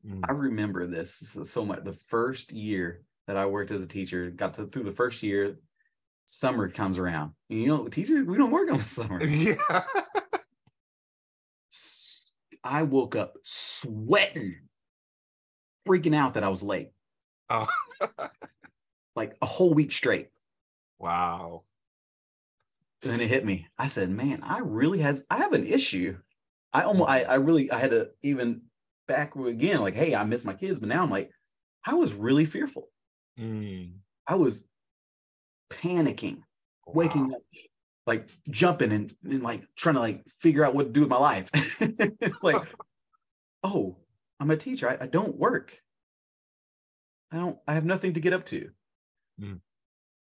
Mm. 0.08 0.24
I 0.30 0.34
remember 0.34 0.86
this 0.86 1.36
so- 1.44 1.66
much. 1.66 1.84
The 1.84 1.92
first 1.94 2.52
year 2.52 3.02
that 3.26 3.38
I 3.38 3.48
worked 3.48 3.72
as 3.72 3.82
a 3.82 3.88
teacher, 3.88 4.30
got 4.30 4.54
to, 4.54 4.68
through 4.68 4.84
the 4.84 4.92
first 4.92 5.24
year, 5.24 5.58
summer 6.28 6.70
comes 6.70 7.00
around. 7.00 7.32
And 7.50 7.60
you 7.60 7.68
know, 7.68 7.88
teachers 7.88 8.28
we 8.28 8.38
don't 8.38 8.52
work 8.52 8.70
on 8.72 8.78
the 8.78 8.84
summer. 8.84 9.20
Yeah. 9.26 9.58
I 12.64 12.84
woke 12.84 13.16
up 13.16 13.38
sweating, 13.44 14.56
freaking 15.88 16.16
out 16.16 16.36
that 16.36 16.44
I 16.44 16.50
was 16.50 16.64
late, 16.64 16.92
oh. 17.50 17.68
like 19.16 19.36
a 19.42 19.46
whole 19.46 19.74
week 19.74 19.92
straight. 19.92 20.30
wow. 21.00 21.64
And 23.06 23.14
then 23.14 23.22
it 23.22 23.30
hit 23.30 23.46
me. 23.46 23.68
I 23.78 23.88
said, 23.88 24.10
man, 24.10 24.42
I 24.44 24.60
really 24.60 25.00
has 25.00 25.24
I 25.30 25.38
have 25.38 25.54
an 25.54 25.68
issue. 25.68 26.18
I 26.74 26.82
almost 26.82 27.10
I, 27.10 27.22
I 27.22 27.36
really 27.36 27.72
I 27.72 27.78
had 27.78 27.92
to 27.92 28.10
even 28.24 28.64
back 29.08 29.36
again, 29.36 29.80
like, 29.80 29.94
hey, 29.94 30.16
I 30.16 30.24
miss 30.24 30.44
my 30.44 30.54
kids, 30.54 30.80
but 30.80 30.90
now 30.90 31.04
I'm 31.04 31.12
like, 31.12 31.32
I 31.86 31.94
was 31.94 32.14
really 32.14 32.46
fearful. 32.46 32.90
Mm. 33.40 33.94
I 34.28 34.36
was 34.36 34.68
panicking, 35.70 36.42
waking 36.88 37.30
Wow. 37.30 37.36
up, 37.36 37.42
like 38.08 38.28
jumping 38.50 38.92
and, 38.92 39.16
and 39.24 39.44
like 39.44 39.64
trying 39.76 39.96
to 39.96 40.02
like 40.02 40.28
figure 40.30 40.66
out 40.66 40.74
what 40.74 40.88
to 40.88 40.92
do 40.92 41.02
with 41.02 41.10
my 41.10 41.18
life. 41.18 41.52
like, 42.42 42.64
oh, 43.64 43.98
I'm 44.40 44.50
a 44.50 44.58
teacher. 44.58 44.90
I, 44.90 44.98
I 45.02 45.08
don't 45.08 45.38
work. 45.38 45.78
I 47.32 47.38
don't, 47.38 47.60
I 47.68 47.76
have 47.76 47.86
nothing 47.86 48.16
to 48.16 48.20
get 48.20 48.34
up 48.34 48.46
to. 48.48 48.72
Mm. 49.40 49.60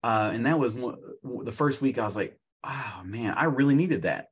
Uh, 0.03 0.31
and 0.33 0.47
that 0.47 0.59
was 0.59 0.75
one, 0.75 0.97
the 1.45 1.53
first 1.53 1.83
week 1.83 1.99
I 1.99 2.05
was 2.07 2.17
like, 2.17 2.40
oh 2.65 3.03
man, 3.05 3.35
I 3.35 3.45
really 3.45 3.75
needed 3.75 4.03
that. 4.03 4.29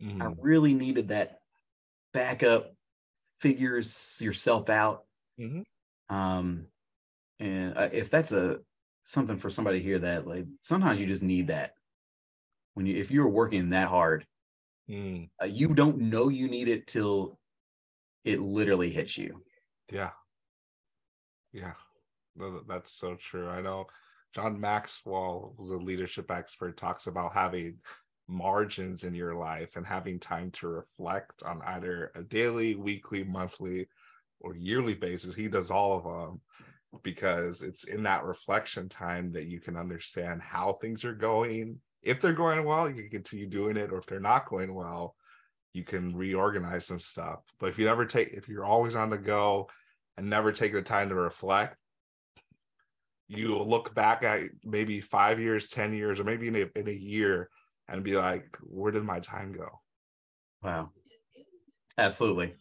I 0.00 0.04
Mm. 0.04 0.36
really 0.40 0.74
needed 0.74 1.08
that 1.08 1.40
backup, 2.12 2.74
figures 3.38 4.20
yourself 4.20 4.68
out. 4.70 5.06
Mhm. 5.38 5.64
Um, 6.08 6.68
and 7.40 7.76
uh, 7.76 7.90
if 7.92 8.10
that's 8.10 8.32
a 8.32 8.60
something 9.04 9.36
for 9.38 9.50
somebody 9.50 9.80
here 9.80 9.98
that 10.00 10.26
like 10.26 10.46
sometimes 10.62 11.00
you 11.00 11.06
just 11.06 11.22
need 11.22 11.48
that 11.48 11.74
when 12.74 12.86
you 12.86 12.96
if 12.96 13.10
you're 13.10 13.28
working 13.28 13.70
that 13.70 13.88
hard, 13.88 14.26
Mm. 14.88 15.30
uh, 15.40 15.46
you 15.46 15.74
don't 15.74 15.98
know 15.98 16.28
you 16.28 16.48
need 16.48 16.68
it 16.68 16.86
till 16.86 17.40
it 18.24 18.40
literally 18.40 18.90
hits 18.90 19.16
you. 19.18 19.44
Yeah. 19.90 20.12
Yeah. 21.52 21.74
That's 22.66 22.90
so 22.92 23.16
true. 23.16 23.48
I 23.48 23.60
know 23.60 23.86
John 24.34 24.60
Maxwell 24.60 25.54
who's 25.56 25.70
a 25.70 25.76
leadership 25.76 26.30
expert, 26.30 26.76
talks 26.76 27.06
about 27.06 27.34
having 27.34 27.78
margins 28.26 29.04
in 29.04 29.14
your 29.14 29.34
life 29.34 29.76
and 29.76 29.86
having 29.86 30.18
time 30.18 30.50
to 30.52 30.68
reflect 30.68 31.42
on 31.44 31.60
either 31.66 32.10
a 32.14 32.22
daily, 32.22 32.74
weekly, 32.74 33.22
monthly, 33.22 33.86
or 34.40 34.56
yearly 34.56 34.94
basis. 34.94 35.34
He 35.34 35.48
does 35.48 35.70
all 35.70 35.96
of 35.96 36.04
them 36.04 36.40
because 37.02 37.62
it's 37.62 37.84
in 37.84 38.02
that 38.04 38.24
reflection 38.24 38.88
time 38.88 39.32
that 39.32 39.46
you 39.46 39.60
can 39.60 39.76
understand 39.76 40.42
how 40.42 40.74
things 40.74 41.04
are 41.04 41.14
going. 41.14 41.78
If 42.02 42.20
they're 42.20 42.32
going 42.32 42.64
well, 42.64 42.88
you 42.88 42.94
can 43.02 43.10
continue 43.10 43.46
doing 43.46 43.76
it, 43.76 43.90
or 43.90 43.98
if 43.98 44.06
they're 44.06 44.20
not 44.20 44.48
going 44.48 44.74
well, 44.74 45.16
you 45.72 45.84
can 45.84 46.14
reorganize 46.14 46.86
some 46.86 47.00
stuff. 47.00 47.40
But 47.58 47.70
if 47.70 47.78
you 47.78 47.84
never 47.84 48.04
take, 48.04 48.28
if 48.28 48.48
you're 48.48 48.64
always 48.64 48.94
on 48.94 49.10
the 49.10 49.18
go 49.18 49.68
and 50.16 50.28
never 50.28 50.52
take 50.52 50.72
the 50.72 50.82
time 50.82 51.08
to 51.08 51.14
reflect, 51.14 51.76
you 53.28 53.58
look 53.58 53.94
back 53.94 54.22
at 54.22 54.42
maybe 54.64 55.00
five 55.00 55.40
years, 55.40 55.70
10 55.70 55.94
years, 55.94 56.20
or 56.20 56.24
maybe 56.24 56.48
in 56.48 56.56
a, 56.56 56.78
in 56.78 56.88
a 56.88 56.92
year 56.92 57.48
and 57.88 58.02
be 58.02 58.16
like, 58.16 58.56
where 58.62 58.92
did 58.92 59.04
my 59.04 59.20
time 59.20 59.52
go? 59.52 59.68
Wow. 60.62 60.90
Absolutely. 61.98 62.54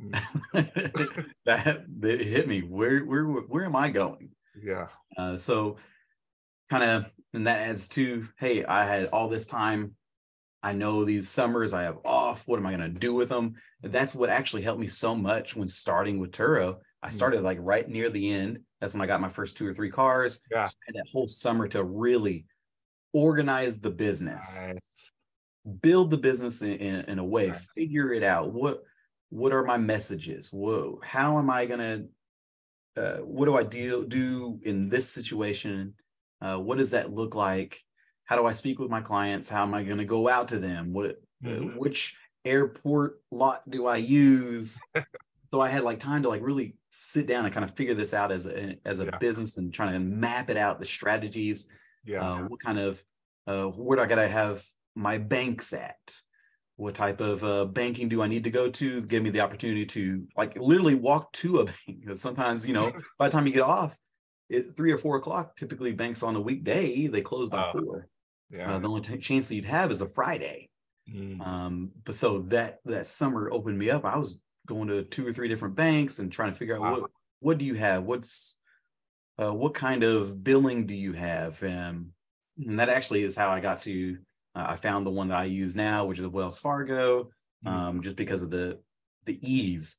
Mm. 0.00 1.26
that 1.44 1.86
hit 2.02 2.48
me. 2.48 2.60
Where 2.60 3.00
where 3.00 3.24
where 3.24 3.64
am 3.64 3.76
I 3.76 3.90
going? 3.90 4.30
Yeah. 4.60 4.88
Uh, 5.16 5.36
so 5.36 5.76
kind 6.70 6.84
of, 6.84 7.12
and 7.34 7.46
that 7.46 7.68
adds 7.68 7.88
to, 7.88 8.26
hey, 8.38 8.64
I 8.64 8.86
had 8.86 9.06
all 9.06 9.28
this 9.28 9.46
time. 9.46 9.94
I 10.62 10.72
know 10.72 11.04
these 11.04 11.28
summers 11.28 11.72
I 11.72 11.82
have 11.82 11.98
off. 12.04 12.46
What 12.46 12.58
am 12.58 12.66
I 12.66 12.74
going 12.76 12.92
to 12.92 13.00
do 13.00 13.14
with 13.14 13.28
them? 13.28 13.54
That's 13.82 14.14
what 14.14 14.30
actually 14.30 14.62
helped 14.62 14.80
me 14.80 14.88
so 14.88 15.14
much 15.14 15.56
when 15.56 15.66
starting 15.66 16.18
with 16.18 16.32
Turo. 16.32 16.76
I 17.02 17.08
Mm. 17.08 17.12
started 17.12 17.42
like 17.42 17.58
right 17.60 17.88
near 17.88 18.10
the 18.10 18.32
end. 18.32 18.60
That's 18.80 18.94
when 18.94 19.02
I 19.02 19.06
got 19.06 19.20
my 19.20 19.28
first 19.28 19.56
two 19.56 19.66
or 19.66 19.74
three 19.74 19.90
cars. 19.90 20.40
Yeah. 20.50 20.64
So 20.64 20.72
I 20.82 20.84
had 20.88 20.94
that 20.96 21.10
whole 21.10 21.28
summer 21.28 21.68
to 21.68 21.84
really 21.84 22.46
organize 23.12 23.78
the 23.80 23.90
business. 23.90 24.62
Nice. 24.62 25.12
build 25.82 26.10
the 26.10 26.16
business 26.16 26.62
in, 26.62 26.72
in, 26.76 26.94
in 27.06 27.18
a 27.18 27.24
way, 27.24 27.48
Right. 27.48 27.60
figure 27.76 28.12
it 28.12 28.22
out. 28.22 28.52
What 28.52 28.82
what 29.28 29.52
are 29.52 29.62
my 29.62 29.76
messages? 29.76 30.50
Whoa, 30.52 31.00
how 31.04 31.38
am 31.38 31.50
I 31.50 31.66
gonna 31.66 32.04
uh, 32.96 33.18
what 33.18 33.44
do 33.44 33.56
I 33.56 33.62
deal 33.62 34.02
do 34.02 34.58
in 34.64 34.88
this 34.88 35.08
situation? 35.08 35.94
Uh, 36.40 36.56
what 36.58 36.78
does 36.78 36.90
that 36.90 37.12
look 37.12 37.34
like? 37.34 37.80
How 38.24 38.36
do 38.36 38.46
I 38.46 38.52
speak 38.52 38.78
with 38.78 38.90
my 38.90 39.00
clients? 39.00 39.48
How 39.48 39.62
am 39.62 39.74
I 39.74 39.84
going 39.84 39.98
to 39.98 40.04
go 40.04 40.28
out 40.28 40.48
to 40.48 40.58
them? 40.58 40.92
What 40.92 41.10
uh, 41.44 41.48
Mhm. 41.48 41.76
which 41.76 42.16
airport 42.44 43.20
lot 43.30 43.68
do 43.70 43.86
I 43.86 43.96
use? 43.98 44.78
so 45.52 45.60
I 45.60 45.68
had 45.68 45.82
like 45.84 46.00
time 46.00 46.22
to 46.24 46.28
like 46.28 46.42
really 46.42 46.74
sit 46.90 47.26
down 47.26 47.44
and 47.44 47.54
kind 47.54 47.64
of 47.64 47.74
figure 47.74 47.94
this 47.94 48.12
out 48.12 48.30
as 48.32 48.46
a 48.46 48.76
as 48.84 49.00
a 49.00 49.06
Yeah. 49.06 49.18
business 49.18 49.56
and 49.56 49.72
trying 49.72 49.92
to 49.94 50.00
map 50.00 50.50
it 50.50 50.56
out 50.56 50.78
the 50.78 50.86
strategies. 50.86 51.66
Yeah. 52.04 52.28
Uh, 52.28 52.42
what 52.48 52.60
kind 52.60 52.78
of 52.78 53.02
uh, 53.46 53.64
where 53.66 53.96
do 53.96 54.02
I 54.02 54.06
gotta 54.06 54.28
have 54.28 54.64
my 54.94 55.18
banks 55.18 55.72
at? 55.72 55.98
What 56.76 56.94
type 56.94 57.20
of 57.20 57.44
uh, 57.44 57.66
banking 57.66 58.08
do 58.08 58.22
I 58.22 58.26
need 58.26 58.44
to 58.44 58.50
go 58.50 58.70
to? 58.70 59.02
Give 59.02 59.22
me 59.22 59.30
the 59.30 59.40
opportunity 59.40 59.86
to 59.86 60.26
like 60.36 60.56
literally 60.58 60.94
walk 60.94 61.32
to 61.34 61.60
a 61.60 61.64
bank. 61.86 62.00
Because 62.00 62.20
sometimes 62.20 62.66
you 62.66 62.74
know 62.74 62.92
by 63.18 63.28
the 63.28 63.32
time 63.32 63.46
you 63.46 63.52
get 63.52 63.62
off, 63.62 63.96
at 64.52 64.76
three 64.76 64.92
or 64.92 64.98
four 64.98 65.16
o'clock, 65.16 65.56
typically 65.56 65.92
banks 65.92 66.22
on 66.22 66.36
a 66.36 66.40
weekday 66.40 67.06
they 67.06 67.20
close 67.22 67.48
by 67.48 67.70
four 67.72 68.08
yeah. 68.50 68.74
Uh, 68.74 68.78
the 68.80 68.88
only 68.88 69.00
t- 69.00 69.16
chance 69.18 69.48
that 69.48 69.54
you'd 69.54 69.64
have 69.64 69.90
is 69.90 70.00
a 70.00 70.08
Friday. 70.08 70.70
Mm. 71.08 71.40
Um, 71.46 71.90
but 72.04 72.14
so 72.14 72.40
that 72.48 72.78
that 72.84 73.06
summer 73.06 73.50
opened 73.50 73.78
me 73.78 73.90
up. 73.90 74.04
I 74.04 74.16
was 74.16 74.40
going 74.66 74.88
to 74.88 75.02
two 75.04 75.26
or 75.26 75.32
three 75.32 75.48
different 75.48 75.74
banks 75.74 76.18
and 76.18 76.30
trying 76.30 76.52
to 76.52 76.58
figure 76.58 76.76
out 76.76 76.82
Wow. 76.82 77.00
what 77.00 77.10
what 77.40 77.58
do 77.58 77.64
you 77.64 77.74
have? 77.74 78.04
What's 78.04 78.56
uh, 79.42 79.52
what 79.52 79.72
kind 79.74 80.02
of 80.02 80.44
billing 80.44 80.86
do 80.86 80.94
you 80.94 81.12
have? 81.14 81.62
Um, 81.62 82.12
and 82.58 82.78
that 82.78 82.90
actually 82.90 83.22
is 83.24 83.34
how 83.34 83.48
I 83.50 83.60
got 83.60 83.78
to. 83.82 84.18
Uh, 84.54 84.66
I 84.70 84.76
found 84.76 85.06
the 85.06 85.10
one 85.10 85.28
that 85.28 85.38
I 85.38 85.44
use 85.44 85.74
now, 85.74 86.04
which 86.04 86.18
is 86.18 86.26
Wells 86.26 86.58
Fargo, 86.58 87.30
Mm. 87.64 87.70
um, 87.70 88.02
just 88.02 88.16
because 88.16 88.42
of 88.42 88.50
the 88.50 88.78
the 89.26 89.38
ease 89.42 89.98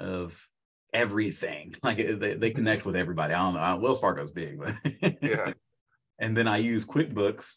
of 0.00 0.46
everything. 0.92 1.74
Like 1.82 1.96
they, 1.98 2.34
they 2.34 2.50
connect 2.50 2.84
with 2.84 2.96
everybody. 2.96 3.34
I 3.34 3.38
don't 3.38 3.54
know. 3.54 3.76
Wells 3.82 4.00
Fargo's 4.00 4.30
big, 4.30 4.58
but 4.58 4.74
Yeah. 5.22 5.52
and 6.18 6.36
then 6.36 6.46
I 6.48 6.58
use 6.58 6.84
QuickBooks, 6.84 7.56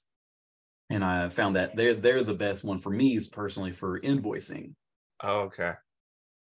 and 0.89 1.03
I 1.03 1.29
found 1.29 1.55
that 1.57 1.75
they're 1.75 1.95
they're 1.95 2.23
the 2.23 2.33
best 2.33 2.63
one 2.63 2.77
for 2.77 2.89
me 2.89 3.15
is 3.17 3.27
personally 3.27 3.71
for 3.71 3.99
invoicing. 3.99 4.73
Oh, 5.23 5.39
okay. 5.41 5.73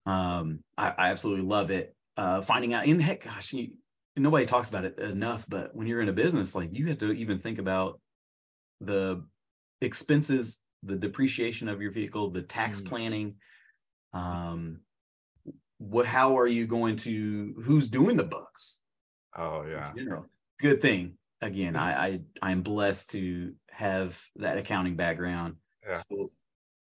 Um, 0.05 0.59
I, 0.77 0.89
I 0.89 1.09
absolutely 1.09 1.45
love 1.45 1.71
it. 1.71 1.95
Uh, 2.17 2.41
finding 2.41 2.73
out, 2.73 2.85
and 2.85 3.01
heck, 3.01 3.23
gosh, 3.23 3.53
you, 3.53 3.71
nobody 4.15 4.45
talks 4.45 4.69
about 4.69 4.85
it 4.85 4.99
enough. 4.99 5.45
But 5.49 5.75
when 5.75 5.87
you're 5.87 6.01
in 6.01 6.09
a 6.09 6.13
business, 6.13 6.55
like 6.55 6.69
you 6.73 6.87
have 6.87 6.99
to 6.99 7.11
even 7.11 7.39
think 7.39 7.57
about 7.59 7.99
the 8.81 9.23
expenses, 9.81 10.61
the 10.83 10.95
depreciation 10.95 11.69
of 11.69 11.81
your 11.81 11.91
vehicle, 11.91 12.29
the 12.29 12.41
tax 12.41 12.81
Mm. 12.81 12.85
planning. 12.85 13.35
Um, 14.13 14.81
what? 15.79 16.05
How 16.05 16.37
are 16.37 16.47
you 16.47 16.67
going 16.67 16.97
to? 16.97 17.55
Who's 17.63 17.87
doing 17.87 18.15
the 18.17 18.23
books? 18.23 18.79
Oh, 19.35 19.65
yeah. 19.65 19.91
in 19.91 19.97
general. 19.97 20.25
Good 20.59 20.81
thing. 20.81 21.17
Again, 21.41 21.75
I, 21.75 22.05
I 22.05 22.19
I'm 22.41 22.61
blessed 22.61 23.09
to 23.11 23.53
have 23.69 24.21
that 24.35 24.57
accounting 24.57 24.95
background. 24.95 25.55
Yeah. 25.85 25.93
So 25.93 26.31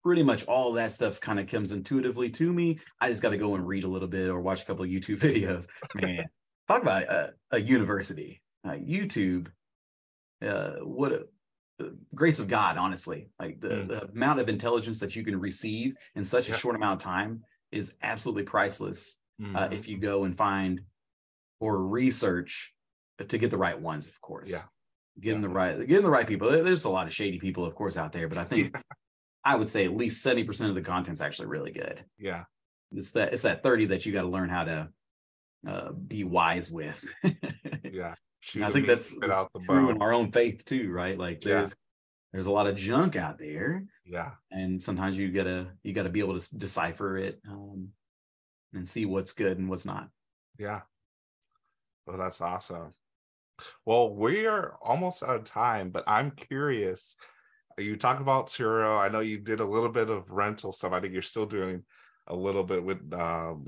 pretty 0.04 0.24
much 0.24 0.44
all 0.46 0.74
that 0.74 0.92
stuff 0.92 1.20
kind 1.20 1.40
of 1.40 1.48
comes 1.48 1.72
intuitively 1.72 2.30
to 2.30 2.52
me. 2.52 2.80
I 3.00 3.10
just 3.10 3.22
got 3.22 3.30
to 3.30 3.38
go 3.38 3.56
and 3.56 3.68
read 3.68 3.84
a 3.84 3.88
little 3.88 4.08
bit 4.08 4.30
or 4.30 4.42
watch 4.42 4.64
a 4.64 4.66
couple 4.66 4.84
of 4.84 4.90
YouTube 4.92 5.20
videos. 5.20 5.68
Man, 5.96 6.26
talk 6.68 6.82
about 6.82 7.04
a, 7.04 7.34
a 7.52 7.60
university, 7.60 8.42
uh, 8.66 8.72
YouTube. 8.72 9.48
Uh, 10.46 10.72
what 10.84 11.12
a, 11.12 11.28
the 11.78 11.96
grace 12.16 12.40
of 12.40 12.48
God, 12.48 12.78
honestly. 12.78 13.30
Like 13.40 13.60
the, 13.62 13.68
Mm. 13.70 13.88
the 13.88 14.04
amount 14.06 14.40
of 14.40 14.50
intelligence 14.50 15.00
that 15.00 15.16
you 15.16 15.24
can 15.24 15.40
receive 15.40 15.96
in 16.16 16.24
such 16.24 16.48
a 16.48 16.52
Yeah. 16.52 16.58
short 16.58 16.76
amount 16.76 17.02
of 17.02 17.04
time 17.04 17.44
is 17.72 17.94
absolutely 18.02 18.44
priceless 18.44 19.22
uh, 19.56 19.68
Mhm. 19.70 19.74
if 19.74 19.88
you 19.88 19.98
go 19.98 20.26
and 20.26 20.36
find 20.38 20.82
or 21.60 21.84
research 21.86 22.74
to 23.28 23.38
get 23.38 23.50
the 23.52 23.58
right 23.58 23.80
ones, 23.80 24.08
of 24.08 24.20
course. 24.22 24.52
Yeah. 24.52 24.62
Getting 25.20 25.42
the 25.42 25.50
right, 25.50 25.78
getting 25.88 26.04
the 26.04 26.10
right 26.10 26.28
people. 26.28 26.50
There's 26.50 26.86
a 26.86 26.90
lot 26.90 27.06
of 27.08 27.14
shady 27.14 27.40
people, 27.40 27.66
of 27.66 27.76
course, 27.76 27.98
out 27.98 28.12
there, 28.12 28.28
but 28.28 28.38
I 28.40 28.44
think 28.46 28.76
I 29.44 29.56
would 29.56 29.70
say 29.70 29.86
at 29.86 29.96
least 29.96 30.26
70% 30.26 30.70
of 30.70 30.76
the 30.76 30.82
content's 30.82 31.22
actually 31.22 31.48
really 31.48 31.72
good. 31.72 32.04
yeah. 32.20 32.44
It's 32.94 33.12
that 33.12 33.32
it's 33.34 33.44
that 33.44 33.64
30 33.64 33.86
that 33.88 34.06
you 34.06 34.12
got 34.12 34.24
to 34.24 34.28
learn 34.28 34.50
how 34.50 34.66
to 34.66 34.90
uh, 35.68 35.92
be 35.94 36.24
wise 36.24 36.72
with. 36.72 37.04
Yeah. 37.94 38.16
Shoot 38.40 38.64
I 38.64 38.72
think 38.72 38.88
that's, 38.88 39.14
that's 39.20 39.48
true 39.66 39.90
in 39.90 40.02
our 40.02 40.14
own 40.14 40.32
faith 40.32 40.64
too, 40.66 40.92
right? 40.92 41.18
Like 41.18 41.44
Yeah. 41.46 41.60
there's 41.60 41.76
there's 42.32 42.46
a 42.46 42.52
lot 42.52 42.68
of 42.68 42.78
junk 42.78 43.16
out 43.18 43.38
there, 43.38 43.84
Yeah. 44.06 44.32
and 44.50 44.82
sometimes 44.82 45.18
you 45.18 45.30
gotta 45.32 45.68
you 45.84 45.92
gotta 45.94 46.10
be 46.10 46.20
able 46.22 46.40
to 46.40 46.58
decipher 46.58 47.18
it 47.18 47.42
um, 47.50 47.90
and 48.74 48.88
see 48.88 49.06
what's 49.06 49.34
good 49.34 49.58
and 49.58 49.70
what's 49.70 49.86
not. 49.86 50.08
Yeah. 50.58 50.82
Well, 52.08 52.18
that's 52.18 52.40
awesome. 52.42 52.92
Well, 53.86 54.16
we 54.16 54.48
are 54.48 54.78
almost 54.82 55.22
out 55.24 55.36
of 55.36 55.44
time, 55.44 55.90
but 55.92 56.04
I'm 56.08 56.32
curious. 56.32 57.16
You 57.78 57.96
talk 57.96 58.20
about 58.20 58.48
Turo. 58.48 58.98
I 58.98 59.10
know 59.10 59.20
you 59.20 59.40
did 59.40 59.60
a 59.60 59.66
little 59.66 59.90
bit 59.90 60.10
of 60.10 60.30
rental 60.30 60.72
stuff. 60.72 60.94
I 60.94 61.00
think 61.00 61.14
you're 61.14 61.22
still 61.22 61.46
doing 61.46 61.84
a 62.28 62.36
little 62.36 62.64
bit 62.64 62.84
with 62.84 63.14
um 63.14 63.66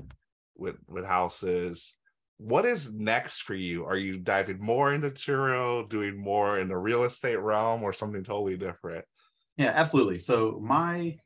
with 0.56 0.76
with 0.88 1.04
houses. 1.04 1.94
What 2.38 2.66
is 2.66 2.92
next 2.92 3.42
for 3.42 3.54
you? 3.54 3.84
Are 3.84 3.96
you 3.96 4.18
diving 4.18 4.60
more 4.60 4.92
into 4.92 5.10
Turo, 5.10 5.88
doing 5.88 6.16
more 6.16 6.58
in 6.58 6.68
the 6.68 6.76
real 6.76 7.04
estate 7.04 7.36
realm, 7.36 7.82
or 7.82 7.92
something 7.92 8.24
totally 8.24 8.56
different? 8.56 9.04
Yeah, 9.56 9.72
absolutely. 9.74 10.18
So 10.18 10.60
my 10.62 11.16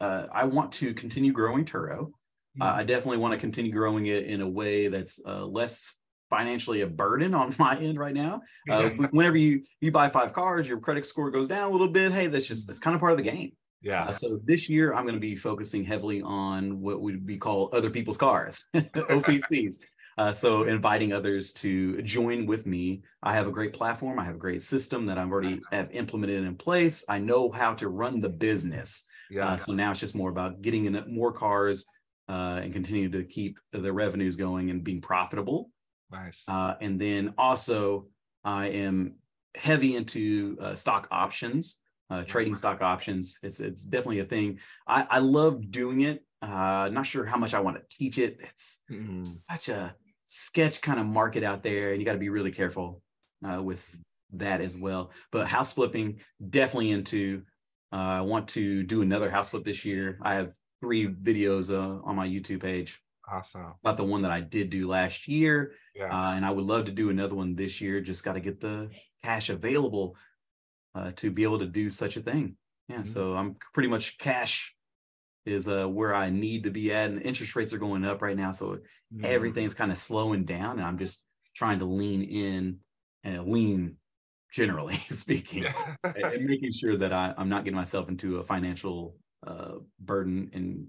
uh, 0.00 0.26
I 0.32 0.44
want 0.44 0.72
to 0.72 0.94
continue 0.94 1.32
growing 1.32 1.64
Turo. 1.64 2.12
Uh, 2.60 2.64
I 2.64 2.84
definitely 2.84 3.18
want 3.18 3.32
to 3.32 3.38
continue 3.38 3.72
growing 3.72 4.06
it 4.06 4.24
in 4.24 4.40
a 4.40 4.48
way 4.48 4.88
that's 4.88 5.20
uh, 5.24 5.46
less 5.46 5.94
financially 6.30 6.80
a 6.80 6.86
burden 6.86 7.34
on 7.34 7.54
my 7.58 7.76
end 7.76 7.98
right 7.98 8.14
now. 8.14 8.40
Uh, 8.70 8.88
whenever 9.10 9.36
you 9.36 9.62
you 9.80 9.92
buy 9.92 10.08
five 10.08 10.32
cars, 10.32 10.66
your 10.66 10.78
credit 10.78 11.04
score 11.04 11.30
goes 11.30 11.48
down 11.48 11.68
a 11.68 11.70
little 11.70 11.88
bit. 11.88 12.12
Hey, 12.12 12.28
that's 12.28 12.46
just 12.46 12.66
that's 12.66 12.78
kind 12.78 12.94
of 12.94 13.00
part 13.00 13.12
of 13.12 13.18
the 13.18 13.24
game. 13.24 13.52
yeah. 13.82 14.04
Uh, 14.04 14.12
so 14.12 14.38
this 14.44 14.68
year, 14.68 14.94
I'm 14.94 15.04
going 15.04 15.14
to 15.14 15.20
be 15.20 15.36
focusing 15.36 15.84
heavily 15.84 16.22
on 16.22 16.80
what 16.80 17.02
would 17.02 17.26
be 17.26 17.36
called 17.36 17.74
other 17.74 17.90
people's 17.90 18.16
cars, 18.16 18.64
OPCs. 18.74 19.80
Uh, 20.18 20.32
so 20.32 20.64
inviting 20.64 21.12
others 21.14 21.50
to 21.50 22.02
join 22.02 22.44
with 22.44 22.66
me. 22.66 23.02
I 23.22 23.32
have 23.34 23.46
a 23.46 23.50
great 23.50 23.72
platform. 23.72 24.18
I 24.18 24.24
have 24.24 24.34
a 24.34 24.38
great 24.38 24.62
system 24.62 25.06
that 25.06 25.16
I've 25.16 25.30
already 25.30 25.60
have 25.70 25.90
implemented 25.92 26.44
in 26.44 26.56
place. 26.56 27.04
I 27.08 27.18
know 27.18 27.50
how 27.50 27.74
to 27.74 27.88
run 27.88 28.20
the 28.20 28.28
business. 28.28 29.06
Yeah. 29.30 29.50
Uh, 29.50 29.56
so 29.56 29.72
now 29.72 29.92
it's 29.92 30.00
just 30.00 30.16
more 30.16 30.28
about 30.28 30.60
getting 30.60 30.84
in 30.84 31.02
more 31.08 31.32
cars 31.32 31.86
uh, 32.28 32.60
and 32.62 32.72
continue 32.72 33.08
to 33.08 33.24
keep 33.24 33.58
the 33.72 33.92
revenues 33.92 34.36
going 34.36 34.68
and 34.70 34.84
being 34.84 35.00
profitable. 35.00 35.70
Nice. 36.10 36.44
Uh, 36.48 36.74
and 36.80 37.00
then 37.00 37.34
also, 37.38 38.08
I 38.44 38.68
am 38.68 39.16
heavy 39.54 39.96
into 39.96 40.56
uh, 40.60 40.74
stock 40.74 41.08
options, 41.10 41.82
uh, 42.08 42.24
trading 42.24 42.56
stock 42.56 42.80
options. 42.82 43.38
It's 43.42 43.60
it's 43.60 43.82
definitely 43.82 44.20
a 44.20 44.24
thing. 44.24 44.60
I, 44.86 45.06
I 45.10 45.18
love 45.18 45.70
doing 45.70 46.02
it. 46.02 46.24
Uh, 46.42 46.88
not 46.92 47.06
sure 47.06 47.24
how 47.26 47.36
much 47.36 47.54
I 47.54 47.60
want 47.60 47.76
to 47.76 47.96
teach 47.96 48.18
it. 48.18 48.38
It's 48.40 48.82
Mhm. 48.90 49.24
such 49.24 49.68
a 49.68 49.96
sketch 50.24 50.80
kind 50.80 50.98
of 51.00 51.06
market 51.06 51.42
out 51.42 51.62
there, 51.62 51.92
and 51.92 52.00
you 52.00 52.06
got 52.06 52.12
to 52.14 52.18
be 52.18 52.28
really 52.30 52.52
careful 52.52 53.02
uh, 53.44 53.62
with 53.62 53.98
that 54.32 54.60
as 54.60 54.76
well. 54.76 55.12
But 55.32 55.46
house 55.46 55.72
flipping, 55.72 56.20
definitely 56.48 56.90
into. 56.90 57.44
Uh, 57.92 57.96
I 57.96 58.20
want 58.20 58.48
to 58.50 58.84
do 58.84 59.02
another 59.02 59.28
house 59.30 59.48
flip 59.50 59.64
this 59.64 59.84
year. 59.84 60.18
I 60.22 60.34
have 60.34 60.52
three 60.80 61.08
videos 61.08 61.74
uh, 61.74 62.00
on 62.04 62.14
my 62.14 62.26
YouTube 62.26 62.62
page 62.62 63.00
Awesome. 63.30 63.74
about 63.82 63.96
the 63.96 64.04
one 64.04 64.22
that 64.22 64.30
I 64.30 64.40
did 64.40 64.70
do 64.70 64.88
last 64.88 65.28
year. 65.28 65.74
Yeah. 65.94 66.06
Uh, 66.06 66.32
and 66.34 66.44
I 66.44 66.50
would 66.50 66.64
love 66.64 66.86
to 66.86 66.92
do 66.92 67.10
another 67.10 67.34
one 67.34 67.54
this 67.54 67.80
year. 67.80 68.00
Just 68.00 68.24
got 68.24 68.34
to 68.34 68.40
get 68.40 68.60
the 68.60 68.90
cash 69.22 69.50
available 69.50 70.16
uh, 70.94 71.12
to 71.12 71.30
be 71.30 71.42
able 71.44 71.58
to 71.60 71.66
do 71.66 71.90
such 71.90 72.16
a 72.16 72.22
thing. 72.22 72.56
Yeah. 72.88 73.02
Mhm. 73.02 73.08
So 73.08 73.36
I'm 73.36 73.56
pretty 73.74 73.88
much 73.88 74.18
cash 74.18 74.74
is 75.46 75.68
uh, 75.68 75.86
where 75.88 76.14
I 76.14 76.30
need 76.30 76.64
to 76.64 76.70
be 76.70 76.92
at, 76.92 77.10
and 77.10 77.22
interest 77.22 77.56
rates 77.56 77.72
are 77.72 77.78
going 77.78 78.04
up 78.04 78.22
right 78.22 78.36
now. 78.36 78.52
So 78.52 78.80
Mhm. 79.12 79.24
everything's 79.24 79.74
kind 79.74 79.90
of 79.92 79.98
slowing 79.98 80.44
down, 80.44 80.78
and 80.78 80.82
I'm 80.86 80.98
just 80.98 81.26
trying 81.54 81.78
to 81.80 81.84
lean 81.86 82.22
in 82.22 82.80
and 83.24 83.46
lean, 83.48 83.98
generally 84.52 84.94
speaking, 85.10 85.64
and 86.04 86.24
and 86.34 86.44
making 86.44 86.72
sure 86.72 86.96
that 86.98 87.12
I, 87.12 87.34
I'm 87.36 87.48
not 87.48 87.64
getting 87.64 87.76
myself 87.76 88.08
into 88.08 88.38
a 88.38 88.44
financial 88.44 89.18
uh, 89.46 89.78
burden 89.98 90.50
and 90.52 90.88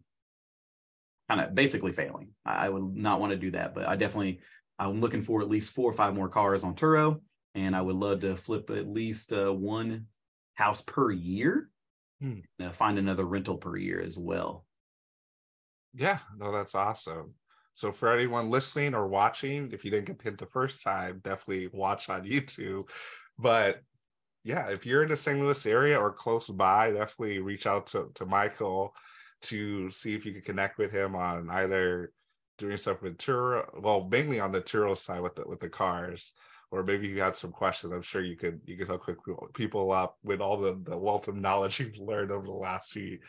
kind 1.32 1.48
of 1.48 1.56
basically 1.56 1.94
failing. 1.94 2.30
I, 2.46 2.66
I 2.66 2.70
would 2.70 2.96
not 2.96 3.20
want 3.20 3.32
to 3.32 3.38
do 3.38 3.52
that, 3.52 3.74
but 3.74 3.88
I 3.88 3.96
definitely 3.96 4.42
I'm 4.78 5.00
looking 5.00 5.22
for 5.22 5.42
at 5.42 5.50
least 5.50 5.72
four 5.72 5.90
or 5.90 5.94
five 5.94 6.14
more 6.14 6.28
cars 6.28 6.64
on 6.64 6.76
Turo, 6.76 7.22
and 7.56 7.76
I 7.76 7.82
would 7.82 7.96
love 7.96 8.22
to 8.22 8.36
flip 8.36 8.70
at 8.70 8.88
least 8.88 9.32
uh, 9.32 9.52
one 9.52 10.08
house 10.56 10.82
per 10.82 11.12
year. 11.12 11.70
Hmm. 12.20 12.40
Uh, 12.62 12.72
find 12.72 13.00
another 13.00 13.24
rental 13.24 13.58
per 13.58 13.78
year 13.78 14.02
as 14.02 14.18
well. 14.18 14.66
Yeah, 15.94 16.20
no, 16.38 16.52
that's 16.52 16.76
awesome. 16.76 17.34
So 17.74 17.92
for 17.92 18.12
anyone 18.12 18.50
listening 18.50 18.94
or 18.94 19.08
watching, 19.08 19.72
if 19.72 19.86
you 19.86 19.92
didn't 19.92 20.08
get 20.08 20.22
him 20.22 20.36
the 20.38 20.46
first 20.46 20.84
time, 20.84 21.22
definitely 21.24 21.70
watch 21.72 22.10
on 22.10 22.26
YouTube. 22.26 22.90
But 23.40 23.82
yeah, 24.44 24.68
if 24.70 24.86
you're 24.86 25.04
in 25.04 25.10
the 25.10 25.16
St. 25.16 25.40
Louis 25.40 25.66
area 25.66 25.98
or 25.98 26.12
close 26.12 26.50
by, 26.50 26.92
definitely 26.92 27.40
reach 27.40 27.66
out 27.66 27.88
to, 27.88 28.12
to 28.16 28.26
Michael 28.26 28.94
to 29.44 29.90
see 29.92 30.14
if 30.14 30.26
you 30.26 30.34
can 30.34 30.42
connect 30.42 30.78
with 30.78 30.92
him 30.92 31.16
on 31.16 31.50
either 31.50 32.12
doing 32.58 32.78
stuff 32.78 33.02
with 33.02 33.18
Turo, 33.18 33.66
well, 33.82 34.08
mainly 34.10 34.40
on 34.40 34.52
the 34.52 34.62
Turo 34.62 34.98
side 34.98 35.22
with 35.22 35.36
the 35.36 35.44
with 35.48 35.60
the 35.60 35.70
cars, 35.70 36.34
or 36.70 36.84
maybe 36.84 37.08
you 37.08 37.20
had 37.20 37.36
some 37.36 37.52
questions. 37.52 37.92
I'm 37.92 38.02
sure 38.02 38.22
you 38.22 38.38
could 38.38 38.62
you 38.66 38.78
could 38.78 38.88
hook 38.88 39.54
people 39.54 39.92
up 39.92 40.18
with 40.24 40.42
all 40.42 40.58
the 40.58 40.82
the 40.84 40.98
wealth 40.98 41.28
of 41.28 41.36
knowledge 41.36 41.80
you've 41.82 41.98
learned 41.98 42.32
over 42.32 42.46
the 42.46 42.52
last 42.52 42.92
few 42.92 43.20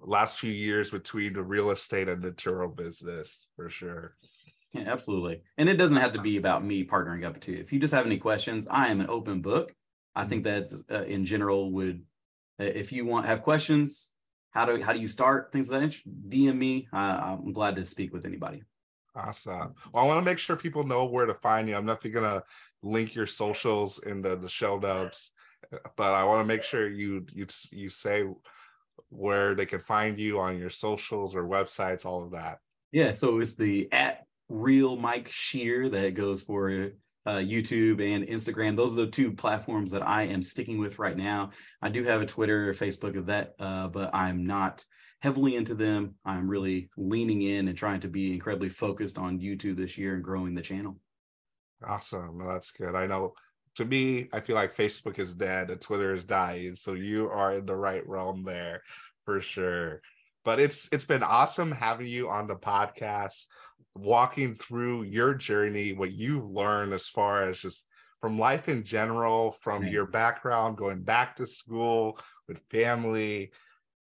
last 0.00 0.38
few 0.38 0.50
years 0.50 0.90
between 0.90 1.34
the 1.34 1.42
real 1.42 1.70
estate 1.70 2.08
and 2.08 2.22
the 2.22 2.32
Turo 2.32 2.74
business 2.74 3.48
for 3.56 3.68
sure. 3.68 4.16
Yeah, 4.72 4.84
absolutely. 4.86 5.42
And 5.58 5.68
it 5.68 5.76
doesn't 5.76 5.98
have 5.98 6.14
to 6.14 6.22
be 6.22 6.38
about 6.38 6.64
me 6.64 6.84
partnering 6.84 7.26
up 7.26 7.38
too. 7.40 7.58
If 7.60 7.72
you 7.72 7.78
just 7.78 7.92
have 7.92 8.06
any 8.06 8.16
questions, 8.16 8.66
I 8.70 8.88
am 8.88 9.00
an 9.00 9.10
open 9.10 9.42
book. 9.42 9.74
I 10.14 10.24
think 10.24 10.44
that 10.44 10.72
uh, 10.90 11.04
in 11.04 11.24
general 11.26 11.72
would, 11.72 12.02
uh, 12.58 12.64
if 12.64 12.90
you 12.90 13.04
want 13.04 13.26
have 13.26 13.42
questions, 13.42 14.14
how 14.52 14.66
do 14.66 14.80
how 14.80 14.92
do 14.92 15.00
you 15.00 15.08
start 15.08 15.50
things 15.52 15.70
like 15.70 15.80
that? 15.80 15.98
DM 16.28 16.56
me. 16.56 16.88
Uh, 16.92 17.36
I'm 17.38 17.52
glad 17.52 17.76
to 17.76 17.84
speak 17.84 18.12
with 18.12 18.24
anybody. 18.24 18.62
Awesome. 19.14 19.74
Well, 19.92 20.04
I 20.04 20.06
want 20.06 20.18
to 20.18 20.30
make 20.30 20.38
sure 20.38 20.56
people 20.56 20.86
know 20.86 21.04
where 21.04 21.26
to 21.26 21.34
find 21.34 21.68
you. 21.68 21.74
I'm 21.74 21.84
not 21.84 22.02
gonna 22.02 22.42
link 22.82 23.14
your 23.14 23.26
socials 23.26 23.98
in 24.04 24.22
the, 24.22 24.36
the 24.36 24.48
show 24.48 24.78
notes, 24.78 25.32
but 25.96 26.12
I 26.12 26.24
want 26.24 26.40
to 26.40 26.44
make 26.44 26.62
sure 26.62 26.88
you 26.88 27.26
you 27.32 27.46
you 27.70 27.88
say 27.88 28.24
where 29.08 29.54
they 29.54 29.66
can 29.66 29.80
find 29.80 30.18
you 30.18 30.38
on 30.38 30.58
your 30.58 30.70
socials 30.70 31.34
or 31.34 31.44
websites, 31.44 32.06
all 32.06 32.22
of 32.22 32.32
that. 32.32 32.58
Yeah, 32.92 33.12
so 33.12 33.40
it's 33.40 33.54
the 33.54 33.90
at 33.92 34.24
real 34.48 34.96
Mike 34.96 35.28
Shear 35.30 35.88
that 35.88 36.14
goes 36.14 36.42
for 36.42 36.90
uh, 37.26 37.36
YouTube 37.36 38.02
and 38.02 38.26
Instagram. 38.26 38.76
Those 38.76 38.92
are 38.94 39.04
the 39.04 39.06
two 39.06 39.32
platforms 39.32 39.90
that 39.92 40.06
I 40.06 40.24
am 40.24 40.42
sticking 40.42 40.78
with 40.78 40.98
right 40.98 41.16
now. 41.16 41.50
I 41.80 41.88
do 41.88 42.04
have 42.04 42.22
a 42.22 42.26
Twitter 42.26 42.68
or 42.68 42.74
Facebook 42.74 43.16
of 43.16 43.26
that, 43.26 43.54
uh, 43.58 43.88
but 43.88 44.14
I'm 44.14 44.46
not 44.46 44.84
heavily 45.20 45.54
into 45.54 45.74
them. 45.74 46.16
I'm 46.24 46.48
really 46.48 46.90
leaning 46.96 47.42
in 47.42 47.68
and 47.68 47.76
trying 47.76 48.00
to 48.00 48.08
be 48.08 48.32
incredibly 48.32 48.68
focused 48.68 49.18
on 49.18 49.38
YouTube 49.38 49.76
this 49.76 49.96
year 49.96 50.14
and 50.14 50.24
growing 50.24 50.54
the 50.54 50.62
channel. 50.62 50.98
Awesome. 51.84 52.38
Well, 52.38 52.52
that's 52.52 52.72
good. 52.72 52.94
I 52.94 53.06
know 53.06 53.34
to 53.76 53.84
me, 53.84 54.28
I 54.32 54.40
feel 54.40 54.56
like 54.56 54.76
Facebook 54.76 55.18
is 55.18 55.34
dead 55.34 55.70
and 55.70 55.80
Twitter 55.80 56.14
is 56.14 56.24
dying. 56.24 56.76
So 56.76 56.94
you 56.94 57.28
are 57.30 57.56
in 57.56 57.66
the 57.66 57.76
right 57.76 58.06
realm 58.06 58.44
there 58.44 58.82
for 59.24 59.40
sure. 59.40 60.02
But 60.44 60.58
it's 60.58 60.88
it's 60.92 61.04
been 61.04 61.22
awesome 61.22 61.70
having 61.70 62.08
you 62.08 62.28
on 62.28 62.48
the 62.48 62.56
podcast 62.56 63.46
walking 63.94 64.54
through 64.54 65.04
your 65.04 65.34
journey, 65.34 65.92
what 65.92 66.12
you've 66.12 66.50
learned 66.50 66.92
as 66.92 67.08
far 67.08 67.42
as 67.44 67.58
just 67.58 67.86
from 68.20 68.38
life 68.38 68.68
in 68.68 68.84
general, 68.84 69.56
from 69.60 69.84
your 69.86 70.06
background, 70.06 70.76
going 70.76 71.02
back 71.02 71.36
to 71.36 71.46
school 71.46 72.18
with 72.48 72.58
family. 72.70 73.52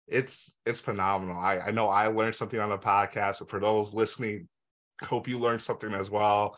It's 0.07 0.59
it's 0.65 0.79
phenomenal. 0.79 1.37
I, 1.37 1.59
I 1.59 1.71
know 1.71 1.87
I 1.87 2.07
learned 2.07 2.35
something 2.35 2.59
on 2.59 2.69
the 2.69 2.77
podcast. 2.77 3.39
But 3.39 3.49
for 3.49 3.59
those 3.59 3.93
listening, 3.93 4.47
hope 5.03 5.27
you 5.27 5.39
learned 5.39 5.61
something 5.61 5.93
as 5.93 6.11
well. 6.11 6.57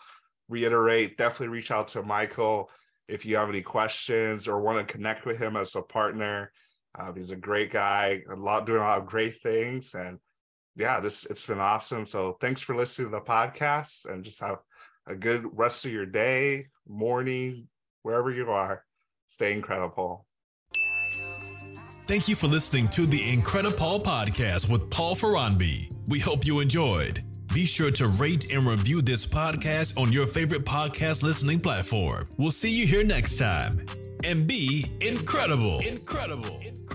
Reiterate, 0.49 1.17
definitely 1.17 1.47
reach 1.47 1.71
out 1.71 1.87
to 1.89 2.03
Michael 2.03 2.69
if 3.07 3.25
you 3.25 3.35
have 3.37 3.49
any 3.49 3.61
questions 3.61 4.47
or 4.47 4.61
want 4.61 4.85
to 4.85 4.93
connect 4.93 5.25
with 5.25 5.39
him 5.39 5.55
as 5.55 5.75
a 5.75 5.81
partner. 5.81 6.51
Uh, 6.97 7.11
he's 7.13 7.31
a 7.31 7.35
great 7.35 7.71
guy, 7.71 8.21
a 8.31 8.35
lot 8.35 8.65
doing 8.65 8.79
a 8.79 8.81
lot 8.81 8.99
of 8.99 9.05
great 9.05 9.41
things, 9.41 9.93
and 9.95 10.19
yeah, 10.75 10.99
this 10.99 11.25
it's 11.25 11.45
been 11.45 11.59
awesome. 11.59 12.05
So 12.05 12.37
thanks 12.41 12.61
for 12.61 12.75
listening 12.75 13.09
to 13.09 13.17
the 13.17 13.21
podcast 13.21 14.05
and 14.05 14.23
just 14.23 14.39
have 14.41 14.59
a 15.07 15.15
good 15.15 15.45
rest 15.53 15.85
of 15.85 15.91
your 15.91 16.05
day, 16.05 16.67
morning, 16.87 17.67
wherever 18.01 18.31
you 18.31 18.49
are. 18.51 18.83
Stay 19.27 19.53
incredible. 19.53 20.25
Thank 22.05 22.27
you 22.27 22.35
for 22.35 22.47
listening 22.47 22.87
to 22.89 23.05
the 23.05 23.19
Incredipaul 23.19 24.03
podcast 24.03 24.69
with 24.69 24.89
Paul 24.89 25.15
Ferrandi. 25.15 25.89
We 26.09 26.19
hope 26.19 26.45
you 26.45 26.59
enjoyed. 26.59 27.23
Be 27.53 27.65
sure 27.65 27.91
to 27.91 28.07
rate 28.07 28.53
and 28.53 28.65
review 28.65 29.01
this 29.01 29.25
podcast 29.25 29.99
on 29.99 30.11
your 30.11 30.27
favorite 30.27 30.65
podcast 30.65 31.23
listening 31.23 31.59
platform. 31.59 32.27
We'll 32.37 32.51
see 32.51 32.71
you 32.71 32.85
here 32.85 33.05
next 33.05 33.37
time. 33.37 33.85
And 34.25 34.47
be 34.47 34.85
incredible. 35.01 35.79
Incredible. 35.79 36.57
incredible. 36.57 36.92